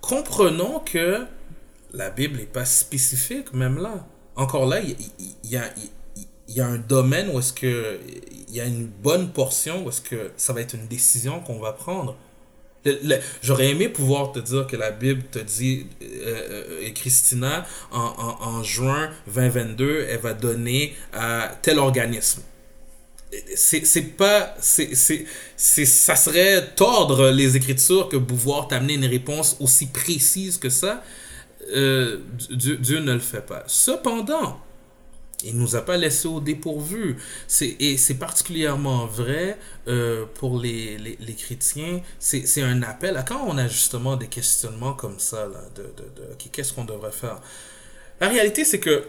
Comprenons 0.00 0.80
que 0.80 1.26
la 1.92 2.10
Bible 2.10 2.38
n'est 2.38 2.44
pas 2.44 2.64
spécifique, 2.64 3.52
même 3.52 3.78
là. 3.78 4.06
Encore 4.36 4.66
là, 4.66 4.80
il 4.80 4.96
y, 5.44 5.56
a, 5.56 6.66
un 6.66 6.78
domaine 6.78 7.30
où 7.30 7.38
est-ce 7.38 7.52
que 7.52 8.00
il 8.48 8.54
y 8.54 8.60
a 8.60 8.64
une 8.64 8.86
bonne 8.86 9.30
portion 9.30 9.84
où 9.84 9.88
est-ce 9.88 10.00
que 10.00 10.30
ça 10.36 10.52
va 10.52 10.60
être 10.60 10.74
une 10.74 10.86
décision 10.86 11.40
qu'on 11.40 11.58
va 11.58 11.72
prendre. 11.72 12.16
J'aurais 13.42 13.70
aimé 13.70 13.88
pouvoir 13.88 14.32
te 14.32 14.38
dire 14.40 14.66
que 14.66 14.76
la 14.76 14.90
Bible 14.90 15.22
te 15.30 15.38
dit, 15.38 15.86
euh, 16.02 16.82
euh 16.82 16.90
Christina, 16.94 17.64
en, 17.90 18.00
en, 18.00 18.46
en, 18.46 18.62
juin 18.62 19.10
2022, 19.26 20.06
elle 20.08 20.20
va 20.20 20.34
donner 20.34 20.94
à 21.12 21.50
tel 21.62 21.78
organisme 21.78 22.42
c'est 23.54 24.16
pas 24.16 24.54
c'est 24.60 24.94
ça 24.94 26.16
serait 26.16 26.74
tordre 26.74 27.30
les 27.30 27.56
écritures 27.56 28.08
que 28.08 28.16
pouvoir 28.16 28.68
t'amener 28.68 28.94
une 28.94 29.06
réponse 29.06 29.56
aussi 29.60 29.86
précise 29.86 30.58
que 30.58 30.68
ça. 30.68 31.02
Euh, 31.74 32.18
Dieu, 32.50 32.76
Dieu, 32.76 33.00
ne 33.00 33.12
le 33.14 33.20
fait 33.20 33.44
pas. 33.46 33.64
Cependant 33.66 34.60
il 35.44 35.56
nous 35.56 35.76
a 35.76 35.82
pas 35.82 35.96
laissé 35.96 36.26
au 36.26 36.40
dépourvu. 36.40 37.16
Et 37.60 37.96
c'est 37.98 38.14
particulièrement 38.14 39.06
vrai 39.06 39.58
euh, 39.88 40.24
pour 40.34 40.58
les, 40.58 40.96
les, 40.98 41.18
les 41.20 41.34
chrétiens. 41.34 42.00
C'est 42.18 42.62
un 42.62 42.82
appel 42.82 43.16
à 43.16 43.22
quand 43.22 43.44
on 43.46 43.58
a 43.58 43.68
justement 43.68 44.16
des 44.16 44.28
questionnements 44.28 44.94
comme 44.94 45.18
ça 45.18 45.46
de, 45.76 45.82
de, 45.82 46.22
de 46.28 46.50
qu'est-ce 46.50 46.72
qu'on 46.72 46.84
devrait 46.84 47.12
faire? 47.12 47.40
La 48.20 48.28
réalité 48.28 48.64
c'est 48.64 48.80
que 48.80 49.04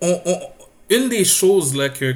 on, 0.00 0.20
une 0.94 1.08
des 1.08 1.24
choses 1.24 1.74
là, 1.74 1.88
que, 1.88 2.14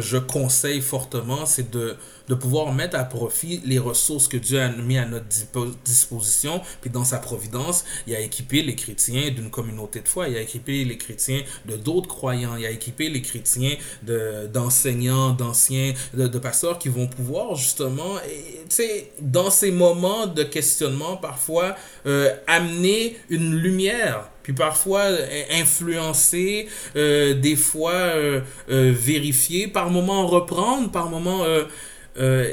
je 0.00 0.16
conseille 0.18 0.80
fortement, 0.80 1.46
c'est 1.46 1.70
de, 1.70 1.94
de 2.28 2.34
pouvoir 2.34 2.72
mettre 2.72 2.98
à 2.98 3.04
profit 3.04 3.60
les 3.64 3.78
ressources 3.78 4.28
que 4.28 4.36
Dieu 4.36 4.60
a 4.60 4.68
mis 4.68 4.98
à 4.98 5.06
notre 5.06 5.26
disposition. 5.84 6.60
Puis 6.80 6.90
dans 6.90 7.04
sa 7.04 7.18
providence, 7.18 7.84
il 8.06 8.14
a 8.14 8.20
équipé 8.20 8.62
les 8.62 8.74
chrétiens 8.74 9.30
d'une 9.30 9.50
communauté 9.50 10.00
de 10.00 10.08
foi, 10.08 10.28
il 10.28 10.36
a 10.36 10.40
équipé 10.40 10.84
les 10.84 10.98
chrétiens 10.98 11.42
de 11.66 11.76
d'autres 11.76 12.08
croyants, 12.08 12.56
il 12.56 12.66
a 12.66 12.70
équipé 12.70 13.08
les 13.08 13.22
chrétiens 13.22 13.76
d'enseignants, 14.52 15.30
d'anciens, 15.30 15.92
de, 16.14 16.38
pasteurs 16.38 16.78
qui 16.78 16.88
vont 16.88 17.06
pouvoir 17.06 17.54
justement, 17.54 18.16
et, 18.28 19.10
dans 19.20 19.50
ces 19.50 19.70
moments 19.70 20.26
de 20.26 20.42
questionnement, 20.42 21.16
parfois 21.16 21.76
euh, 22.06 22.34
amener 22.46 23.16
une 23.30 23.54
lumière 23.54 24.30
puis 24.46 24.52
parfois 24.52 25.00
euh, 25.00 25.42
influencer, 25.50 26.68
euh, 26.94 27.34
des 27.34 27.56
fois 27.56 27.90
euh, 27.90 28.42
vérifier, 28.68 29.66
par 29.66 29.90
moment 29.90 30.24
reprendre, 30.24 30.92
par 30.92 31.10
moment 32.18 32.44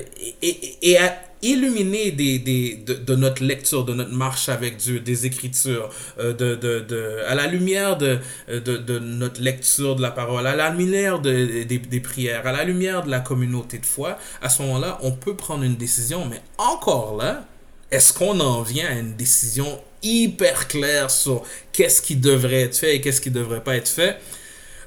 et, 0.42 0.98
à 0.98 1.22
illuminer 1.42 2.12
des, 2.12 2.40
des, 2.40 2.76
de, 2.76 3.16
notre 3.16 3.44
lecture, 3.44 3.84
de 3.84 3.94
notre 3.94 4.14
marche 4.14 4.48
avec 4.48 4.78
Dieu, 4.78 5.02
des 5.02 5.26
Écritures, 5.26 5.90
de, 6.18 6.32
de, 6.32 6.56
de, 6.56 7.20
à 7.28 7.36
la 7.36 7.48
lumière 7.48 7.98
de, 7.98 8.20
de, 8.48 9.00
notre 9.00 9.42
lecture 9.42 9.98
de 9.98 10.02
la 10.02 10.12
parole, 10.12 10.48
à 10.48 10.56
la 10.56 10.70
lumière 10.70 11.20
de, 11.20 11.64
des, 11.64 11.80
des 11.80 12.00
prières, 12.00 12.48
à 12.48 12.54
la 12.54 12.64
lumière 12.64 13.04
de 13.04 13.12
la 13.12 13.20
communauté 13.20 13.78
de 13.78 13.86
foi, 13.86 14.18
à 14.42 14.48
ce 14.48 14.62
moment-là, 14.62 15.00
on 15.02 15.12
peut 15.12 15.36
prendre 15.36 15.64
une 15.64 15.76
décision, 15.76 16.26
mais 16.26 16.42
encore 16.58 17.18
là, 17.18 17.46
est-ce 17.92 18.12
qu'on 18.12 18.40
en 18.40 18.64
vient 18.64 18.88
à 18.88 18.94
une 18.94 19.16
décision 19.16 19.80
hyper 20.02 20.68
clair 20.68 21.12
sur 21.12 21.44
qu'est-ce 21.72 22.02
qui 22.02 22.16
devrait 22.16 22.62
être 22.62 22.76
fait 22.76 22.96
et 22.96 23.02
qu'est-ce 23.02 23.22
qui 23.22 23.30
devrait 23.32 23.64
pas 23.64 23.76
être 23.76 23.88
fait? 23.88 24.18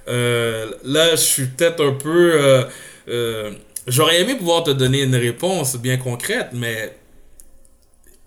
Euh, 0.08 0.72
là, 0.84 1.12
je 1.12 1.22
suis 1.22 1.46
peut-être 1.46 1.84
un 1.84 1.92
peu... 1.92 2.32
Euh, 2.34 2.64
euh, 3.08 3.52
j'aurais 3.86 4.20
aimé 4.20 4.36
pouvoir 4.36 4.64
te 4.64 4.70
donner 4.70 5.02
une 5.02 5.14
réponse 5.14 5.76
bien 5.76 5.96
concrète, 5.96 6.48
mais 6.52 6.96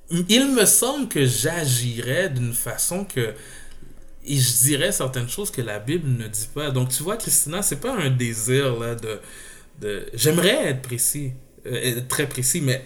il 0.10 0.54
me 0.54 0.66
semble 0.66 1.08
que 1.08 1.26
j'agirais 1.26 2.30
d'une 2.30 2.54
façon 2.54 3.06
que... 3.06 3.34
Et 4.26 4.38
je 4.38 4.58
dirais 4.64 4.92
certaines 4.92 5.30
choses 5.30 5.50
que 5.50 5.62
la 5.62 5.80
Bible 5.80 6.10
ne 6.10 6.28
dit 6.28 6.50
pas. 6.54 6.72
Donc, 6.72 6.90
tu 6.90 7.04
vois, 7.04 7.18
Christina, 7.18 7.62
c'est 7.62 7.80
pas 7.80 7.94
un 7.94 8.10
désir 8.10 8.78
là 8.78 8.96
de... 8.96 10.06
J'aimerais 10.14 10.70
être 10.70 10.82
précis, 10.82 11.32
être 11.66 12.08
très 12.08 12.28
précis, 12.28 12.62
mais 12.62 12.84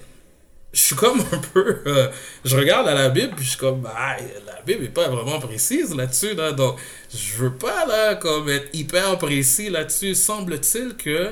je 0.73 0.79
suis 0.79 0.95
comme 0.95 1.19
un 1.19 1.37
peu. 1.53 1.81
euh, 1.85 2.09
je 2.43 2.57
regarde 2.57 2.87
à 2.87 2.93
la 2.93 3.09
Bible, 3.09 3.33
puis 3.35 3.45
je 3.45 3.49
suis 3.51 3.59
comme, 3.59 3.81
bah, 3.81 4.17
la 4.45 4.61
Bible 4.65 4.85
est 4.85 4.89
pas 4.93 5.07
vraiment 5.07 5.39
précise 5.39 5.95
là-dessus, 5.95 6.33
là. 6.33 6.51
Donc, 6.51 6.77
je 7.13 7.37
veux 7.37 7.53
pas, 7.53 7.85
là, 7.85 8.15
comme 8.15 8.49
être 8.49 8.69
hyper 8.73 9.17
précis 9.17 9.69
là-dessus. 9.69 10.15
Semble-t-il 10.15 10.95
que 10.95 11.29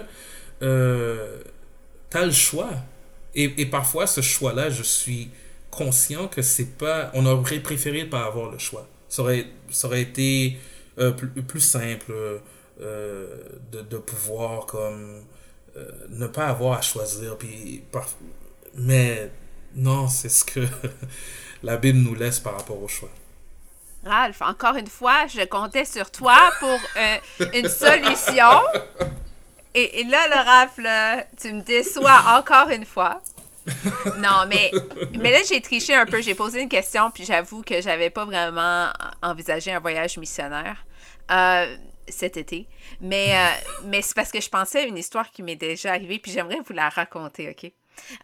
euh, 0.62 1.42
t'as 2.10 2.26
le 2.26 2.32
choix. 2.32 2.70
Et, 3.36 3.62
et 3.62 3.66
parfois, 3.66 4.08
ce 4.08 4.22
choix-là, 4.22 4.70
je 4.70 4.84
suis 4.84 5.30
conscient 5.70 6.28
que 6.28 6.42
c'est 6.42 6.78
pas. 6.78 7.12
On 7.14 7.26
aurait 7.26 7.60
préféré 7.60 8.06
pas 8.06 8.26
avoir 8.26 8.52
le 8.52 8.58
choix. 8.58 8.88
Ça 9.10 9.22
aurait, 9.24 9.46
ça 9.70 9.88
aurait 9.88 10.02
été 10.02 10.58
euh, 11.00 11.12
plus, 11.12 11.30
plus 11.30 11.60
simple 11.62 12.12
euh, 12.82 13.28
de, 13.72 13.82
de 13.82 13.98
pouvoir, 13.98 14.66
comme. 14.66 15.24
euh, 15.78 15.90
ne 16.10 16.28
pas 16.28 16.48
avoir 16.48 16.78
à 16.80 16.82
choisir. 16.82 17.38
Puis, 17.38 17.84
par- 17.92 18.10
mais 18.76 19.32
non, 19.76 20.08
c'est 20.10 20.30
ce 20.30 20.44
que 20.44 20.60
la 21.64 21.78
Bible 21.78 22.00
nous 22.00 22.16
laisse 22.16 22.40
par 22.40 22.58
rapport 22.58 22.82
au 22.82 22.88
choix. 22.90 23.10
Ralph, 24.06 24.42
encore 24.42 24.76
une 24.76 24.88
fois, 24.88 25.28
je 25.28 25.46
comptais 25.46 25.86
sur 25.86 26.10
toi 26.12 26.38
pour 26.60 26.80
euh, 26.98 27.18
une 27.54 27.70
solution. 27.70 28.50
Et, 29.74 30.02
et 30.02 30.04
là, 30.04 30.28
le 30.28 30.84
là, 30.84 31.24
tu 31.40 31.54
me 31.54 31.62
déçois 31.62 32.38
encore 32.38 32.70
une 32.70 32.86
fois. 32.86 33.22
Non, 34.18 34.46
mais, 34.50 34.72
mais 35.20 35.32
là, 35.32 35.38
j'ai 35.48 35.62
triché 35.62 35.94
un 35.94 36.06
peu. 36.08 36.20
J'ai 36.22 36.34
posé 36.34 36.62
une 36.62 36.70
question, 36.70 37.12
puis 37.12 37.26
j'avoue 37.26 37.62
que 37.62 37.80
j'avais 37.80 38.10
pas 38.10 38.26
vraiment 38.26 38.88
envisagé 39.22 39.72
un 39.72 39.80
voyage 39.80 40.18
missionnaire 40.18 40.84
euh, 41.30 41.78
cet 42.08 42.38
été. 42.38 42.68
Mais, 43.00 43.36
euh, 43.36 43.72
mais 43.86 44.02
c'est 44.02 44.16
parce 44.16 44.32
que 44.32 44.42
je 44.42 44.50
pensais 44.50 44.80
à 44.80 44.86
une 44.86 44.98
histoire 44.98 45.30
qui 45.30 45.44
m'est 45.44 45.56
déjà 45.56 45.92
arrivée, 45.92 46.18
puis 46.18 46.32
j'aimerais 46.32 46.58
vous 46.66 46.74
la 46.74 46.90
raconter, 46.90 47.50
OK? 47.50 47.72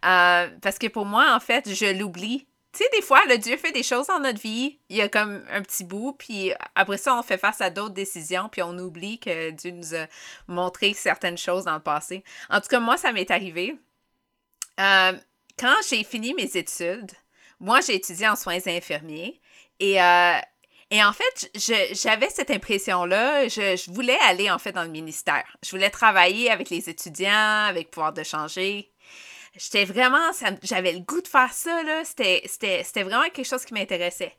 Euh, 0.04 0.48
parce 0.60 0.78
que 0.78 0.88
pour 0.88 1.06
moi, 1.06 1.32
en 1.34 1.40
fait, 1.40 1.72
je 1.72 1.96
l'oublie. 1.96 2.47
Tu 2.78 2.84
sais, 2.84 2.90
des 2.92 3.02
fois, 3.02 3.20
le 3.28 3.38
Dieu 3.38 3.56
fait 3.56 3.72
des 3.72 3.82
choses 3.82 4.06
dans 4.06 4.20
notre 4.20 4.40
vie, 4.40 4.78
il 4.88 4.96
y 4.98 5.02
a 5.02 5.08
comme 5.08 5.44
un 5.50 5.62
petit 5.62 5.82
bout, 5.82 6.12
puis 6.12 6.52
après 6.76 6.96
ça, 6.96 7.18
on 7.18 7.24
fait 7.24 7.36
face 7.36 7.60
à 7.60 7.70
d'autres 7.70 7.94
décisions, 7.94 8.48
puis 8.48 8.62
on 8.62 8.78
oublie 8.78 9.18
que 9.18 9.50
Dieu 9.50 9.72
nous 9.72 9.96
a 9.96 10.06
montré 10.46 10.94
certaines 10.94 11.38
choses 11.38 11.64
dans 11.64 11.74
le 11.74 11.82
passé. 11.82 12.22
En 12.48 12.60
tout 12.60 12.68
cas, 12.68 12.78
moi, 12.78 12.96
ça 12.96 13.10
m'est 13.10 13.32
arrivé. 13.32 13.76
Euh, 14.78 15.12
quand 15.58 15.74
j'ai 15.90 16.04
fini 16.04 16.34
mes 16.34 16.56
études, 16.56 17.10
moi, 17.58 17.80
j'ai 17.80 17.96
étudié 17.96 18.28
en 18.28 18.36
soins 18.36 18.64
infirmiers, 18.68 19.40
et, 19.80 20.00
euh, 20.00 20.38
et 20.92 21.02
en 21.02 21.12
fait, 21.12 21.50
j'avais 22.00 22.30
cette 22.30 22.52
impression-là, 22.52 23.48
je, 23.48 23.74
je 23.74 23.90
voulais 23.90 24.18
aller 24.20 24.52
en 24.52 24.60
fait 24.60 24.70
dans 24.70 24.84
le 24.84 24.90
ministère. 24.90 25.56
Je 25.64 25.70
voulais 25.70 25.90
travailler 25.90 26.48
avec 26.48 26.70
les 26.70 26.88
étudiants, 26.88 27.64
avec 27.64 27.90
pouvoir 27.90 28.12
de 28.12 28.22
changer. 28.22 28.92
J'étais 29.54 29.84
vraiment, 29.84 30.30
j'avais 30.62 30.92
le 30.92 31.00
goût 31.00 31.20
de 31.20 31.28
faire 31.28 31.52
ça, 31.52 31.82
là. 31.82 32.02
C'était, 32.04 33.02
vraiment 33.02 33.24
quelque 33.24 33.44
chose 33.44 33.64
qui 33.64 33.74
m'intéressait. 33.74 34.34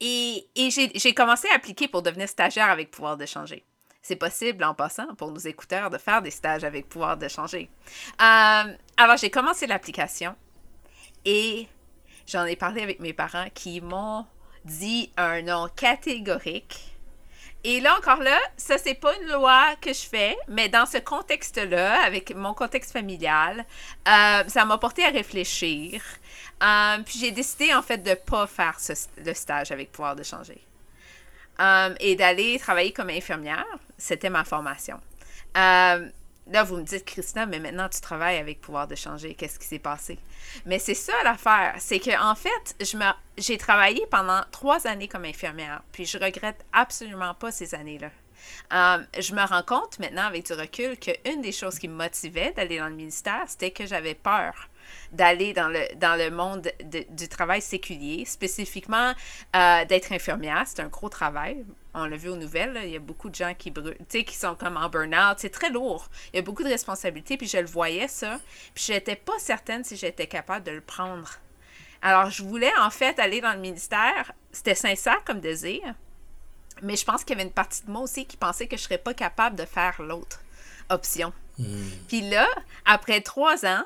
Et, 0.00 0.48
et 0.56 0.70
j'ai, 0.70 1.14
commencé 1.14 1.48
à 1.48 1.54
appliquer 1.54 1.88
pour 1.88 2.02
devenir 2.02 2.28
stagiaire 2.28 2.70
avec 2.70 2.90
pouvoir 2.90 3.16
de 3.16 3.26
changer. 3.26 3.64
C'est 4.02 4.16
possible, 4.16 4.64
en 4.64 4.74
passant, 4.74 5.14
pour 5.16 5.30
nos 5.30 5.38
écouteurs, 5.38 5.90
de 5.90 5.98
faire 5.98 6.22
des 6.22 6.30
stages 6.30 6.64
avec 6.64 6.88
pouvoir 6.88 7.16
de 7.16 7.28
changer. 7.28 7.68
Euh, 8.20 8.76
alors, 8.96 9.16
j'ai 9.18 9.30
commencé 9.30 9.66
l'application 9.66 10.34
et 11.24 11.68
j'en 12.26 12.44
ai 12.44 12.56
parlé 12.56 12.82
avec 12.82 13.00
mes 13.00 13.12
parents 13.12 13.48
qui 13.54 13.80
m'ont 13.80 14.24
dit 14.64 15.12
un 15.16 15.42
nom 15.42 15.68
catégorique. 15.76 16.89
Et 17.62 17.80
là 17.80 17.96
encore 17.98 18.22
là, 18.22 18.38
ça 18.56 18.78
c'est 18.78 18.94
pas 18.94 19.14
une 19.16 19.28
loi 19.28 19.74
que 19.80 19.92
je 19.92 20.06
fais, 20.06 20.36
mais 20.48 20.68
dans 20.68 20.86
ce 20.86 20.96
contexte-là, 20.98 22.02
avec 22.02 22.34
mon 22.34 22.54
contexte 22.54 22.92
familial, 22.92 23.66
euh, 24.08 24.42
ça 24.48 24.64
m'a 24.64 24.78
porté 24.78 25.04
à 25.04 25.10
réfléchir. 25.10 26.02
Euh, 26.62 26.98
puis 27.04 27.18
j'ai 27.18 27.30
décidé 27.32 27.74
en 27.74 27.82
fait 27.82 27.98
de 27.98 28.14
pas 28.14 28.46
faire 28.46 28.78
le 29.24 29.34
stage 29.34 29.72
avec 29.72 29.92
pouvoir 29.92 30.16
de 30.16 30.22
changer. 30.22 30.60
Euh, 31.60 31.94
et 32.00 32.16
d'aller 32.16 32.58
travailler 32.58 32.92
comme 32.92 33.10
infirmière, 33.10 33.66
c'était 33.98 34.30
ma 34.30 34.44
formation. 34.44 34.98
Là, 36.50 36.64
vous 36.64 36.76
me 36.76 36.82
dites, 36.82 37.04
Christina, 37.04 37.46
mais 37.46 37.60
maintenant 37.60 37.88
tu 37.88 38.00
travailles 38.00 38.36
avec 38.38 38.60
pouvoir 38.60 38.88
de 38.88 38.96
changer. 38.96 39.34
Qu'est-ce 39.34 39.58
qui 39.58 39.66
s'est 39.66 39.78
passé? 39.78 40.18
Mais 40.66 40.78
c'est 40.80 40.94
ça 40.94 41.12
l'affaire. 41.22 41.76
C'est 41.78 42.00
que 42.00 42.20
en 42.20 42.34
fait, 42.34 42.74
je 42.84 42.96
me, 42.96 43.04
j'ai 43.38 43.56
travaillé 43.56 44.04
pendant 44.10 44.40
trois 44.50 44.86
années 44.86 45.06
comme 45.08 45.24
infirmière, 45.24 45.82
puis 45.92 46.04
je 46.06 46.18
regrette 46.18 46.64
absolument 46.72 47.34
pas 47.34 47.52
ces 47.52 47.74
années-là. 47.74 48.10
Euh, 48.72 49.04
je 49.18 49.34
me 49.34 49.46
rends 49.46 49.62
compte 49.62 49.98
maintenant 50.00 50.24
avec 50.24 50.46
du 50.46 50.54
recul 50.54 50.96
qu'une 50.98 51.40
des 51.42 51.52
choses 51.52 51.78
qui 51.78 51.86
me 51.88 51.94
motivait 51.94 52.52
d'aller 52.52 52.78
dans 52.78 52.88
le 52.88 52.94
ministère, 52.94 53.44
c'était 53.46 53.70
que 53.70 53.86
j'avais 53.86 54.14
peur 54.14 54.68
d'aller 55.12 55.52
dans 55.52 55.68
le, 55.68 55.94
dans 55.96 56.16
le 56.18 56.30
monde 56.30 56.68
de- 56.82 57.04
du 57.10 57.28
travail 57.28 57.60
séculier, 57.62 58.24
spécifiquement 58.24 59.12
euh, 59.54 59.84
d'être 59.84 60.10
infirmière. 60.12 60.64
C'est 60.66 60.80
un 60.80 60.88
gros 60.88 61.08
travail. 61.08 61.64
On 61.94 62.06
l'a 62.06 62.16
vu 62.16 62.28
aux 62.28 62.36
nouvelles, 62.36 62.72
là, 62.72 62.84
il 62.84 62.90
y 62.92 62.96
a 62.96 63.00
beaucoup 63.00 63.28
de 63.28 63.34
gens 63.34 63.54
qui, 63.54 63.70
brûlent, 63.70 63.96
qui 64.08 64.34
sont 64.34 64.54
comme 64.54 64.76
en 64.76 64.88
burn-out. 64.88 65.38
C'est 65.38 65.50
très 65.50 65.70
lourd. 65.70 66.08
Il 66.32 66.36
y 66.36 66.38
a 66.38 66.42
beaucoup 66.42 66.62
de 66.62 66.68
responsabilités, 66.68 67.36
puis 67.36 67.48
je 67.48 67.58
le 67.58 67.66
voyais, 67.66 68.08
ça. 68.08 68.38
Puis 68.74 68.84
je 68.88 68.92
n'étais 68.92 69.16
pas 69.16 69.38
certaine 69.38 69.82
si 69.82 69.96
j'étais 69.96 70.26
capable 70.26 70.64
de 70.64 70.70
le 70.70 70.80
prendre. 70.80 71.30
Alors, 72.02 72.30
je 72.30 72.42
voulais 72.42 72.72
en 72.78 72.90
fait 72.90 73.18
aller 73.18 73.40
dans 73.40 73.52
le 73.52 73.58
ministère. 73.58 74.32
C'était 74.52 74.74
sincère 74.74 75.22
comme 75.24 75.40
désir. 75.40 75.82
Mais 76.82 76.96
je 76.96 77.04
pense 77.04 77.24
qu'il 77.24 77.36
y 77.36 77.40
avait 77.40 77.48
une 77.48 77.54
partie 77.54 77.84
de 77.84 77.90
moi 77.90 78.02
aussi 78.02 78.24
qui 78.24 78.36
pensait 78.36 78.66
que 78.66 78.76
je 78.76 78.82
serais 78.82 78.98
pas 78.98 79.12
capable 79.12 79.56
de 79.56 79.64
faire 79.64 80.00
l'autre 80.00 80.40
option. 80.88 81.32
Puis 82.08 82.22
là, 82.22 82.48
après 82.86 83.20
trois 83.20 83.66
ans, 83.66 83.84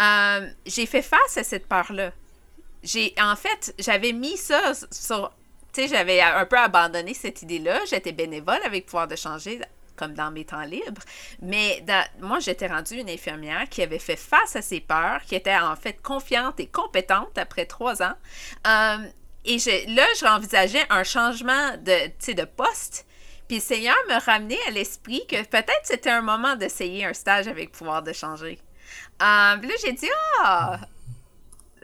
euh, 0.00 0.50
j'ai 0.66 0.86
fait 0.86 1.02
face 1.02 1.36
à 1.36 1.44
cette 1.44 1.66
peur-là. 1.66 2.12
J'ai, 2.82 3.14
en 3.20 3.36
fait, 3.36 3.74
j'avais 3.78 4.12
mis 4.12 4.36
ça 4.36 4.72
sur, 4.90 5.32
tu 5.72 5.82
sais, 5.82 5.88
j'avais 5.88 6.20
un 6.20 6.46
peu 6.46 6.58
abandonné 6.58 7.14
cette 7.14 7.42
idée-là. 7.42 7.80
J'étais 7.88 8.12
bénévole 8.12 8.60
avec 8.64 8.86
pouvoir 8.86 9.08
de 9.08 9.16
changer 9.16 9.60
comme 10.00 10.14
dans 10.14 10.30
mes 10.30 10.46
temps 10.46 10.62
libres. 10.62 11.02
Mais 11.42 11.84
moi, 12.20 12.40
j'étais 12.40 12.66
rendue 12.66 12.94
une 12.94 13.10
infirmière 13.10 13.68
qui 13.68 13.82
avait 13.82 13.98
fait 13.98 14.16
face 14.16 14.56
à 14.56 14.62
ses 14.62 14.80
peurs, 14.80 15.20
qui 15.26 15.34
était 15.34 15.56
en 15.56 15.76
fait 15.76 16.00
confiante 16.00 16.58
et 16.58 16.66
compétente 16.66 17.36
après 17.36 17.66
trois 17.66 18.02
ans. 18.02 18.14
Euh, 18.66 18.98
et 19.44 19.58
là, 19.88 20.04
je 20.18 20.26
envisageais 20.26 20.84
un 20.88 21.04
changement 21.04 21.76
de, 21.76 22.44
poste. 22.44 23.06
Puis 23.46 23.58
le 23.58 23.62
Seigneur 23.62 23.96
me 24.08 24.24
ramenait 24.24 24.58
à 24.68 24.70
l'esprit 24.70 25.26
que 25.26 25.44
peut-être 25.44 25.82
c'était 25.84 26.10
un 26.10 26.22
moment 26.22 26.56
d'essayer 26.56 27.04
un 27.04 27.12
stage 27.12 27.48
avec 27.48 27.72
pouvoir 27.72 28.02
de 28.02 28.12
changer. 28.12 28.58
Puis 29.18 29.68
là, 29.68 29.74
j'ai 29.84 29.92
dit, 29.92 30.08
ah, 30.40 30.80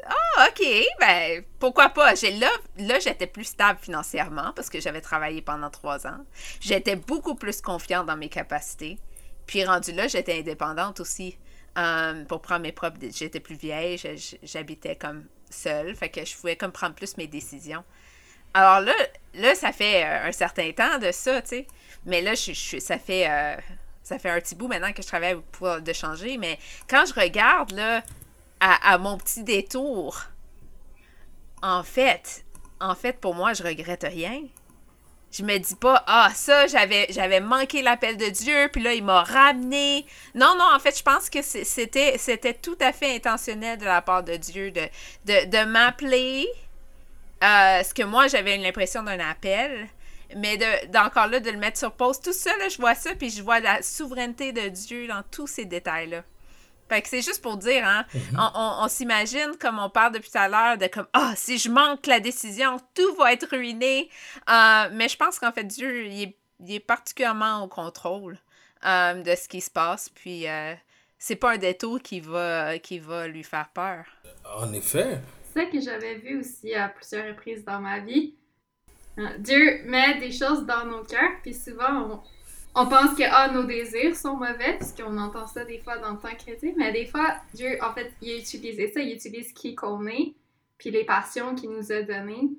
ah, 0.08 0.48
ok, 0.48 0.66
ben, 1.00 1.44
pourquoi 1.58 1.88
pas? 1.88 2.14
Là, 2.14 2.50
là, 2.78 2.98
j'étais 2.98 3.26
plus 3.26 3.44
stable 3.44 3.78
financièrement 3.80 4.52
parce 4.54 4.70
que 4.70 4.80
j'avais 4.80 5.00
travaillé 5.00 5.42
pendant 5.42 5.70
trois 5.70 6.06
ans. 6.06 6.18
J'étais 6.60 6.96
beaucoup 6.96 7.34
plus 7.34 7.60
confiante 7.60 8.06
dans 8.06 8.16
mes 8.16 8.28
capacités. 8.28 8.98
Puis 9.46 9.64
rendu 9.64 9.92
là, 9.92 10.08
j'étais 10.08 10.38
indépendante 10.38 11.00
aussi 11.00 11.38
euh, 11.78 12.24
pour 12.24 12.40
prendre 12.40 12.62
mes 12.62 12.72
propres... 12.72 12.98
J'étais 13.14 13.40
plus 13.40 13.56
vieille, 13.56 14.00
j'habitais 14.42 14.96
comme 14.96 15.24
seule, 15.50 15.94
fait 15.94 16.08
que 16.08 16.24
je 16.24 16.36
pouvais 16.36 16.56
comme 16.56 16.72
prendre 16.72 16.94
plus 16.94 17.16
mes 17.16 17.26
décisions. 17.26 17.84
Alors 18.54 18.80
là, 18.80 18.94
là 19.34 19.54
ça 19.54 19.72
fait 19.72 20.04
euh, 20.04 20.28
un 20.28 20.32
certain 20.32 20.72
temps 20.72 20.98
de 20.98 21.12
ça, 21.12 21.42
tu 21.42 21.48
sais. 21.48 21.66
Mais 22.04 22.22
là, 22.22 22.34
je, 22.34 22.78
ça 22.78 22.98
fait... 22.98 23.28
euh, 23.30 23.56
ça 24.02 24.20
fait 24.20 24.30
un 24.30 24.40
petit 24.40 24.54
bout 24.54 24.68
maintenant 24.68 24.92
que 24.92 25.02
je 25.02 25.06
travaille 25.08 25.34
pour 25.34 25.42
pouvoir 25.42 25.82
de 25.82 25.92
changer, 25.92 26.38
mais 26.38 26.60
quand 26.88 27.06
je 27.06 27.20
regarde 27.20 27.72
là, 27.72 28.04
à, 28.60 28.98
mon 28.98 29.18
petit 29.18 29.42
détour, 29.42 30.22
en 31.62 31.82
fait, 31.82 32.44
en 32.80 32.94
fait, 32.94 33.20
pour 33.20 33.34
moi, 33.34 33.52
je 33.52 33.62
regrette 33.62 34.04
rien. 34.04 34.42
Je 35.32 35.42
me 35.42 35.58
dis 35.58 35.74
pas, 35.74 36.02
ah, 36.06 36.30
ça, 36.34 36.66
j'avais, 36.66 37.40
manqué 37.40 37.82
l'appel 37.82 38.16
de 38.16 38.26
Dieu, 38.26 38.68
puis 38.72 38.82
là, 38.82 38.94
il 38.94 39.04
m'a 39.04 39.22
ramené. 39.22 40.06
Non, 40.34 40.54
non, 40.56 40.64
en 40.74 40.78
fait, 40.78 40.96
je 40.96 41.02
pense 41.02 41.28
que 41.28 41.42
c'était, 41.42 42.18
tout 42.62 42.78
à 42.80 42.92
fait 42.92 43.14
intentionnel 43.16 43.78
de 43.78 43.84
la 43.84 44.00
part 44.00 44.22
de 44.22 44.36
Dieu 44.36 44.70
de, 44.70 45.64
m'appeler, 45.64 46.46
euh, 47.44 47.82
ce 47.82 47.92
que 47.92 48.02
moi, 48.02 48.28
j'avais 48.28 48.56
l'impression 48.56 49.02
d'un 49.02 49.20
appel, 49.20 49.88
mais 50.34 50.56
de, 50.56 50.86
d'encore 50.86 51.26
là, 51.26 51.40
de 51.40 51.50
le 51.50 51.58
mettre 51.58 51.78
sur 51.78 51.92
pause. 51.92 52.20
Tout 52.20 52.32
ça, 52.32 52.56
là, 52.56 52.68
je 52.68 52.78
vois 52.78 52.94
ça, 52.94 53.14
puis 53.14 53.28
je 53.28 53.42
vois 53.42 53.60
la 53.60 53.82
souveraineté 53.82 54.52
de 54.52 54.68
Dieu 54.68 55.06
dans 55.06 55.22
tous 55.30 55.46
ces 55.46 55.66
détails-là. 55.66 56.22
Fait 56.88 57.02
que 57.02 57.08
c'est 57.08 57.22
juste 57.22 57.42
pour 57.42 57.56
dire, 57.56 57.84
hein, 57.86 58.04
on, 58.38 58.48
on- 58.54 58.84
on 58.84 58.88
s'imagine, 58.88 59.52
comme 59.60 59.78
on 59.78 59.90
parle 59.90 60.12
depuis 60.12 60.30
tout 60.30 60.38
à 60.38 60.48
l'heure, 60.48 60.78
de 60.78 60.86
comme, 60.86 61.06
ah, 61.12 61.32
si 61.36 61.58
je 61.58 61.68
manque 61.70 62.06
la 62.06 62.20
décision, 62.20 62.76
tout 62.94 63.14
va 63.16 63.32
être 63.32 63.48
ruiné. 63.50 64.08
Euh, 64.48 64.88
mais 64.92 65.08
je 65.08 65.16
pense 65.16 65.38
qu'en 65.38 65.52
fait, 65.52 65.64
Dieu, 65.64 66.06
il 66.06 66.22
est, 66.22 66.36
il 66.60 66.74
est 66.74 66.80
particulièrement 66.80 67.62
au 67.64 67.68
contrôle 67.68 68.38
euh, 68.84 69.14
de 69.22 69.34
ce 69.34 69.48
qui 69.48 69.60
se 69.60 69.70
passe. 69.70 70.08
Puis, 70.10 70.48
euh, 70.48 70.74
c'est 71.18 71.36
pas 71.36 71.52
un 71.52 71.58
détour 71.58 72.00
qui 72.00 72.20
va, 72.20 72.78
qui 72.78 72.98
va 73.00 73.26
lui 73.26 73.42
faire 73.42 73.68
peur. 73.74 74.04
En 74.56 74.72
effet. 74.72 75.20
C'est 75.52 75.60
ça 75.64 75.66
que 75.66 75.80
j'avais 75.80 76.16
vu 76.16 76.38
aussi 76.40 76.74
à 76.74 76.88
plusieurs 76.88 77.26
reprises 77.28 77.64
dans 77.64 77.80
ma 77.80 77.98
vie. 78.00 78.34
Dieu 79.38 79.80
met 79.86 80.18
des 80.20 80.30
choses 80.30 80.66
dans 80.66 80.84
nos 80.84 81.02
cœurs, 81.02 81.40
puis 81.42 81.54
souvent 81.54 82.02
on 82.02 82.22
pense 82.84 83.16
que 83.16 83.22
ah, 83.24 83.50
nos 83.52 83.62
désirs 83.62 84.14
sont 84.14 84.36
mauvais, 84.36 84.76
parce 84.78 84.92
qu'on 84.92 85.16
entend 85.16 85.46
ça 85.46 85.64
des 85.64 85.78
fois 85.78 85.96
dans 85.96 86.12
le 86.12 86.18
temps 86.18 86.34
chrétien, 86.36 86.74
mais 86.76 86.92
des 86.92 87.06
fois, 87.06 87.36
Dieu, 87.54 87.78
en 87.80 87.94
fait, 87.94 88.12
il 88.20 88.32
a 88.32 88.36
utilisé 88.36 88.88
ça, 88.88 89.00
il 89.00 89.14
utilise 89.14 89.52
qui 89.54 89.74
qu'on 89.74 90.06
est, 90.06 90.34
puis 90.76 90.90
les 90.90 91.04
passions 91.04 91.54
qu'il 91.54 91.70
nous 91.70 91.90
a 91.90 92.02
données. 92.02 92.50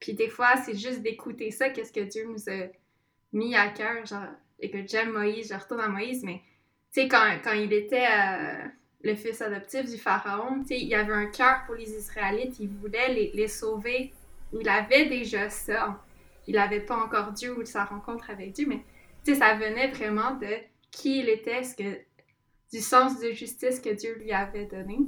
Puis 0.00 0.12
des 0.12 0.28
fois, 0.28 0.56
c'est 0.56 0.76
juste 0.76 1.00
d'écouter 1.00 1.50
ça, 1.50 1.70
qu'est-ce 1.70 1.92
que 1.92 2.00
Dieu 2.00 2.26
nous 2.28 2.50
a 2.50 2.66
mis 3.32 3.56
à 3.56 3.68
cœur. 3.68 4.04
Genre, 4.04 4.26
et 4.60 4.70
que 4.70 4.86
j'aime 4.86 5.12
Moïse, 5.12 5.48
je 5.48 5.58
retourne 5.58 5.80
à 5.80 5.88
Moïse, 5.88 6.22
mais 6.24 6.42
tu 6.92 7.00
sais, 7.00 7.08
quand, 7.08 7.24
quand, 7.42 7.52
il 7.52 7.72
était 7.72 8.06
euh, 8.06 8.68
le 9.02 9.14
fils 9.14 9.40
adoptif 9.40 9.90
du 9.90 9.96
pharaon, 9.96 10.60
tu 10.60 10.68
sais, 10.68 10.80
il 10.80 10.94
avait 10.94 11.14
un 11.14 11.26
cœur 11.26 11.62
pour 11.64 11.74
les 11.74 11.90
Israélites, 11.90 12.58
il 12.60 12.68
voulait 12.68 13.14
les, 13.14 13.30
les 13.32 13.48
sauver. 13.48 14.12
Il 14.52 14.68
avait 14.68 15.06
déjà 15.06 15.48
ça. 15.48 16.00
Il 16.46 16.54
n'avait 16.56 16.80
pas 16.80 16.96
encore 16.96 17.32
Dieu 17.32 17.58
ou 17.58 17.64
sa 17.64 17.84
rencontre 17.84 18.30
avec 18.30 18.52
Dieu, 18.52 18.66
mais 18.68 18.84
ça 19.32 19.54
venait 19.54 19.90
vraiment 19.92 20.34
de 20.34 20.48
qui 20.90 21.20
il 21.20 21.28
était, 21.28 21.62
ce 21.62 21.74
que, 21.74 21.98
du 22.72 22.80
sens 22.80 23.20
de 23.20 23.30
justice 23.30 23.80
que 23.80 23.90
Dieu 23.90 24.16
lui 24.18 24.32
avait 24.32 24.66
donné. 24.66 24.98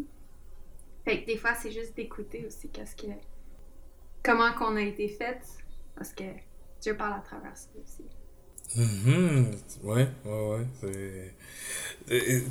Fait 1.04 1.20
que 1.20 1.26
des 1.26 1.36
fois, 1.36 1.54
c'est 1.54 1.70
juste 1.70 1.96
d'écouter 1.96 2.44
aussi 2.46 2.68
qu'est-ce 2.68 2.96
que, 2.96 3.08
comment 4.22 4.52
qu'on 4.52 4.76
a 4.76 4.82
été 4.82 5.08
fait, 5.08 5.40
parce 5.94 6.12
que 6.12 6.24
Dieu 6.80 6.96
parle 6.96 7.14
à 7.18 7.22
travers 7.22 7.56
ça 7.56 7.68
aussi. 7.82 8.04
Mm 8.74 9.44
Ouais, 9.84 10.08
ouais, 10.24 10.66
ouais. 10.82 11.32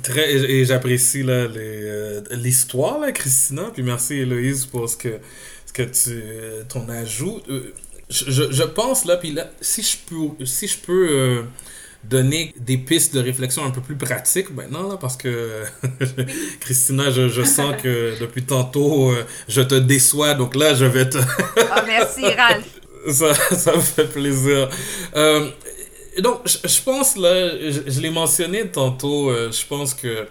Très, 0.02 0.34
et, 0.34 0.64
j'apprécie 0.64 1.24
euh, 1.26 2.22
l'histoire, 2.32 3.12
Christina. 3.12 3.70
Puis 3.72 3.82
merci, 3.82 4.14
Héloïse, 4.14 4.66
pour 4.66 4.88
ce 4.88 4.96
que, 4.96 5.20
ce 5.66 5.72
que 5.72 5.82
tu, 5.82 6.10
euh, 6.10 6.64
ton 6.68 6.88
ajout. 6.88 7.40
Je, 8.08 8.52
je, 8.52 8.62
pense 8.62 9.04
là, 9.04 9.16
puis 9.16 9.32
là, 9.32 9.50
si 9.60 9.82
je 9.82 9.96
peux, 10.06 10.44
si 10.44 10.68
je 10.68 10.78
peux 10.78 11.08
euh, 11.10 11.42
donner 12.04 12.54
des 12.56 12.78
pistes 12.78 13.14
de 13.14 13.20
réflexion 13.20 13.64
un 13.64 13.70
peu 13.70 13.80
plus 13.80 13.96
pratiques 13.96 14.50
maintenant, 14.50 14.88
là, 14.88 14.96
parce 14.96 15.16
que 15.16 15.64
Christina, 16.60 17.10
je, 17.10 17.28
je, 17.28 17.42
sens 17.42 17.74
que 17.82 18.18
depuis 18.20 18.44
tantôt, 18.44 19.10
euh, 19.10 19.24
je 19.48 19.60
te 19.60 19.74
déçois, 19.74 20.34
donc 20.34 20.54
là, 20.54 20.74
je 20.74 20.84
vais 20.84 21.08
te... 21.08 21.18
oh, 21.18 21.80
merci, 21.86 22.24
Ralph. 22.24 22.64
Ça, 23.08 23.34
ça 23.34 23.76
me 23.76 23.80
fait 23.80 24.10
plaisir. 24.10 24.68
Euh, 25.14 25.48
donc, 26.18 26.40
je, 26.44 26.68
je, 26.68 26.82
pense, 26.82 27.16
là, 27.16 27.50
je 27.56 28.00
l'ai 28.00 28.10
mentionné 28.10 28.66
tantôt, 28.66 29.32
je 29.32 29.64
pense 29.64 29.94
que 29.94 30.26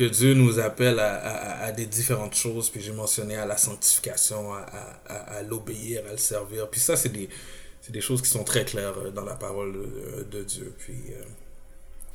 que 0.00 0.04
Dieu 0.04 0.32
nous 0.32 0.58
appelle 0.58 0.98
à, 0.98 1.70
des 1.72 1.84
différentes 1.84 2.34
choses. 2.34 2.70
Puis 2.70 2.80
j'ai 2.80 2.92
mentionné 2.92 3.36
à 3.36 3.44
la 3.44 3.58
sanctification, 3.58 4.54
à, 4.54 5.42
l'obéir, 5.42 6.02
à 6.08 6.12
le 6.12 6.16
servir. 6.16 6.68
Puis 6.70 6.80
ça, 6.80 6.96
c'est 6.96 7.10
des, 7.10 7.28
des 7.90 8.00
choses 8.00 8.22
qui 8.22 8.30
sont 8.30 8.44
très 8.44 8.64
claires 8.64 8.94
euh, 8.98 9.10
dans 9.10 9.24
la 9.24 9.34
parole 9.34 9.72
de, 9.74 10.38
de 10.38 10.42
Dieu. 10.42 10.72
Puis, 10.78 10.94
euh, 11.10 11.22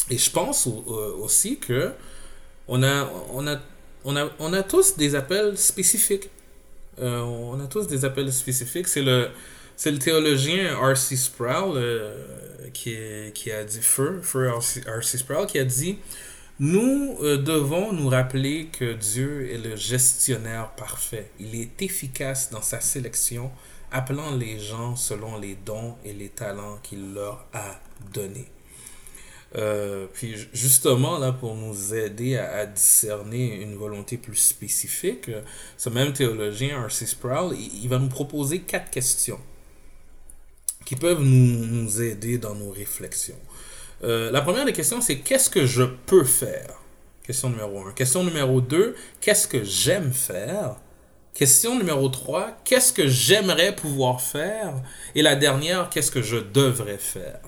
et 0.10 0.18
je 0.18 0.32
pense 0.32 0.66
aussi 0.68 1.60
que 1.60 1.92
on 2.68 2.82
a, 2.82 3.08
on, 3.32 3.46
a, 3.46 3.60
on, 4.04 4.16
a, 4.16 4.32
on 4.40 4.54
a 4.54 4.64
tous 4.64 4.98
des 4.98 5.14
appels 5.14 5.56
spécifiques. 5.56 6.30
Euh, 7.00 7.20
on 7.20 7.60
a 7.60 7.68
tous 7.68 7.86
des 7.86 8.04
appels 8.04 8.32
spécifiques. 8.34 8.88
C'est 8.88 9.04
le, 9.04 9.30
c'est 9.76 9.92
le 9.92 10.00
théologien 10.00 10.76
R.C. 10.76 11.16
Sproul 11.18 11.78
euh, 11.78 12.16
qui, 12.74 12.98
qui 13.36 13.52
a 13.52 13.64
dit, 13.64 13.82
Feu, 13.82 14.22
Feu 14.24 14.50
R.C. 14.50 15.18
Sproul, 15.20 15.46
qui 15.46 15.60
a 15.60 15.66
dit 15.66 16.00
nous 16.60 17.18
euh, 17.22 17.38
devons 17.38 17.91
nous 17.91 18.08
rappeler 18.08 18.68
que 18.68 18.93
Dieu 18.93 19.51
est 19.51 19.58
le 19.58 19.76
gestionnaire 19.76 20.72
parfait. 20.76 21.30
Il 21.39 21.53
est 21.53 21.82
efficace 21.82 22.49
dans 22.49 22.62
sa 22.62 22.80
sélection, 22.80 23.51
appelant 23.91 24.34
les 24.36 24.60
gens 24.60 24.95
selon 24.95 25.38
les 25.38 25.56
dons 25.56 25.95
et 26.06 26.14
les 26.14 26.30
talents 26.30 26.80
qu'il 26.82 27.14
leur 27.14 27.45
a 27.53 27.80
donnés. 28.14 28.47
Euh, 29.58 30.08
puis 30.14 30.36
justement, 30.53 31.18
là, 31.18 31.34
pour 31.34 31.56
nous 31.56 31.93
aider 31.93 32.38
à, 32.38 32.66
discerner 32.66 33.62
une 33.62 33.76
volonté 33.76 34.18
plus 34.18 34.36
spécifique, 34.36 35.32
ce 35.78 35.89
même 35.89 36.14
théologien, 36.14 36.86
R.C. 36.86 37.06
Sproul, 37.06 37.56
il, 37.58 37.88
va 37.88 37.99
nous 37.99 38.10
proposer 38.10 38.62
quatre 38.62 38.91
questions 38.91 39.39
qui 40.86 40.95
peuvent 40.95 41.24
nous, 41.24 41.66
nous 41.66 42.01
aider 42.01 42.38
dans 42.38 42.56
nos 42.56 42.72
réflexions. 42.72 43.39
Euh, 44.04 44.32
la 44.32 44.41
première 44.41 44.66
des 44.66 44.74
questions, 44.74 45.02
c'est 45.02 45.18
qu'est-ce 45.18 45.50
que 45.50 45.66
je 45.66 45.84
peux 45.84 46.24
faire? 46.24 46.82
Question 47.24 47.50
numéro 47.50 47.88
1. 47.88 47.93
Question 47.93 48.24
numéro 48.24 48.62
2, 48.62 48.96
qu'est-ce 49.22 49.48
que 49.48 49.64
j'aime 49.64 50.12
faire? 50.12 50.76
Question 51.34 51.78
numéro 51.78 52.08
3, 52.08 52.60
qu'est-ce 52.64 52.93
que 52.93 53.08
j'aimerais 53.08 53.76
pouvoir 53.76 54.22
faire? 54.22 54.74
Et 55.16 55.22
la 55.22 55.36
dernière, 55.36 55.89
qu'est-ce 55.89 56.12
que 56.12 56.22
je 56.22 56.38
devrais 56.38 56.98
faire? 56.98 57.39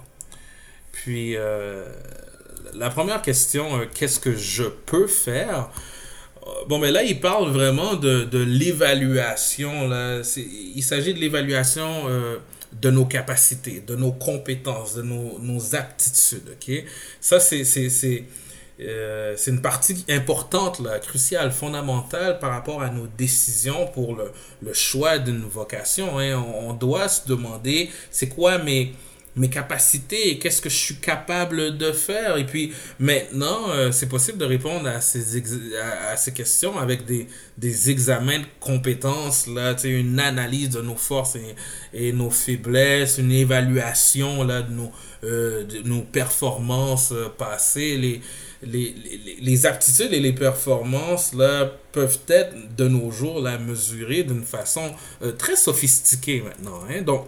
Puis, 0.91 1.37
euh, 1.37 1.85
la 2.73 2.89
première 2.89 3.21
question, 3.21 3.79
euh, 3.79 3.85
qu'est-ce 3.93 4.19
que 4.19 4.35
je 4.35 4.63
peux 4.63 5.07
faire? 5.07 5.69
Bon, 6.69 6.79
mais 6.79 6.91
là, 6.91 7.03
il 7.03 7.19
parle 7.19 7.49
vraiment 7.49 7.95
de, 7.95 8.23
de 8.23 8.39
l'évaluation. 8.39 9.91
Il 10.25 10.81
s'agit 10.81 11.13
de 11.13 11.19
l'évaluation 11.19 12.09
de 12.73 12.89
nos 12.89 13.05
capacités, 13.05 13.81
de 13.85 13.95
nos 13.95 14.11
compétences, 14.11 14.95
de 14.95 15.01
nos, 15.01 15.39
nos 15.39 15.75
aptitudes. 15.75 16.49
ok? 16.51 16.83
Ça, 17.19 17.39
c'est, 17.39 17.63
euh, 18.79 19.35
une 19.47 19.61
partie 19.61 20.05
importante, 20.07 20.81
cruciale, 21.01 21.51
fondamentale 21.51 22.37
par 22.39 22.51
rapport 22.51 22.83
à 22.83 22.89
nos 22.89 23.07
décisions 23.07 23.87
pour 23.87 24.15
le, 24.15 24.31
le 24.61 24.73
choix 24.73 25.17
d'une 25.17 25.41
vocation. 25.41 26.19
Hein. 26.19 26.35
On, 26.35 26.69
on, 26.69 26.73
doit 26.73 27.09
se 27.09 27.27
demander, 27.27 27.89
c'est 28.11 28.29
quoi 28.29 28.59
mes, 28.59 28.93
mes 29.37 29.49
capacités 29.49 30.29
et 30.29 30.39
qu'est-ce 30.39 30.61
que 30.61 30.69
je 30.69 30.75
suis 30.75 30.95
capable 30.95 31.77
de 31.77 31.91
faire. 31.91 32.37
Et 32.37 32.45
puis 32.45 32.73
maintenant, 32.99 33.69
euh, 33.69 33.91
c'est 33.91 34.09
possible 34.09 34.37
de 34.37 34.45
répondre 34.45 34.87
à 34.87 34.99
ces, 34.99 35.41
à, 36.11 36.17
ces 36.17 36.33
questions 36.33 36.77
avec 36.77 37.05
des, 37.05 37.27
des 37.57 37.89
examens 37.89 38.39
de 38.39 38.45
compétences, 38.59 39.47
là, 39.47 39.75
une 39.83 40.19
analyse 40.19 40.71
de 40.71 40.81
nos 40.81 40.95
forces 40.95 41.37
et, 41.93 42.11
nos 42.11 42.29
faiblesses, 42.29 43.17
une 43.19 43.31
évaluation 43.31 44.43
là, 44.43 44.61
de, 44.61 44.73
nos, 44.73 44.91
euh, 45.23 45.63
de 45.63 45.87
nos 45.87 46.01
performances 46.01 47.11
euh, 47.11 47.29
passées. 47.29 47.97
Les, 47.97 48.21
les, 48.63 48.95
les, 49.03 49.37
les, 49.39 49.65
aptitudes 49.67 50.13
et 50.13 50.19
les 50.19 50.33
performances 50.33 51.33
là, 51.35 51.71
peuvent 51.91 52.19
être 52.27 52.55
de 52.75 52.87
nos 52.87 53.11
jours 53.11 53.39
là, 53.39 53.59
mesurées 53.59 54.23
d'une 54.23 54.43
façon 54.43 54.95
très 55.37 55.55
sophistiquée 55.55 56.41
maintenant. 56.41 56.81
Hein? 56.89 57.03
Donc, 57.03 57.27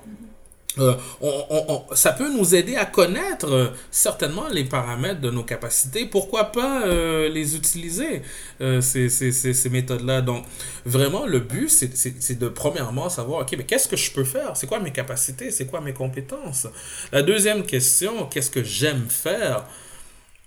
euh, 0.80 0.96
on, 1.22 1.86
on, 1.90 1.96
ça 1.96 2.14
peut 2.14 2.32
nous 2.32 2.56
aider 2.56 2.76
à 2.76 2.86
connaître 2.86 3.52
euh, 3.52 3.68
certainement 3.92 4.48
les 4.50 4.64
paramètres 4.64 5.22
de 5.22 5.30
nos 5.30 5.44
capacités. 5.44 6.06
Pourquoi 6.06 6.52
pas 6.52 6.86
euh, 6.86 7.30
les 7.30 7.56
utiliser, 7.56 8.22
ces, 8.60 9.10
ces, 9.10 9.32
ces, 9.32 9.54
ces 9.54 9.70
méthodes-là? 9.70 10.22
Donc, 10.22 10.46
vraiment, 10.86 11.26
le 11.26 11.40
but, 11.40 11.70
c'est 11.70 12.40
de 12.40 12.48
premièrement 12.48 13.10
savoir, 13.10 13.42
OK, 13.42 13.56
mais 13.58 13.66
qu'est-ce 13.66 13.88
que 13.88 13.98
je 13.98 14.12
peux 14.12 14.24
faire? 14.24 14.56
C'est 14.56 14.68
quoi 14.68 14.80
mes 14.80 14.92
capacités? 14.92 15.52
C'est 15.52 15.66
quoi 15.66 15.82
mes 15.82 15.94
compétences? 15.94 16.68
La 17.12 17.22
deuxième 17.22 17.64
question, 17.66 18.26
qu'est-ce 18.28 18.52
que 18.52 18.64
j'aime 18.64 19.08
faire? 19.10 19.66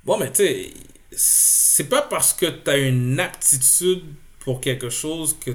Bon, 0.04 0.18
mais 0.18 0.30
tu 0.30 0.44
sais, 0.44 0.70
c'est 1.14 1.88
pas 1.88 2.02
parce 2.02 2.32
que 2.32 2.46
tu 2.46 2.70
as 2.70 2.78
une 2.78 3.20
aptitude 3.20 4.02
pour 4.40 4.60
quelque 4.60 4.90
chose 4.90 5.36
que 5.38 5.52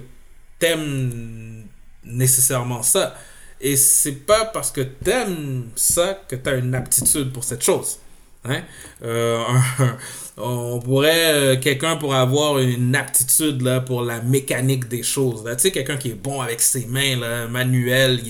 t'aimes 0.60 1.66
nécessairement 2.04 2.84
ça. 2.84 3.16
Et 3.60 3.76
c'est 3.76 4.26
pas 4.26 4.46
parce 4.46 4.72
que 4.72 4.82
t'aimes 4.82 5.70
ça 5.76 6.22
que 6.28 6.36
t'as 6.36 6.58
une 6.58 6.76
aptitude 6.76 7.32
pour 7.34 7.44
cette 7.44 7.64
chose. 7.64 7.98
Hein? 8.46 8.62
Euh, 9.04 9.44
on 10.38 10.80
pourrait, 10.80 11.34
euh, 11.34 11.60
quelqu'un 11.60 11.98
pourrait 11.98 12.20
avoir 12.20 12.60
une 12.60 12.96
aptitude 12.96 13.62
là, 13.62 13.82
pour 13.82 14.04
la 14.04 14.22
mécanique 14.22 14.88
des 14.88 15.04
choses. 15.04 15.44
Tu 15.44 15.60
sais, 15.60 15.72
quelqu'un 15.72 15.98
qui 15.98 16.10
est 16.10 16.22
bon 16.22 16.42
avec 16.42 16.62
ses 16.62 16.86
mains, 16.86 17.48
manuel, 17.48 18.22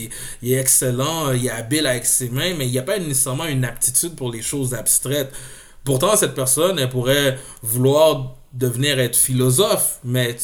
il 0.42 0.54
est, 0.54 0.60
excellent, 0.60 1.32
il 1.34 1.46
est 1.46 1.52
habile 1.52 1.88
avec 1.88 2.06
ses 2.06 2.30
mains, 2.30 2.54
mais 2.58 2.66
il 2.66 2.72
n'y 2.72 2.80
a 2.80 2.84
pas 2.84 2.98
nécessairement 3.00 3.46
une 3.46 3.66
aptitude 3.66 4.16
pour 4.16 4.32
les 4.32 4.42
choses 4.42 4.74
abstraites. 4.74 5.32
Pourtant, 5.84 6.16
cette 6.16 6.36
personne, 6.36 6.80
elle 6.80 6.90
pourrait 6.90 7.38
vouloir 7.62 8.36
devenir 8.54 9.00
être 9.00 9.16
philosophe, 9.16 10.00
mais 10.04 10.36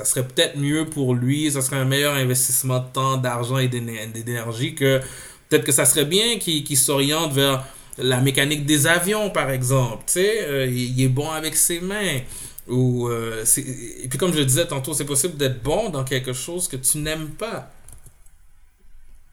ça 0.00 0.06
serait 0.06 0.26
peut-être 0.26 0.56
mieux 0.56 0.86
pour 0.86 1.14
lui, 1.14 1.50
ça 1.50 1.60
serait 1.60 1.76
un 1.76 1.84
meilleur 1.84 2.14
investissement 2.14 2.78
de 2.78 2.88
temps, 2.92 3.16
d'argent 3.18 3.58
et 3.58 3.68
d'énergie 3.68 4.74
que 4.74 5.00
peut-être 5.48 5.64
que 5.64 5.72
ça 5.72 5.84
serait 5.84 6.06
bien 6.06 6.38
qu'il 6.38 6.76
s'oriente 6.76 7.32
vers 7.32 7.66
la 7.98 8.20
mécanique 8.20 8.64
des 8.64 8.86
avions, 8.86 9.30
par 9.30 9.50
exemple. 9.50 10.04
Tu 10.06 10.14
sais, 10.14 10.44
euh, 10.44 10.66
il 10.66 11.00
est 11.02 11.08
bon 11.08 11.30
avec 11.30 11.54
ses 11.54 11.80
mains. 11.80 12.20
Ou, 12.68 13.08
euh, 13.08 13.44
et 13.56 14.08
puis 14.08 14.18
comme 14.18 14.32
je 14.32 14.40
disais 14.40 14.66
tantôt, 14.66 14.94
c'est 14.94 15.04
possible 15.04 15.36
d'être 15.36 15.62
bon 15.62 15.90
dans 15.90 16.04
quelque 16.04 16.32
chose 16.32 16.66
que 16.68 16.76
tu 16.76 16.98
n'aimes 16.98 17.30
pas. 17.30 17.70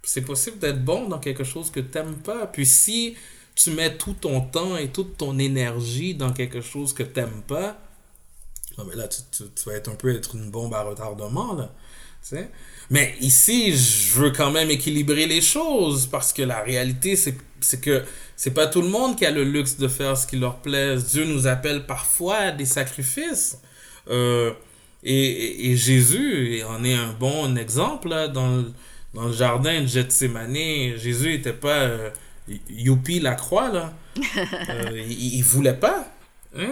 C'est 0.04 0.24
possible 0.24 0.58
d'être 0.58 0.84
bon 0.84 1.08
dans 1.08 1.20
quelque 1.20 1.44
chose 1.44 1.70
que 1.72 1.80
tu 1.80 1.98
n'aimes 1.98 2.16
pas. 2.16 2.48
Puis 2.48 2.66
si 2.66 3.16
tu 3.56 3.72
mets 3.72 3.96
tout 3.96 4.16
ton 4.20 4.42
temps 4.42 4.76
et 4.76 4.90
toute 4.90 5.18
ton 5.18 5.38
énergie 5.40 6.14
dans 6.14 6.34
quelque 6.34 6.62
chose 6.62 6.94
que 6.94 7.04
tu 7.04 7.20
n'aimes 7.20 7.42
pas, 7.48 7.80
non, 8.78 8.86
mais 8.86 8.96
là, 8.96 9.08
tu, 9.08 9.22
tu, 9.32 9.44
tu, 9.56 9.70
vas 9.70 9.76
être 9.76 9.90
un 9.90 9.96
peu 9.96 10.16
être 10.16 10.36
une 10.36 10.52
bombe 10.52 10.74
à 10.74 10.84
retardement, 10.84 11.54
là. 11.54 11.74
sais. 12.22 12.50
Mais 12.90 13.16
ici, 13.20 13.76
je 13.76 14.20
veux 14.20 14.32
quand 14.32 14.52
même 14.52 14.70
équilibrer 14.70 15.26
les 15.26 15.42
choses 15.42 16.08
parce 16.08 16.32
que 16.32 16.42
la 16.44 16.62
réalité, 16.62 17.16
c'est 17.16 17.82
que 17.82 18.04
c'est 18.36 18.54
pas 18.54 18.68
tout 18.68 18.82
le 18.82 18.88
monde 18.88 19.18
qui 19.18 19.26
a 19.26 19.32
le 19.32 19.44
luxe 19.44 19.78
de 19.78 19.88
faire 19.88 20.16
ce 20.18 20.28
qui 20.28 20.38
leur 20.38 20.58
plaise. 20.58 21.08
Dieu 21.08 21.26
nous 21.26 21.48
appelle 21.48 21.86
parfois 21.86 22.36
à 22.38 22.52
des 22.52 22.66
sacrifices. 22.66 23.58
Euh, 24.10 24.54
et, 25.04 25.72
et, 25.72 25.76
Jésus 25.76 26.64
en 26.64 26.84
est 26.84 26.94
un 26.94 27.14
bon 27.14 27.56
exemple 27.58 28.10
là, 28.10 28.28
dans, 28.28 28.64
dans 29.14 29.26
le 29.26 29.34
jardin 29.34 29.82
de 29.82 29.88
Gethsemane. 29.88 30.56
Jésus 30.98 31.30
n'était 31.30 31.54
pas 31.54 31.82
euh, 31.82 32.10
youpi 32.70 33.20
la 33.20 33.36
croix 33.36 33.72
là. 33.72 33.94
Euh, 34.70 34.92
il, 34.96 35.36
il 35.36 35.44
voulait 35.44 35.76
pas. 35.76 36.08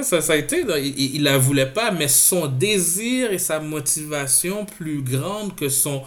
Ça, 0.02 0.22
ça 0.22 0.34
a 0.34 0.36
été, 0.36 0.64
il, 0.80 1.16
il 1.16 1.24
la 1.24 1.38
voulait 1.38 1.72
pas, 1.72 1.92
mais 1.92 2.08
son 2.08 2.48
désir 2.48 3.32
et 3.32 3.38
sa 3.38 3.60
motivation 3.60 4.66
plus 4.66 5.04
grande 5.04 5.56
que 5.56 5.70
son 5.70 6.04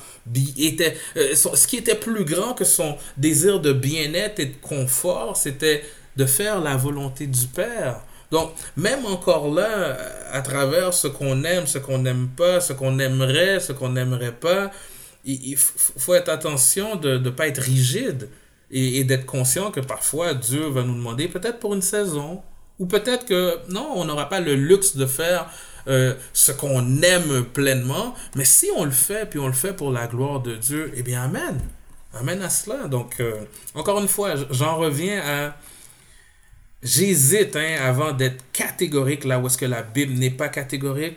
était, 0.59 0.97
euh, 1.17 1.35
ce 1.35 1.67
qui 1.67 1.77
était 1.77 1.95
plus 1.95 2.25
grand 2.25 2.55
que 2.55 2.65
son 2.65 2.97
désir 3.17 3.61
de 3.61 3.73
bien-être 3.73 4.41
et 4.41 4.47
de 4.47 4.57
confort, 4.61 5.37
c'était 5.37 5.85
de 6.17 6.27
faire 6.27 6.61
la 6.61 6.77
volonté 6.77 7.27
du 7.29 7.47
Père. 7.47 8.01
Donc, 8.33 8.53
même 8.77 9.07
encore 9.07 9.53
là, 9.53 9.97
à 10.33 10.43
travers 10.43 10.93
ce 10.93 11.07
qu'on 11.07 11.45
aime, 11.45 11.67
ce 11.67 11.79
qu'on 11.79 11.99
n'aime 11.99 12.29
pas, 12.37 12.61
ce 12.61 12.73
qu'on 12.73 12.99
aimerait, 12.99 13.61
ce 13.61 13.73
qu'on 13.73 13.91
n'aimerait 13.91 14.35
pas, 14.35 14.71
il, 15.25 15.57
faut 15.57 16.15
être 16.15 16.29
attention 16.29 16.97
de 16.97 17.19
ne 17.19 17.31
pas 17.31 17.49
être 17.49 17.63
rigide 17.63 18.29
et 18.71 19.03
d'être 19.05 19.25
conscient 19.25 19.71
que 19.71 19.81
parfois 19.81 20.35
Dieu 20.35 20.67
va 20.67 20.83
nous 20.83 20.95
demander, 20.95 21.29
peut-être 21.29 21.59
pour 21.59 21.75
une 21.75 21.83
saison, 21.83 22.43
ou 22.79 22.87
peut-être 22.87 23.27
que 23.27 23.59
non, 23.71 23.93
on 23.95 24.05
n'aura 24.05 24.29
pas 24.29 24.41
le 24.41 24.55
luxe 24.55 24.97
de 24.97 25.07
faire 25.07 25.51
euh, 25.89 26.15
ce 26.33 26.53
qu'on 26.53 27.03
aime 27.03 27.45
pleinement, 27.45 28.15
mais 28.35 28.45
si 28.45 28.69
on 28.77 28.85
le 28.85 28.91
fait, 28.91 29.29
puis 29.29 29.39
on 29.39 29.47
le 29.47 29.53
fait 29.53 29.73
pour 29.73 29.91
la 29.91 30.07
gloire 30.07 30.41
de 30.41 30.55
Dieu, 30.55 30.93
eh 30.95 31.03
bien, 31.03 31.23
Amen. 31.23 31.61
Amen 32.15 32.41
à 32.43 32.49
cela. 32.49 32.89
Donc, 32.89 33.21
euh, 33.21 33.45
encore 33.75 34.01
une 34.01 34.09
fois, 34.09 34.35
j'en 34.51 34.77
reviens 34.77 35.21
à... 35.21 35.57
J'hésite 36.83 37.57
hein, 37.57 37.77
avant 37.81 38.13
d'être 38.13 38.45
catégorique 38.53 39.25
là 39.25 39.39
où 39.39 39.47
est-ce 39.47 39.59
que 39.59 39.67
la 39.67 39.83
Bible 39.83 40.15
n'est 40.15 40.31
pas 40.31 40.49
catégorique. 40.49 41.17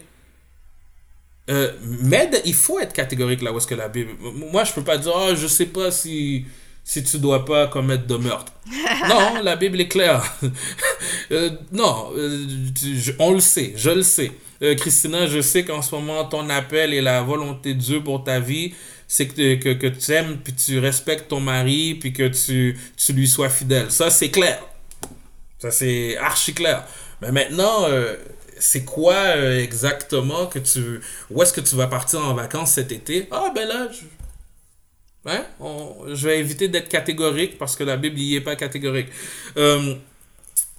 Euh, 1.50 1.72
mais 1.82 2.30
il 2.46 2.54
faut 2.54 2.80
être 2.80 2.94
catégorique 2.94 3.42
là 3.42 3.52
où 3.52 3.58
est-ce 3.58 3.68
que 3.68 3.76
la 3.76 3.90
Bible... 3.90 4.12
Moi, 4.20 4.64
je 4.64 4.74
peux 4.74 4.84
pas 4.84 4.98
dire, 4.98 5.14
oh, 5.16 5.36
je 5.36 5.48
sais 5.48 5.68
pas 5.68 5.92
si 5.92 6.46
si 6.84 7.04
tu 7.04 7.20
dois 7.20 7.46
pas 7.46 7.68
commettre 7.68 8.08
de 8.08 8.16
meurtre. 8.18 8.52
non, 9.08 9.42
la 9.44 9.56
Bible 9.56 9.82
est 9.82 9.88
claire. 9.88 10.24
Euh, 11.32 11.50
non, 11.72 12.12
euh, 12.18 12.46
on 13.20 13.32
le 13.32 13.40
sait, 13.40 13.74
je 13.78 13.90
le 13.90 14.04
sais. 14.04 14.32
Euh, 14.62 14.76
Christina, 14.76 15.28
je 15.28 15.40
sais 15.40 15.64
qu'en 15.64 15.82
ce 15.82 15.96
moment, 15.96 16.26
ton 16.26 16.50
appel 16.50 16.94
et 16.94 17.00
la 17.00 17.22
volonté 17.22 17.74
de 17.74 17.80
Dieu 17.80 18.04
pour 18.04 18.26
ta 18.26 18.42
vie, 18.42 18.74
c'est 19.08 19.28
que, 19.28 19.56
que, 19.56 19.70
que 19.70 19.88
tu 19.88 20.12
aimes, 20.12 20.40
puis 20.44 20.54
tu 20.54 20.80
respectes 20.80 21.30
ton 21.30 21.40
mari, 21.40 21.96
puis 21.96 22.12
que 22.12 22.28
tu, 22.28 22.78
tu 22.98 23.14
lui 23.14 23.30
sois 23.30 23.50
fidèle. 23.50 23.90
Ça, 23.92 24.10
c'est 24.10 24.30
clair. 24.30 24.62
Ça, 25.58 25.72
c'est 25.72 26.18
archi 26.18 26.54
clair. 26.54 26.86
Mais 27.22 27.32
maintenant, 27.32 27.88
c'est 28.60 28.84
quoi 28.84 29.38
exactement 29.38 30.48
que 30.48 30.60
tu... 30.60 31.00
Où 31.30 31.42
est-ce 31.42 31.54
que 31.54 31.62
tu 31.62 31.76
vas 31.76 31.88
partir 31.88 32.20
en 32.20 32.34
vacances 32.34 32.74
cet 32.74 32.92
été? 32.92 33.28
Ah, 33.32 33.52
ben 33.56 33.68
là, 33.68 33.88
je 33.90 34.02
Hein? 35.26 35.46
je 36.14 36.28
vais 36.28 36.40
éviter 36.40 36.68
d'être 36.68 36.90
catégorique 36.90 37.58
parce 37.60 37.76
que 37.76 37.84
la 37.84 37.96
Bible 37.96 38.18
n'y 38.18 38.36
est 38.36 38.42
pas 38.42 38.56
catégorique. 38.56 39.08
Euh, 39.56 39.94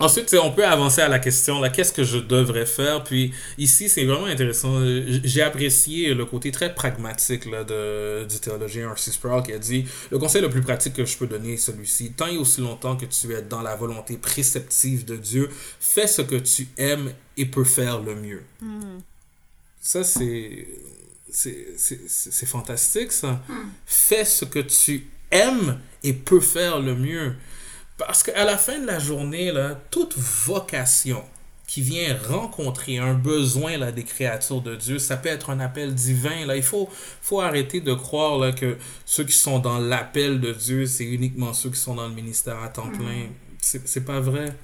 ensuite, 0.01 0.35
on 0.43 0.51
peut 0.51 0.67
avancer 0.67 1.01
à 1.01 1.09
la 1.09 1.21
question, 1.21 1.61
là, 1.61 1.71
qu'est-ce 1.71 1.93
que 1.93 2.03
je 2.03 2.19
devrais 2.19 2.67
faire? 2.67 3.05
Puis 3.05 3.33
ici, 3.57 3.89
c'est 3.89 4.05
vraiment 4.05 4.27
intéressant. 4.27 4.81
J'ai 5.23 5.43
apprécié 5.43 6.13
le 6.13 6.27
côté 6.27 6.51
très 6.51 6.75
pragmatique 6.75 7.47
là, 7.47 7.63
de, 7.63 8.25
du 8.25 8.41
théologien 8.41 8.91
R.C. 8.91 9.13
Sproul 9.13 9.45
qui 9.45 9.53
a 9.53 9.59
dit, 9.59 9.85
le 10.11 10.19
conseil 10.19 10.43
le 10.43 10.51
plus 10.51 10.63
pratique 10.63 10.95
que 10.95 11.05
je 11.05 11.17
peux 11.17 11.29
donner 11.29 11.53
est 11.53 11.57
celui-ci. 11.57 12.11
Tant 12.11 12.27
et 12.27 12.37
aussi 12.37 12.63
longtemps 12.63 12.97
que 12.97 13.07
tu 13.07 13.33
es 13.33 13.43
dans 13.43 13.63
la 13.63 13.77
volonté 13.77 14.17
préceptive 14.17 15.05
de 15.05 15.15
Dieu, 15.15 15.51
fais 15.79 16.09
ce 16.09 16.23
que 16.23 16.37
tu 16.37 16.67
aimes 16.79 17.13
et 17.37 17.47
peux 17.47 17.65
faire 17.65 18.01
le 18.01 18.17
mieux. 18.17 18.43
Hmm. 18.61 18.99
Ça, 19.81 20.03
c'est 20.03 20.67
c'est 21.33 22.47
fantastique 22.47 23.13
ça. 23.13 23.43
Fais 23.87 24.25
ce 24.25 24.45
que 24.45 24.59
tu 24.59 25.07
aimes 25.31 25.81
et 26.03 26.13
peux 26.13 26.41
faire 26.41 26.81
le 26.81 26.95
mieux. 26.95 27.35
Parce 27.99 28.23
qu'à 28.23 28.45
la 28.45 28.59
fin 28.59 28.79
de 28.79 28.87
la 28.87 28.99
journée, 28.99 29.53
là, 29.53 29.81
toute 29.91 30.17
vocation 30.17 31.25
qui 31.67 31.81
vient 31.81 32.19
rencontrer 32.29 32.99
un 32.99 33.15
besoin 33.15 33.79
là, 33.79 33.93
des 33.93 34.05
créatures 34.05 34.61
de 34.61 34.77
Dieu, 34.77 34.99
ça 34.99 35.17
peut 35.17 35.31
être 35.31 35.51
un 35.51 35.61
appel 35.61 35.95
divin. 35.95 36.45
Là. 36.45 36.57
Il 36.57 36.63
faut, 36.63 36.91
faut 37.23 37.41
arrêter 37.41 37.81
de 37.81 37.95
croire 37.95 38.39
là, 38.39 38.53
que 38.53 38.77
ceux 39.07 39.25
qui 39.25 39.33
sont 39.33 39.59
dans 39.59 39.79
l'appel 39.79 40.41
de 40.41 40.53
Dieu, 40.53 40.87
c'est 40.87 41.05
uniquement 41.05 41.55
ceux 41.55 41.71
qui 41.71 41.79
sont 41.79 41.95
dans 41.95 42.09
le 42.09 42.15
ministère 42.15 42.63
à 42.63 42.69
temps 42.69 42.91
plein. 42.91 43.29
C'est 43.59 44.05
pas 44.05 44.21
vrai. 44.21 44.55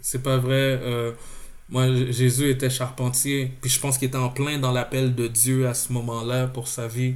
C'est 0.00 0.22
pas 0.22 0.38
vrai. 0.38 0.80
Euh, 0.82 1.12
moi, 1.72 1.86
Jésus 2.10 2.50
était 2.50 2.68
charpentier, 2.68 3.50
puis 3.62 3.70
je 3.70 3.80
pense 3.80 3.96
qu'il 3.96 4.08
était 4.08 4.18
en 4.18 4.28
plein 4.28 4.58
dans 4.58 4.72
l'appel 4.72 5.14
de 5.14 5.26
Dieu 5.26 5.66
à 5.66 5.72
ce 5.72 5.90
moment-là 5.94 6.46
pour 6.46 6.68
sa 6.68 6.86
vie. 6.86 7.14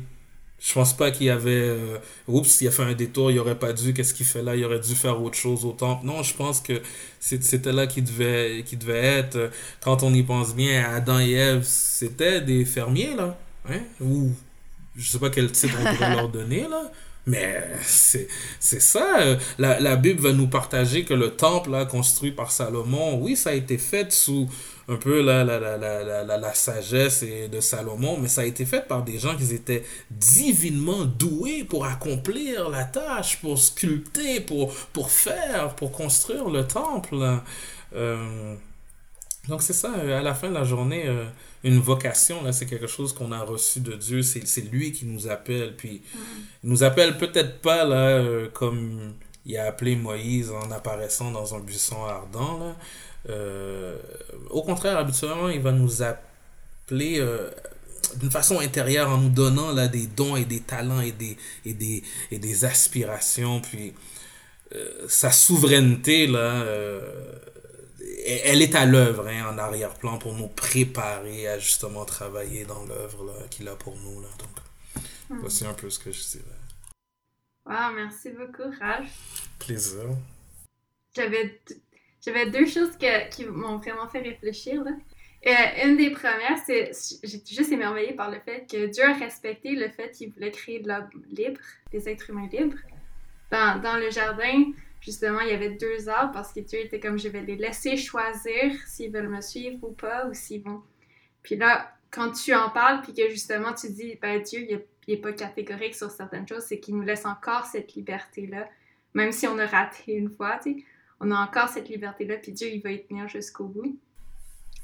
Je 0.58 0.72
pense 0.72 0.96
pas 0.96 1.10
qu'il 1.10 1.26
y 1.26 1.30
avait. 1.30 1.68
Euh, 1.68 1.98
oups, 2.26 2.62
il 2.62 2.68
a 2.68 2.70
fait 2.70 2.82
un 2.82 2.94
détour, 2.94 3.30
il 3.30 3.38
aurait 3.38 3.58
pas 3.58 3.74
dû, 3.74 3.92
qu'est-ce 3.92 4.14
qu'il 4.14 4.24
fait 4.24 4.42
là 4.42 4.56
Il 4.56 4.64
aurait 4.64 4.80
dû 4.80 4.94
faire 4.94 5.22
autre 5.22 5.36
chose 5.36 5.66
au 5.66 5.72
temple. 5.72 6.06
Non, 6.06 6.22
je 6.22 6.34
pense 6.34 6.60
que 6.60 6.80
c'était 7.20 7.70
là 7.70 7.86
qu'il 7.86 8.04
devait, 8.04 8.62
devait 8.62 9.04
être. 9.18 9.50
Quand 9.82 10.02
on 10.02 10.14
y 10.14 10.22
pense 10.22 10.56
bien, 10.56 10.90
Adam 10.90 11.20
et 11.20 11.32
Ève, 11.32 11.62
c'était 11.62 12.40
des 12.40 12.64
fermiers, 12.64 13.14
là. 13.14 13.38
Hein? 13.68 13.80
Ou 14.00 14.32
je 14.96 15.06
sais 15.06 15.18
pas 15.18 15.28
quel 15.28 15.52
titre 15.52 15.74
on 15.78 15.94
pourrait 15.94 16.16
leur 16.16 16.30
donner, 16.30 16.62
là. 16.62 16.90
Mais 17.26 17.60
c'est 17.82 18.28
ça. 18.60 19.18
Euh, 19.20 19.36
la, 19.58 19.80
la, 19.80 19.96
Bible 19.96 20.20
va 20.20 20.32
nous 20.32 20.46
partager 20.46 21.04
que 21.04 21.14
le 21.14 21.30
temple 21.30 21.86
construit 21.90 22.30
par 22.30 22.52
Salomon, 22.52 23.18
oui, 23.20 23.34
ça 23.36 23.50
a 23.50 23.54
été 23.54 23.78
fait 23.78 24.12
sous 24.12 24.48
un 24.88 24.94
peu 24.94 25.20
la, 25.20 25.42
la, 25.42 25.58
la, 25.58 26.24
la 26.24 26.54
sagesse 26.54 27.24
de 27.24 27.60
Salomon, 27.60 28.18
mais 28.18 28.28
ça 28.28 28.42
a 28.42 28.44
été 28.44 28.64
fait 28.64 28.86
par 28.86 29.02
des 29.02 29.18
gens 29.18 29.36
qui 29.36 29.52
étaient 29.52 29.84
divinement 30.10 31.04
doués 31.04 31.64
pour 31.64 31.86
accomplir 31.86 32.68
la 32.68 32.84
tâche, 32.84 33.40
pour 33.40 33.58
sculpter, 33.58 34.40
pour, 34.40 34.72
pour 34.92 35.10
faire, 35.10 35.74
pour 35.74 35.90
construire 35.90 36.48
le 36.48 36.64
temple. 36.64 37.40
Euh, 37.94 38.54
donc 39.48 39.62
c'est 39.62 39.72
ça, 39.72 39.92
à 39.92 40.22
la 40.22 40.34
fin 40.34 40.48
de 40.48 40.54
la 40.54 40.64
journée, 40.64 41.04
euh, 41.06 41.24
une 41.64 41.80
vocation, 41.80 42.42
là, 42.42 42.52
c'est 42.52 42.66
quelque 42.66 42.86
chose 42.86 43.12
qu'on 43.12 43.32
a 43.32 43.40
reçu 43.40 43.80
de 43.80 43.92
Dieu. 43.92 44.22
C'est 44.22 44.60
lui 44.70 44.92
qui 44.92 45.04
nous 45.04 45.28
appelle. 45.28 45.74
Puis, 45.76 46.02
mm. 46.14 46.18
il 46.64 46.70
nous 46.70 46.82
appelle 46.82 47.18
peut-être 47.18 47.60
pas, 47.60 47.84
là, 47.84 48.08
euh, 48.08 48.48
comme 48.52 49.14
il 49.44 49.56
a 49.56 49.66
appelé 49.66 49.96
Moïse 49.96 50.50
en 50.50 50.70
apparaissant 50.70 51.30
dans 51.30 51.54
un 51.54 51.60
buisson 51.60 52.04
ardent, 52.04 52.58
là. 52.58 52.76
Euh, 53.28 53.96
au 54.50 54.62
contraire, 54.62 54.96
habituellement, 54.98 55.48
il 55.48 55.60
va 55.60 55.72
nous 55.72 56.00
appeler 56.00 57.18
euh, 57.18 57.50
d'une 58.20 58.30
façon 58.30 58.60
intérieure 58.60 59.10
en 59.10 59.18
nous 59.18 59.30
donnant 59.30 59.72
là, 59.72 59.88
des 59.88 60.06
dons 60.06 60.36
et 60.36 60.44
des 60.44 60.60
talents 60.60 61.00
et 61.00 61.10
des, 61.10 61.36
et 61.64 61.74
des, 61.74 62.04
et 62.30 62.38
des 62.38 62.64
aspirations. 62.64 63.60
Puis, 63.60 63.94
sa 65.08 65.32
souveraineté, 65.32 66.26
là 66.26 66.64
elle 68.26 68.62
est 68.62 68.74
à 68.74 68.86
l'œuvre 68.86 69.26
hein, 69.28 69.52
en 69.52 69.58
arrière-plan 69.58 70.18
pour 70.18 70.34
nous 70.34 70.48
préparer 70.48 71.48
à 71.48 71.58
justement 71.58 72.04
travailler 72.04 72.64
dans 72.64 72.84
l'œuvre 72.84 73.46
qu'il 73.50 73.68
a 73.68 73.76
pour 73.76 73.96
nous. 73.96 74.20
Là. 74.20 74.28
Donc, 74.38 75.40
voici 75.40 75.64
un 75.66 75.74
peu 75.74 75.90
ce 75.90 75.98
que 75.98 76.12
je 76.12 76.22
dirais. 76.22 76.44
Wow, 77.66 77.94
merci 77.94 78.30
beaucoup, 78.30 78.70
Ralph. 78.78 79.48
Plaisir. 79.58 80.04
J'avais, 81.16 81.60
j'avais 82.24 82.50
deux 82.50 82.66
choses 82.66 82.96
que, 82.96 83.28
qui 83.30 83.44
m'ont 83.44 83.78
vraiment 83.78 84.08
fait 84.08 84.20
réfléchir. 84.20 84.84
Là. 84.84 84.92
Euh, 85.46 85.84
une 85.84 85.96
des 85.96 86.10
premières, 86.10 86.58
c'est 86.64 86.90
j'étais 87.22 87.54
juste 87.54 87.72
émerveillée 87.72 88.14
par 88.14 88.30
le 88.30 88.40
fait 88.40 88.66
que 88.70 88.86
Dieu 88.86 89.04
a 89.04 89.12
respecté 89.14 89.76
le 89.76 89.88
fait 89.88 90.10
qu'il 90.10 90.32
voulait 90.32 90.50
créer 90.50 90.80
de 90.80 90.88
l'homme 90.88 91.08
libre, 91.30 91.60
des 91.92 92.08
êtres 92.08 92.30
humains 92.30 92.48
libres. 92.52 92.78
Dans, 93.50 93.80
dans 93.80 93.96
le 93.96 94.10
jardin, 94.10 94.72
justement, 95.06 95.40
il 95.40 95.48
y 95.48 95.52
avait 95.52 95.70
deux 95.70 96.08
arbres 96.08 96.32
parce 96.32 96.52
que 96.52 96.60
Dieu 96.60 96.80
était 96.80 96.98
comme 96.98 97.18
je 97.18 97.28
vais 97.28 97.42
les 97.42 97.56
laisser 97.56 97.96
choisir 97.96 98.74
s'ils 98.86 99.12
veulent 99.12 99.28
me 99.28 99.40
suivre 99.40 99.78
ou 99.82 99.92
pas, 99.92 100.26
ou 100.26 100.34
s'ils 100.34 100.62
vont. 100.62 100.82
Puis 101.42 101.56
là, 101.56 101.92
quand 102.10 102.32
tu 102.32 102.52
en 102.54 102.70
parles, 102.70 103.00
puis 103.02 103.14
que 103.14 103.30
justement 103.30 103.72
tu 103.72 103.88
dis, 103.90 104.18
ben 104.20 104.42
Dieu, 104.42 104.66
il 104.68 104.82
n'est 105.08 105.20
pas 105.20 105.32
catégorique 105.32 105.94
sur 105.94 106.10
certaines 106.10 106.46
choses, 106.46 106.64
c'est 106.64 106.80
qu'il 106.80 106.96
nous 106.96 107.02
laisse 107.02 107.24
encore 107.24 107.66
cette 107.66 107.94
liberté-là, 107.94 108.68
même 109.14 109.30
si 109.30 109.46
on 109.46 109.56
a 109.58 109.66
raté 109.66 110.12
une 110.12 110.28
fois, 110.30 110.58
tu 110.62 110.72
sais, 110.74 110.84
on 111.20 111.30
a 111.30 111.36
encore 111.36 111.68
cette 111.68 111.88
liberté-là, 111.88 112.36
puis 112.36 112.52
Dieu, 112.52 112.68
il 112.68 112.82
va 112.82 112.90
y 112.90 113.06
tenir 113.06 113.28
jusqu'au 113.28 113.64
bout. 113.64 113.98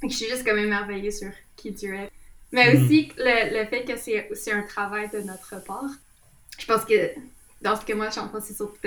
Et 0.02 0.08
je 0.08 0.16
suis 0.16 0.28
juste 0.28 0.46
comme 0.46 0.58
émerveillée 0.58 1.10
sur 1.10 1.30
qui 1.56 1.72
Dieu 1.72 1.94
est. 1.94 2.10
Mais 2.52 2.72
mm. 2.72 2.84
aussi 2.84 3.12
le, 3.16 3.60
le, 3.60 3.66
fait 3.66 3.84
que 3.84 3.96
c'est 3.96 4.30
aussi 4.30 4.52
un 4.52 4.62
travail 4.62 5.10
de 5.10 5.18
notre 5.18 5.62
part. 5.64 5.90
Je 6.58 6.66
pense 6.66 6.84
que 6.84 7.10
dans 7.60 7.76
ce 7.76 7.84
que 7.84 7.92
moi 7.92 8.10
j'en 8.10 8.28
pense, 8.28 8.44
c'est 8.44 8.54
surtout 8.54 8.80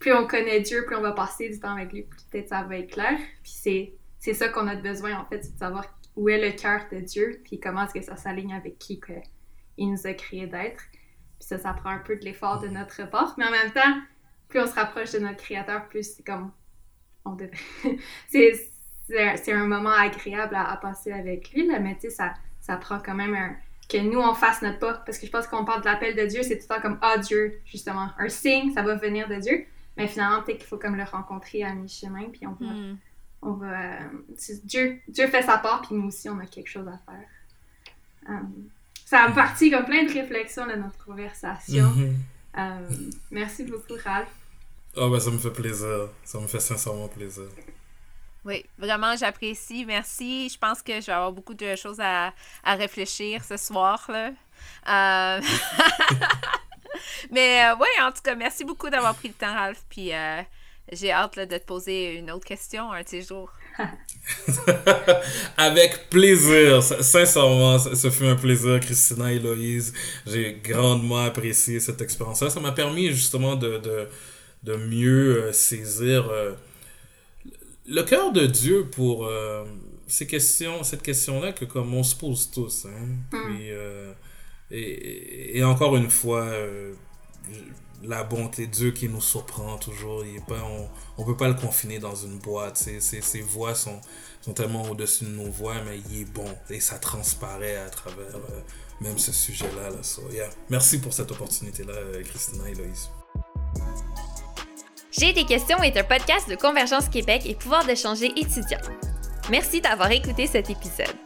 plus 0.00 0.12
on 0.12 0.26
connaît 0.26 0.60
Dieu, 0.60 0.84
plus 0.86 0.96
on 0.96 1.02
va 1.02 1.12
passer 1.12 1.48
du 1.48 1.60
temps 1.60 1.76
avec 1.76 1.92
lui, 1.92 2.02
peut-être 2.30 2.48
ça 2.48 2.62
va 2.62 2.78
être 2.78 2.90
clair. 2.90 3.18
Puis 3.42 3.52
c'est, 3.52 3.92
c'est 4.18 4.34
ça 4.34 4.48
qu'on 4.48 4.66
a 4.66 4.74
besoin, 4.74 5.16
en 5.18 5.24
fait, 5.26 5.44
c'est 5.44 5.54
de 5.54 5.58
savoir 5.58 5.84
où 6.16 6.28
est 6.28 6.40
le 6.40 6.56
cœur 6.56 6.80
de 6.90 6.98
Dieu, 6.98 7.40
puis 7.44 7.60
comment 7.60 7.84
est-ce 7.84 7.94
que 7.94 8.02
ça 8.02 8.16
s'aligne 8.16 8.54
avec 8.54 8.78
qui 8.78 8.98
que 8.98 9.12
il 9.76 9.90
nous 9.92 10.06
a 10.06 10.12
créé 10.12 10.46
d'être. 10.46 10.82
Puis 11.38 11.48
ça, 11.48 11.58
ça 11.58 11.72
prend 11.72 11.90
un 11.90 11.98
peu 11.98 12.16
de 12.16 12.24
l'effort 12.24 12.60
de 12.60 12.68
notre 12.68 13.08
part. 13.08 13.34
Mais 13.38 13.46
en 13.46 13.50
même 13.50 13.72
temps, 13.72 14.00
plus 14.48 14.60
on 14.60 14.66
se 14.66 14.74
rapproche 14.74 15.12
de 15.12 15.20
notre 15.20 15.38
créateur, 15.38 15.86
plus 15.88 16.16
c'est 16.16 16.26
comme 16.26 16.50
on 17.24 17.34
devrait. 17.34 17.56
c'est 18.28 18.52
c'est 19.08 19.52
un 19.52 19.66
moment 19.66 19.90
agréable 19.90 20.54
à, 20.54 20.76
passer 20.76 21.10
avec 21.10 21.52
lui, 21.52 21.66
là, 21.66 21.80
mais 21.80 21.94
tu 21.94 22.02
sais, 22.02 22.10
ça, 22.10 22.34
ça 22.60 22.76
prend 22.76 23.00
quand 23.00 23.14
même 23.14 23.34
un, 23.34 23.56
que 23.88 23.98
nous, 23.98 24.20
on 24.20 24.34
fasse 24.34 24.62
notre 24.62 24.78
pas. 24.78 24.94
Parce 25.04 25.18
que 25.18 25.26
je 25.26 25.32
pense 25.32 25.48
qu'on 25.48 25.64
parle 25.64 25.80
de 25.80 25.86
l'appel 25.86 26.14
de 26.14 26.26
Dieu, 26.26 26.42
c'est 26.44 26.58
tout 26.58 26.66
le 26.70 26.76
temps 26.76 26.80
comme 26.80 26.98
Ah, 27.02 27.18
Dieu, 27.18 27.60
justement. 27.64 28.10
Un 28.18 28.28
signe, 28.28 28.72
ça 28.72 28.82
va 28.82 28.94
venir 28.94 29.28
de 29.28 29.34
Dieu. 29.34 29.66
Mais 30.00 30.08
finalement, 30.08 30.42
peut-être 30.42 30.58
qu'il 30.58 30.66
faut 30.66 30.78
comme 30.78 30.96
le 30.96 31.04
rencontrer 31.04 31.62
à 31.62 31.74
mi-chemin, 31.74 32.30
puis 32.32 32.46
on 32.46 32.52
va. 32.52 32.72
Hmm. 32.72 32.96
On 33.42 33.52
va 33.52 33.98
Dieu, 34.64 35.00
Dieu 35.08 35.26
fait 35.28 35.42
sa 35.42 35.56
part, 35.56 35.80
puis 35.80 35.94
nous 35.94 36.08
aussi, 36.08 36.28
on 36.28 36.38
a 36.38 36.46
quelque 36.46 36.68
chose 36.68 36.86
à 36.86 36.98
faire. 37.10 37.28
Euh, 38.28 38.42
ça 39.06 39.24
a 39.24 39.30
parti 39.30 39.70
comme 39.70 39.86
plein 39.86 40.04
de 40.04 40.12
réflexions 40.12 40.66
de 40.66 40.74
notre 40.74 41.02
conversation. 41.04 41.90
Mm-hmm. 41.90 42.12
Euh, 42.58 42.88
merci 43.30 43.64
beaucoup, 43.64 43.94
Ralph. 44.04 44.28
Oh, 44.96 45.08
ben, 45.08 45.18
ça 45.18 45.30
me 45.30 45.38
fait 45.38 45.50
plaisir. 45.50 46.08
Ça 46.22 46.38
me 46.38 46.46
fait 46.46 46.60
sincèrement 46.60 47.08
plaisir. 47.08 47.44
Oui, 48.44 48.64
vraiment, 48.78 49.16
j'apprécie. 49.16 49.84
Merci. 49.84 50.48
Je 50.48 50.58
pense 50.58 50.82
que 50.82 51.00
je 51.00 51.06
vais 51.06 51.12
avoir 51.12 51.32
beaucoup 51.32 51.54
de 51.54 51.76
choses 51.76 52.00
à, 52.00 52.32
à 52.64 52.74
réfléchir 52.74 53.42
ce 53.44 53.56
soir. 53.56 54.08
Là. 54.08 54.30
Euh, 54.88 55.40
mais 57.30 57.64
euh, 57.64 57.76
oui, 57.80 57.88
en 58.02 58.10
tout 58.12 58.22
cas, 58.22 58.34
merci 58.34 58.64
beaucoup 58.64 58.90
d'avoir 58.90 59.14
pris 59.14 59.28
le 59.28 59.34
temps, 59.34 59.52
Ralph. 59.52 59.82
Puis 59.88 60.12
euh, 60.12 60.40
j'ai 60.92 61.12
hâte 61.12 61.38
de 61.38 61.44
te 61.44 61.64
poser 61.64 62.16
une 62.16 62.30
autre 62.30 62.46
question 62.46 62.90
un 62.92 63.02
de 63.02 63.08
ces 63.08 63.22
jours. 63.22 63.52
Avec 65.56 66.10
plaisir. 66.10 66.82
Sincèrement, 66.82 67.78
ce 67.78 68.10
fut 68.10 68.26
un 68.26 68.36
plaisir, 68.36 68.80
Christina 68.80 69.32
et 69.32 69.36
Héloïse. 69.36 69.92
J'ai 70.26 70.60
grandement 70.62 71.24
apprécié 71.24 71.80
cette 71.80 72.00
expérience-là. 72.00 72.50
Ça 72.50 72.60
m'a 72.60 72.72
permis 72.72 73.08
justement 73.10 73.56
de, 73.56 73.78
de, 73.78 74.08
de 74.64 74.76
mieux 74.76 75.52
saisir 75.52 76.30
le 77.90 78.02
cœur 78.02 78.32
de 78.32 78.46
Dieu 78.46 78.86
pour 78.86 79.26
euh, 79.26 79.64
ces 80.06 80.26
questions, 80.26 80.82
cette 80.82 81.02
question-là 81.02 81.52
que 81.52 81.64
comme 81.64 81.92
on 81.94 82.02
se 82.02 82.14
pose 82.14 82.50
tous. 82.50 82.86
Hein? 82.86 83.16
Hmm. 83.32 84.14
Euh, 84.72 84.76
et, 85.54 85.64
encore 85.64 85.96
une 85.96 86.10
fois, 86.10 86.42
euh, 86.42 86.94
la 88.02 88.24
bonté 88.24 88.66
de 88.66 88.72
Dieu 88.72 88.90
qui 88.92 89.08
nous 89.08 89.20
surprend 89.20 89.76
toujours. 89.78 90.24
Il 90.24 90.36
est 90.36 90.46
pas, 90.46 90.62
on 91.18 91.22
ne 91.22 91.26
peut 91.26 91.36
pas 91.36 91.48
le 91.48 91.54
confiner 91.54 91.98
dans 91.98 92.14
une 92.14 92.38
boîte. 92.38 92.76
Ses, 92.76 93.00
ses, 93.00 93.40
voix 93.40 93.74
sont, 93.74 94.00
sont 94.40 94.52
tellement 94.52 94.82
au-dessus 94.82 95.24
de 95.24 95.30
nos 95.30 95.50
voix, 95.50 95.74
mais 95.84 96.00
il 96.10 96.22
est 96.22 96.32
bon. 96.32 96.46
Et 96.70 96.80
ça 96.80 96.98
transparaît 96.98 97.76
à 97.76 97.90
travers 97.90 98.38
même 99.00 99.18
ce 99.18 99.32
sujet-là. 99.32 99.90
Là. 99.90 100.48
Merci 100.68 101.00
pour 101.00 101.12
cette 101.12 101.30
opportunité-là, 101.30 101.94
Christina 102.24 102.68
et 102.68 102.74
Loïs. 102.74 103.10
J'ai 105.10 105.32
des 105.32 105.44
questions 105.44 105.82
est 105.82 105.96
un 105.96 106.04
podcast 106.04 106.48
de 106.48 106.54
Convergence 106.54 107.08
Québec 107.08 107.42
et 107.44 107.54
pouvoir 107.54 107.84
d'échanger 107.84 108.32
étudiant. 108.36 108.80
Merci 109.50 109.80
d'avoir 109.80 110.10
écouté 110.12 110.46
cet 110.46 110.70
épisode. 110.70 111.16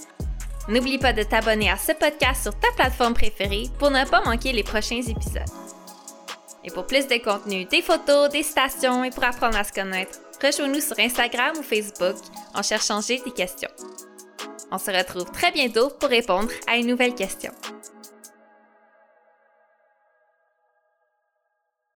N'oublie 0.69 0.99
pas 0.99 1.13
de 1.13 1.23
t'abonner 1.23 1.71
à 1.71 1.77
ce 1.77 1.93
podcast 1.93 2.43
sur 2.43 2.59
ta 2.59 2.73
plateforme 2.73 3.15
préférée 3.15 3.65
pour 3.79 3.91
ne 3.91 4.05
pas 4.05 4.25
manquer 4.25 4.53
les 4.53 4.63
prochains 4.63 5.03
épisodes. 5.03 5.43
Et 6.65 6.71
pour 6.71 6.87
plus 6.87 7.07
de 7.07 7.23
contenu, 7.23 7.67
des 7.67 7.83
photos, 7.83 8.31
des 8.31 8.43
stations 8.43 9.05
et 9.05 9.11
pour 9.11 9.25
apprendre 9.25 9.59
à 9.59 9.65
se 9.65 9.73
connaître, 9.73 10.19
rejoins-nous 10.43 10.81
sur 10.81 10.99
Instagram 10.99 11.53
ou 11.59 11.63
Facebook 11.63 12.17
en 12.55 12.63
cherchant 12.63 13.03
J'ai 13.03 13.21
des 13.21 13.31
questions. 13.31 13.69
On 14.71 14.79
se 14.79 14.91
retrouve 14.91 15.31
très 15.31 15.53
bientôt 15.53 15.91
pour 15.91 16.09
répondre 16.09 16.51
à 16.67 16.77
une 16.77 16.87
nouvelle 16.87 17.15
question. 17.15 17.53